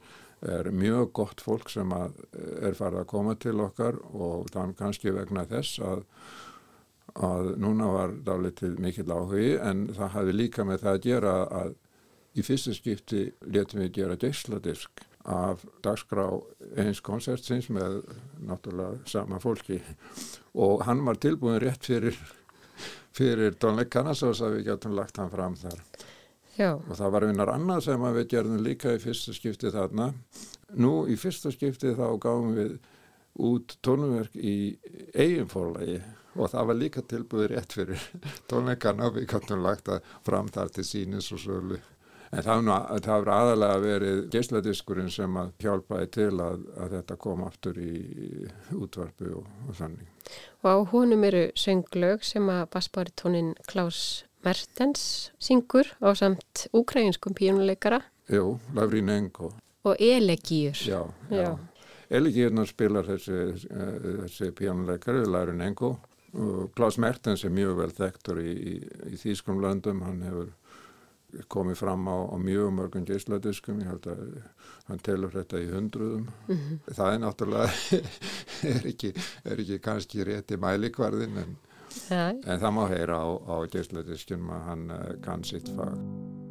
er 0.58 0.70
mjög 0.76 1.12
gott 1.16 1.40
fólk 1.40 1.72
sem 1.72 1.92
er 1.96 2.76
farið 2.76 3.00
að 3.00 3.10
koma 3.14 3.36
til 3.40 3.56
okkar 3.64 3.96
og 4.12 4.50
þann 4.52 4.74
kannski 4.76 5.14
vegna 5.16 5.46
þess 5.48 5.80
að 5.88 6.04
að 7.12 7.54
núna 7.60 7.90
var 7.92 8.12
dálitið 8.24 8.78
mikill 8.80 9.10
áhugi 9.12 9.56
en 9.60 9.86
það 9.92 10.12
hafi 10.14 10.34
líka 10.36 10.64
með 10.64 10.84
það 10.84 10.92
að 10.92 11.02
gera 11.06 11.32
að 11.60 11.74
í 12.32 12.44
fyrsta 12.46 12.72
skipti 12.76 13.24
letum 13.52 13.82
við 13.82 13.90
gera 13.98 14.16
geysladisk 14.20 15.02
af 15.24 15.62
dagskrá 15.84 16.26
eins 16.82 17.00
koncertsins 17.04 17.68
með 17.70 18.00
náttúrulega 18.42 19.02
sama 19.06 19.38
fólki. 19.42 19.80
Og 20.54 20.82
hann 20.86 21.04
var 21.06 21.20
tilbúin 21.22 21.60
rétt 21.62 21.86
fyrir 21.86 22.18
fyrir 23.12 23.54
tónleikana 23.60 24.14
svo 24.16 24.32
að 24.32 24.58
við 24.58 24.66
getum 24.70 24.96
lagt 24.96 25.20
hann 25.20 25.30
fram 25.32 25.56
þar. 25.58 25.84
Já. 26.52 26.74
og 26.76 26.96
það 26.98 27.12
var 27.14 27.24
einar 27.24 27.48
annað 27.48 27.84
sem 27.86 28.02
við 28.12 28.26
gerðum 28.28 28.58
líka 28.60 28.90
í 28.92 28.98
fyrsta 29.00 29.32
skipti 29.32 29.70
þarna. 29.72 30.10
Nú 30.76 31.06
í 31.08 31.16
fyrsta 31.16 31.52
skipti 31.52 31.94
þá 31.96 32.18
gáum 32.20 32.52
við 32.56 32.74
út 33.40 33.78
tónverk 33.80 34.36
í 34.36 34.76
eiginfórlegi 35.16 36.02
og 36.36 36.50
það 36.52 36.68
var 36.68 36.78
líka 36.80 37.04
tilbúið 37.08 37.48
rétt 37.54 37.72
fyrir 37.76 38.04
tónleikana 38.50 39.08
við 39.14 39.30
kantum 39.32 39.64
lagt 39.64 39.88
það 39.88 40.12
fram 40.28 40.52
þar 40.52 40.74
til 40.76 40.84
sínis 40.84 41.32
og 41.32 41.40
sölu 41.40 41.80
en 42.32 43.02
það 43.04 43.24
var 43.26 43.30
aðalega 43.34 43.80
verið 43.82 44.20
geysladiskurinn 44.32 45.10
sem 45.12 45.34
að 45.36 45.50
hjálpaði 45.60 46.10
til 46.16 46.30
að, 46.40 46.62
að 46.80 46.94
þetta 46.96 47.16
kom 47.20 47.42
aftur 47.44 47.80
í 47.82 47.94
útvarpu 48.76 49.32
og, 49.40 49.48
og 49.68 49.76
sannig 49.76 50.08
Og 50.62 50.68
á 50.70 50.76
honum 50.92 51.26
eru 51.28 51.42
sönglög 51.58 52.24
sem 52.24 52.48
að 52.52 52.62
basbaritónin 52.72 53.52
Klaus 53.68 54.24
Mertens 54.46 55.32
syngur 55.42 55.92
á 56.00 56.08
samt 56.16 56.66
ukrainskum 56.72 57.36
pínuleikara 57.36 58.00
Jú, 58.32 58.56
Lavrín 58.76 59.12
Engo 59.12 59.52
Og 59.84 60.00
elegýr 60.00 60.78
Já, 60.78 61.02
já, 61.28 61.42
já. 61.42 61.52
Elegýrna 62.12 62.64
spilar 62.68 63.06
þessi, 63.08 63.66
þessi 63.66 64.50
pínuleikari, 64.56 65.26
Lavrín 65.28 65.64
Engo 65.64 65.98
Klaus 66.72 66.96
Mertens 66.96 67.44
er 67.44 67.52
mjög 67.52 67.76
vel 67.82 67.92
þekktur 67.92 68.40
í, 68.40 68.52
í, 68.52 68.74
í 69.12 69.18
Þýskum 69.20 69.60
löndum, 69.60 70.00
hann 70.06 70.22
hefur 70.24 70.48
komið 71.52 71.80
fram 71.80 72.06
á, 72.08 72.16
á 72.32 72.36
mjög 72.40 72.70
mörgum 72.76 73.06
geysladiskum, 73.08 73.80
ég 73.80 73.90
held 73.92 74.08
að 74.12 74.22
hann 74.88 75.02
telur 75.06 75.32
þetta 75.32 75.60
í 75.62 75.70
hundruðum. 75.72 76.28
Mm 76.48 76.56
-hmm. 76.56 76.94
Það 76.98 77.14
er 77.14 77.20
náttúrulega, 77.24 77.70
er 78.74 78.88
ekki, 78.92 79.12
er 79.44 79.64
ekki 79.64 79.78
kannski 79.78 80.24
rétti 80.28 80.60
mælikvarðin 80.60 81.42
en, 81.44 81.56
en 82.10 82.60
það 82.60 82.72
má 82.72 82.86
heyra 82.92 83.20
á, 83.22 83.28
á 83.48 83.56
geysladiskum 83.72 84.50
að 84.50 84.64
hann 84.70 84.88
uh, 84.90 85.12
kann 85.24 85.44
sitt 85.44 85.68
fag. 85.76 86.41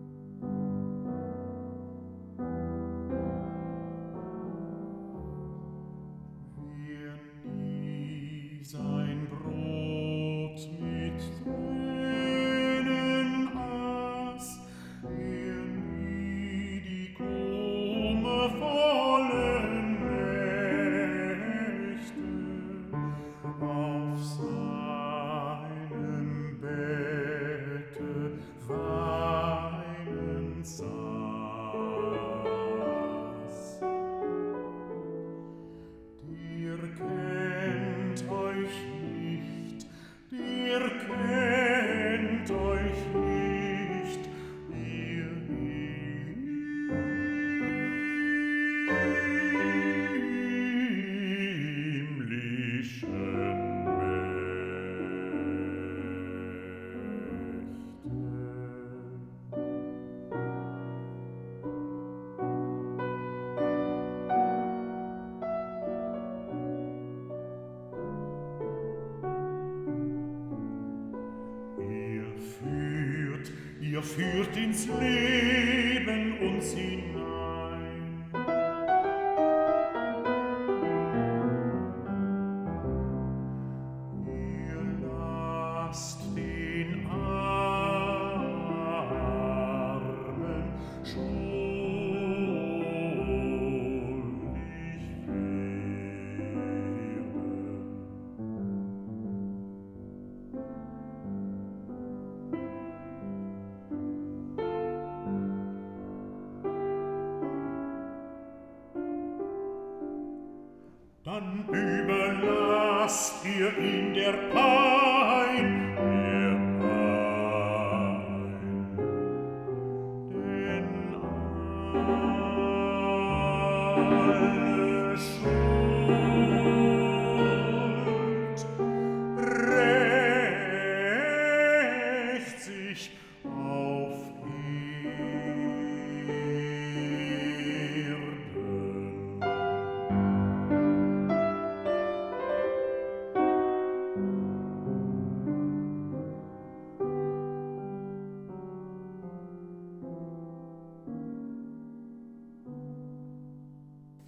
führt 74.01 74.55
ins 74.57 74.87
Leben 74.87 76.37
uns 76.39 76.73
in 76.73 77.10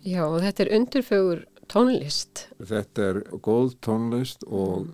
Já, 0.03 0.25
og 0.27 0.41
þetta 0.43 0.65
er 0.65 0.73
undurfögur 0.75 1.41
tónlist. 1.71 2.47
Þetta 2.59 3.07
er 3.07 3.19
góð 3.43 3.77
tónlist 3.85 4.43
og 4.43 4.89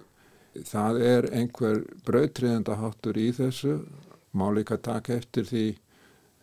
það 0.70 0.99
er 1.01 1.28
einhver 1.34 1.82
brautriðendaháttur 2.05 3.18
í 3.18 3.30
þessu. 3.34 3.80
Má 4.38 4.51
líka 4.53 4.78
taka 4.78 5.18
eftir 5.18 5.47
því 5.49 5.64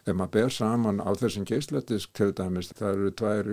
ef 0.07 0.15
maður 0.15 0.33
ber 0.35 0.55
saman 0.55 0.99
á 1.03 1.11
þessum 1.19 1.47
geisladisk 1.47 2.11
til 2.19 2.33
dæmis. 2.35 2.73
Það 2.75 2.91
eru 2.91 3.13
tvær, 3.21 3.53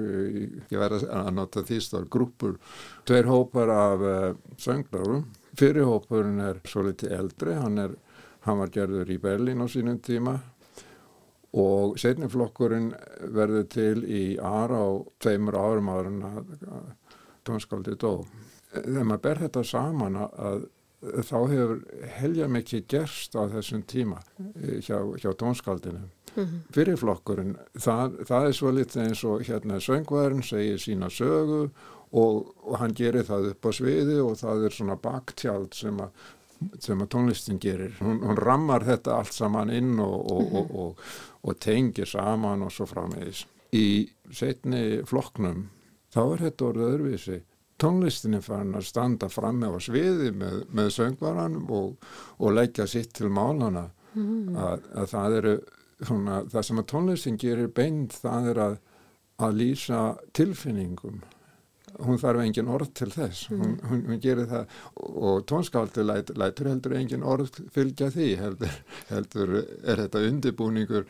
ég 0.73 0.81
verða 0.81 1.21
að 1.21 1.31
nota 1.37 1.63
því 1.65 1.79
stór, 1.85 2.09
grúpur, 2.09 2.57
tveir 3.05 3.29
hópar 3.29 3.73
af 3.73 4.05
uh, 4.05 4.25
sönglarum. 4.61 5.27
Fyrir 5.57 5.85
hópurinn 5.85 6.41
er 6.41 6.61
svo 6.65 6.87
litið 6.87 7.13
eldri, 7.13 7.53
hann, 7.53 7.77
er, 7.81 7.93
hann 8.47 8.61
var 8.63 8.73
gerður 8.73 9.13
í 9.13 9.19
Berlín 9.21 9.61
á 9.61 9.69
sínum 9.69 10.01
tíma 10.01 10.39
og 11.53 11.97
setni 12.01 12.29
flokkurinn 12.31 12.91
verður 13.35 13.67
til 13.69 14.05
í 14.09 14.23
Ara 14.41 14.79
á 14.81 14.91
tveimur 15.21 15.57
árum 15.57 15.91
áður 15.93 16.09
en 16.09 16.23
að 16.25 16.47
tónskaldið 17.45 17.99
dó. 18.01 18.13
Þegar 18.73 19.05
maður 19.05 19.23
ber 19.27 19.41
þetta 19.43 19.63
saman 19.69 20.17
að, 20.23 20.65
þá 21.27 21.37
hefur 21.51 21.73
helja 22.17 22.49
mikið 22.49 22.85
gerst 22.89 23.37
á 23.37 23.45
þessum 23.53 23.83
tíma 23.85 24.21
eh, 24.39 24.79
hjá, 24.81 24.97
hjá 25.21 25.29
tónskaldinu. 25.37 26.07
Fyrir 26.73 26.97
flokkurinn, 26.97 27.57
það, 27.77 28.15
það 28.25 28.47
er 28.47 28.55
svo 28.57 28.71
litið 28.73 29.03
eins 29.03 29.19
og 29.29 29.43
hérna 29.45 29.77
söngvarinn 29.83 30.41
segir 30.41 30.79
sína 30.81 31.11
sögu 31.13 31.67
og, 31.67 32.47
og 32.65 32.79
hann 32.81 32.95
gerir 32.97 33.27
það 33.27 33.51
upp 33.51 33.67
á 33.69 33.71
sviði 33.77 34.17
og 34.23 34.39
það 34.41 34.65
er 34.65 34.73
svona 34.73 34.97
baktjald 35.03 35.77
sem 35.77 36.01
að 36.01 36.23
sem 36.83 37.01
að 37.03 37.11
tónlistin 37.15 37.61
gerir. 37.61 37.95
Hún, 38.01 38.21
hún 38.23 38.39
rammar 38.39 38.85
þetta 38.87 39.17
allt 39.19 39.35
saman 39.35 39.71
inn 39.73 39.95
og, 40.03 40.15
og, 40.31 40.53
og, 40.59 40.75
og, 40.83 41.07
og 41.43 41.59
tengir 41.63 42.09
saman 42.09 42.65
og 42.65 42.73
svo 42.73 42.87
framvegis. 42.89 43.45
Í 43.73 43.87
setni 44.33 45.01
flokknum 45.09 45.67
þá 46.13 46.21
er 46.23 46.45
þetta 46.47 46.69
orðið 46.69 46.89
öðruvísi. 46.91 47.39
Tónlistin 47.81 48.37
er 48.37 48.45
farin 48.45 48.77
að 48.77 48.87
standa 48.87 49.27
framme 49.33 49.67
á 49.67 49.77
sviði 49.81 50.31
með, 50.37 50.63
með 50.71 50.91
söngvaran 50.97 51.57
og 51.67 52.49
leggja 52.53 52.85
sitt 52.87 53.15
til 53.17 53.31
málana. 53.33 53.89
Mm. 54.13 54.53
Að, 54.53 54.83
að 54.93 55.07
það 55.09 55.37
eru 55.39 55.53
svona, 56.05 56.41
það 56.51 56.67
sem 56.67 56.81
að 56.81 56.89
tónlistin 56.91 57.39
gerir 57.41 57.71
beint 57.73 58.17
það 58.21 58.49
er 58.51 58.61
að, 58.67 58.75
að 59.41 59.55
lýsa 59.61 60.01
tilfinningum 60.37 61.23
hún 62.01 62.19
þarf 62.21 62.41
engin 62.43 62.71
orð 62.73 62.91
til 62.97 63.09
þess. 63.13 63.47
Hún, 63.51 63.77
hún, 63.89 64.01
hún 64.09 64.21
gerir 64.23 64.49
það. 64.49 64.79
Og 64.97 65.45
tónskáldi 65.49 66.05
læt, 66.05 66.33
lætur 66.39 66.71
heldur 66.71 66.97
engin 66.97 67.25
orð 67.27 67.61
fylgja 67.73 68.09
því 68.13 68.29
heldur, 68.41 68.75
heldur 69.11 69.55
er 69.61 70.03
þetta 70.05 70.25
undibúningur 70.29 71.07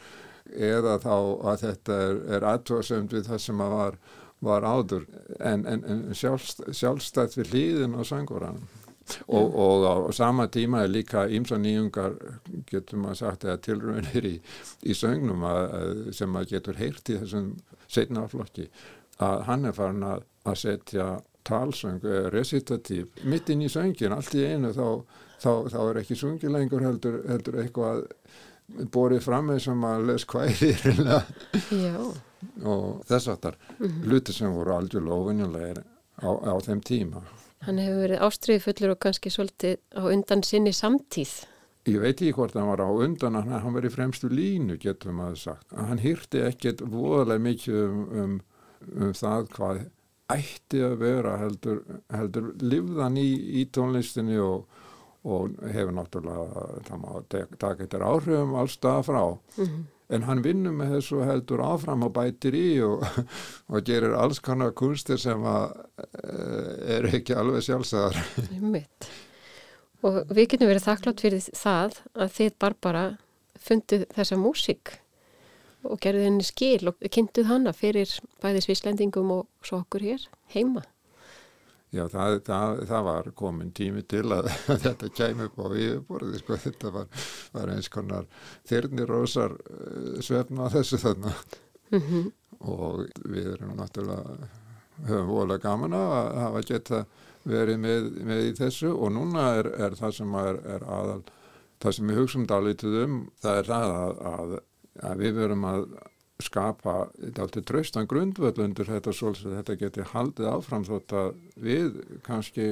eða 0.54 1.00
þá 1.02 1.16
að 1.16 1.66
þetta 1.68 2.00
er, 2.08 2.22
er 2.38 2.48
aðtóðsönd 2.52 3.16
við 3.16 3.28
það 3.32 3.44
sem 3.46 3.64
að 3.64 3.76
var, 3.78 4.00
var 4.44 4.68
áður. 4.68 5.10
En, 5.40 5.68
en, 5.70 5.84
en 5.88 6.08
sjálfst, 6.18 6.66
sjálfstætt 6.76 7.38
við 7.40 7.54
hlýðin 7.54 8.00
og 8.00 8.10
sangvaranum. 8.10 8.72
Og, 9.28 9.56
og 9.60 9.84
á 9.84 9.96
sama 10.16 10.46
tíma 10.48 10.86
er 10.86 10.94
líka 10.94 11.26
ímsa 11.28 11.58
nýjungar 11.60 12.14
getur 12.70 13.02
maður 13.04 13.18
sagt 13.20 13.44
eða 13.44 13.58
tilraunir 13.66 14.28
í, 14.30 14.38
í 14.88 14.96
söngnum 14.96 15.44
að, 15.44 16.14
sem 16.16 16.32
maður 16.32 16.54
getur 16.54 16.80
heyrt 16.80 17.12
í 17.12 17.18
þessum 17.20 17.50
setna 17.92 18.24
flokki 18.32 18.70
að 19.22 19.46
hann 19.50 19.66
er 19.66 19.78
farin 19.78 20.08
að, 20.08 20.26
að 20.46 20.60
setja 20.64 21.12
talsöng, 21.44 22.00
recitatív 22.32 23.12
mitt 23.28 23.50
inn 23.52 23.66
í 23.66 23.70
söngin, 23.70 24.16
allt 24.16 24.34
í 24.36 24.46
einu 24.48 24.72
þá, 24.74 24.88
þá, 25.44 25.52
þá 25.74 25.80
er 25.84 26.02
ekki 26.02 26.18
sungi 26.18 26.52
lengur 26.52 26.86
heldur, 26.86 27.20
heldur 27.28 27.60
eitthvað 27.62 28.06
borið 28.94 29.24
fram 29.26 29.50
með 29.52 29.64
sem 29.66 29.86
að 29.86 30.06
les 30.10 30.26
hværi 30.32 30.72
og 32.74 33.04
þess 33.08 33.30
aftar 33.32 33.58
mm 33.60 33.88
-hmm. 33.88 34.04
hluti 34.08 34.34
sem 34.34 34.54
voru 34.54 34.76
algjörlega 34.76 35.16
ofinjulegir 35.16 35.82
á, 36.24 36.30
á 36.32 36.54
þeim 36.64 36.82
tíma. 36.82 37.24
Hann 37.64 37.80
hefur 37.80 38.02
verið 38.04 38.24
ástriði 38.28 38.64
fullur 38.64 38.96
og 38.96 39.00
kannski 39.00 39.32
svolítið 39.32 39.78
á 39.96 40.04
undan 40.12 40.44
sinni 40.44 40.74
samtíð. 40.74 41.46
Ég 41.88 42.00
veit 42.00 42.16
ekki 42.16 42.34
hvort 42.34 42.56
hann 42.56 42.68
var 42.68 42.84
á 42.84 42.92
undan 42.92 43.36
hann, 43.36 43.52
hann 43.52 43.86
í 43.86 43.92
fremstu 43.92 44.30
línu 44.30 44.78
getum 44.80 45.20
að 45.20 45.36
sagt. 45.36 45.72
Hann 45.72 46.00
hýrti 46.00 46.44
ekkert 46.44 46.82
voðalega 46.82 47.40
mikið 47.40 47.80
um, 47.84 48.04
um, 48.24 48.42
um 48.96 49.14
það 49.18 49.48
hvað 49.56 49.82
ætti 50.34 50.82
að 50.84 50.96
vera 51.04 51.38
heldur, 51.42 51.82
heldur 52.14 52.54
livðan 52.62 53.18
í, 53.20 53.30
í 53.62 53.66
tónlistinni 53.76 54.38
og, 54.42 54.70
og 55.28 55.58
hefur 55.74 55.98
náttúrulega 55.98 56.68
taka 57.60 57.84
eitthvað 57.84 58.08
áhrifum 58.08 58.56
allstað 58.60 59.04
frá. 59.10 59.24
Mm 59.58 59.66
-hmm. 59.66 59.84
en 60.16 60.24
hann 60.24 60.44
vinnur 60.44 60.74
með 60.78 60.96
þessu 60.96 61.26
heldur 61.26 61.62
áfram 61.62 62.04
og 62.04 62.14
bætir 62.14 62.56
í 62.56 62.82
og, 62.84 63.06
og 63.72 63.84
gerir 63.84 64.16
alls 64.16 64.40
konar 64.40 64.72
kunstir 64.72 65.18
sem 65.18 65.44
að 65.44 65.72
er 66.98 67.06
ekki 67.16 67.36
alveg 67.36 67.64
sjálfsæðar 67.64 68.18
Mitt 68.74 69.12
og 70.04 70.28
við 70.36 70.50
getum 70.54 70.68
verið 70.68 70.88
þakklátt 70.88 71.24
fyrir 71.24 71.46
það 71.56 72.02
að 72.14 72.36
þið 72.38 72.58
Barbara 72.60 73.04
funduð 73.64 74.06
þessa 74.16 74.38
músík 74.40 74.98
og 75.84 76.00
gerðuð 76.04 76.28
henni 76.30 76.48
skil 76.48 76.90
og 76.92 77.06
kynntuð 77.12 77.50
hana 77.50 77.74
fyrir 77.76 78.12
bæði 78.44 78.64
svislendingum 78.66 79.32
og 79.36 79.48
svo 79.66 79.84
okkur 79.84 80.06
hér 80.06 80.28
heima. 80.56 80.84
Já, 81.94 82.08
það, 82.10 82.40
það, 82.48 82.80
það 82.90 83.04
var 83.06 83.28
komin 83.38 83.74
tími 83.78 84.02
til 84.10 84.24
að, 84.34 84.50
að 84.74 84.80
þetta 84.88 85.10
kæmi 85.14 85.46
upp 85.50 85.60
á 85.62 85.68
yfirborði, 85.70 86.40
sko, 86.42 86.58
þetta 86.64 86.94
var, 86.96 87.28
var 87.54 87.74
eins 87.76 87.90
konar 87.94 88.26
þyrnirósar 88.70 89.54
uh, 89.60 90.16
svefna 90.26 90.72
þessu 90.74 90.98
þarna 91.04 91.36
mm 91.92 92.00
-hmm. 92.00 92.32
og 92.74 93.04
við 93.30 93.52
erum 93.54 93.76
náttúrulega, 93.78 94.50
höfum 95.06 95.30
volið 95.30 95.62
gaman 95.62 95.94
að 96.00 96.18
hafa 96.42 96.66
geta 96.72 97.06
verið 97.44 97.80
með, 97.86 98.12
með 98.26 98.44
í 98.48 98.52
þessu 98.58 98.90
og 98.94 99.14
núna 99.14 99.48
er, 99.60 99.70
er 99.86 99.98
það 100.00 100.18
sem 100.18 100.36
er, 100.42 100.60
er 100.76 100.86
aðal, 100.98 101.22
það 101.84 101.98
sem 101.98 102.10
við 102.10 102.22
hugsaum 102.22 102.46
dálítið 102.50 103.02
um, 103.04 103.18
það 103.44 103.60
er 103.62 103.70
það 103.70 103.96
að, 104.02 104.22
að 104.34 104.60
að 105.02 105.24
við 105.24 105.40
verum 105.42 105.66
að 105.66 105.88
skapa 106.44 106.96
alltaf 107.24 107.66
traustan 107.66 108.10
grundvöld 108.10 108.60
undir 108.62 108.90
þetta 108.90 109.14
svolítið 109.16 109.52
að 109.52 109.58
þetta 109.60 109.80
geti 109.82 110.08
haldið 110.12 110.50
áfram 110.50 110.86
þótt 110.88 111.16
að 111.18 111.34
við 111.56 112.00
kannski 112.26 112.68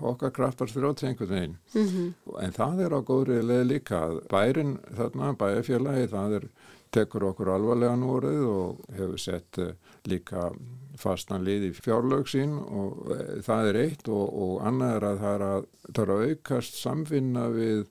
okkar 0.00 0.32
kraftar 0.32 0.70
þrótt 0.70 1.02
einhvern 1.04 1.32
veginn 1.34 1.56
mm 1.74 1.86
-hmm. 1.86 2.36
en 2.44 2.52
það 2.52 2.84
er 2.84 2.94
á 2.96 3.00
góðri 3.02 3.40
leið 3.42 3.64
líka 3.66 4.00
bærin 4.30 4.78
þarna, 4.96 5.32
bæjarfélagi 5.36 6.06
það 6.08 6.36
er, 6.38 6.46
tekur 6.92 7.24
okkur 7.24 7.48
alvarlega 7.48 7.96
núrið 7.96 8.42
og 8.46 8.80
hefur 8.92 9.18
sett 9.18 9.58
uh, 9.58 9.72
líka 10.04 10.50
fastan 10.96 11.44
lið 11.44 11.70
í 11.70 11.72
fjárlög 11.72 12.28
sín 12.28 12.58
og 12.58 13.10
uh, 13.10 13.40
það 13.42 13.68
er 13.68 13.80
eitt 13.84 14.08
og, 14.08 14.26
og 14.28 14.62
annað 14.66 14.96
er 14.96 15.04
að 15.04 15.18
það 15.18 15.34
er 15.34 15.46
að, 15.48 15.66
það 15.94 16.02
er 16.04 16.12
að 16.14 16.24
aukast 16.28 16.74
samfinna 16.74 17.48
við 17.48 17.86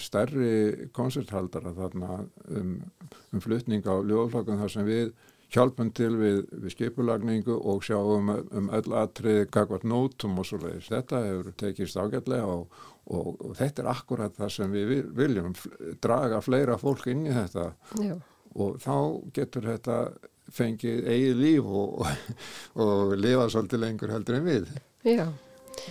stærri 0.00 0.88
koncerthaldara 0.94 1.74
þarna 1.76 2.22
um, 2.48 2.78
um 3.32 3.44
flutning 3.44 3.84
á 3.84 3.94
ljóðflokkum 4.00 4.60
þar 4.62 4.72
sem 4.72 4.88
við 4.88 5.12
hjálpum 5.52 5.90
til 5.94 6.12
við, 6.16 6.40
við 6.62 6.74
skipulagningu 6.74 7.54
og 7.54 7.84
sjáum 7.84 8.30
um, 8.32 8.42
um 8.56 8.70
öll 8.72 8.96
atrið 9.02 9.44
kakvart 9.52 9.84
nótum 9.88 10.40
og 10.40 10.48
svo 10.48 10.62
leiðis. 10.62 10.88
Þetta 10.92 11.22
hefur 11.26 11.52
tekist 11.60 12.00
ágætlega 12.00 12.48
og, 12.48 12.82
og, 13.12 13.30
og 13.36 13.54
þetta 13.60 13.84
er 13.84 13.92
akkurat 13.92 14.36
það 14.38 14.52
sem 14.56 14.74
við 14.74 14.94
viljum 15.18 15.54
draga 16.04 16.40
fleira 16.44 16.78
fólk 16.80 17.08
inn 17.12 17.26
í 17.28 17.36
þetta 17.36 17.68
Já. 18.00 18.16
og 18.56 18.80
þá 18.82 18.96
getur 19.36 19.68
þetta 19.74 20.02
fengið 20.52 21.06
eigið 21.08 21.40
líf 21.40 21.70
og, 21.70 22.02
og 22.84 23.14
lifa 23.20 23.48
svolítið 23.52 23.84
lengur 23.86 24.16
heldur 24.16 24.40
en 24.40 24.48
við. 24.48 24.74
Já. 25.06 25.26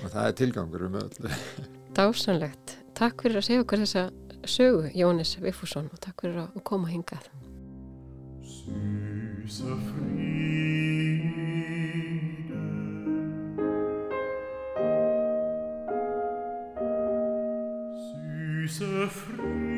Og 0.02 0.12
það 0.12 0.24
er 0.26 0.38
tilgangur 0.42 0.88
um 0.90 1.02
öll. 1.02 1.34
Dásanlegt. 1.98 2.81
Takk 3.02 3.24
fyrir 3.26 3.40
að 3.40 3.46
segja 3.48 3.62
okkur 3.64 3.82
þessa 3.82 4.02
sögu 4.46 4.92
Jónis 4.94 5.32
Viffússon 5.42 5.88
og 5.90 5.98
takk 6.04 6.22
fyrir 6.22 6.38
að 6.44 6.60
koma 6.70 6.86
hingað. 6.92 7.26
Sýsa 8.46 9.74
fríde 9.88 11.42
Sýsa 18.06 19.10
fríde 19.18 19.71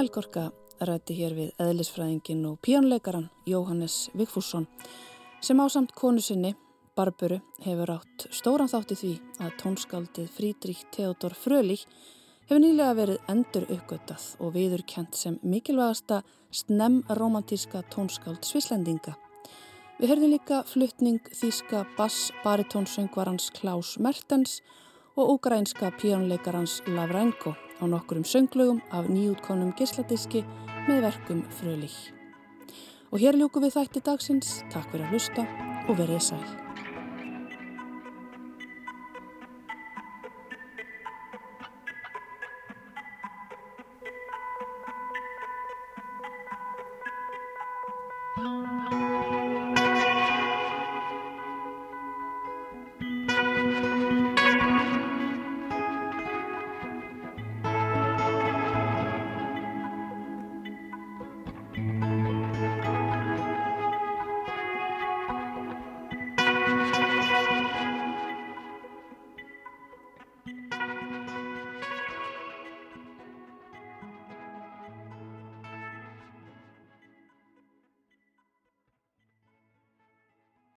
Melgorka 0.00 0.46
rætti 0.88 1.12
hér 1.18 1.34
við 1.36 1.48
eðlisfræðingin 1.60 2.46
og 2.48 2.54
píjónleikaran 2.64 3.26
Jóhannes 3.44 4.06
Vigfússon 4.16 4.64
sem 5.44 5.60
ásamt 5.60 5.92
konu 5.92 6.22
sinni, 6.24 6.54
Barburu, 6.96 7.42
hefur 7.60 7.92
átt 7.98 8.24
stóran 8.32 8.70
þátti 8.72 8.96
því 8.96 9.12
að 9.44 9.52
tónskaldið 9.60 10.32
Frídrík 10.38 10.86
Theodor 10.96 11.36
Frölich 11.36 11.84
hefur 12.48 12.64
nýlega 12.64 12.96
verið 12.96 13.30
endur 13.34 13.68
uppgötað 13.76 14.24
og 14.40 14.56
viðurkent 14.56 15.20
sem 15.20 15.36
mikilvægasta 15.44 16.22
snemromantíska 16.48 17.84
tónskald 17.92 18.48
Svislendinga. 18.48 19.18
Við 20.00 20.14
hörðum 20.14 20.32
líka 20.38 20.64
fluttning 20.64 21.20
þýska 21.28 21.84
bass-baritónsöngvarans 22.00 23.52
Klaus 23.60 23.98
Mertens 24.00 24.62
og 25.12 25.36
úgrænska 25.36 25.92
píjónleikarans 26.00 26.80
Lavrenko 26.88 27.58
á 27.80 27.84
nokkurum 27.88 28.24
sönglögum 28.24 28.80
af 28.92 29.08
nýjútkonum 29.08 29.74
gisladiski 29.78 30.44
með 30.88 31.06
verkum 31.08 31.44
Frölich. 31.58 32.12
Og 33.10 33.18
hér 33.18 33.40
ljúku 33.40 33.64
við 33.64 33.80
þætti 33.80 34.04
dagsins, 34.06 34.60
takk 34.70 34.92
fyrir 34.92 35.08
að 35.08 35.14
hlusta 35.16 35.46
og 35.88 35.96
verið 35.98 36.28
sæl. 36.30 36.59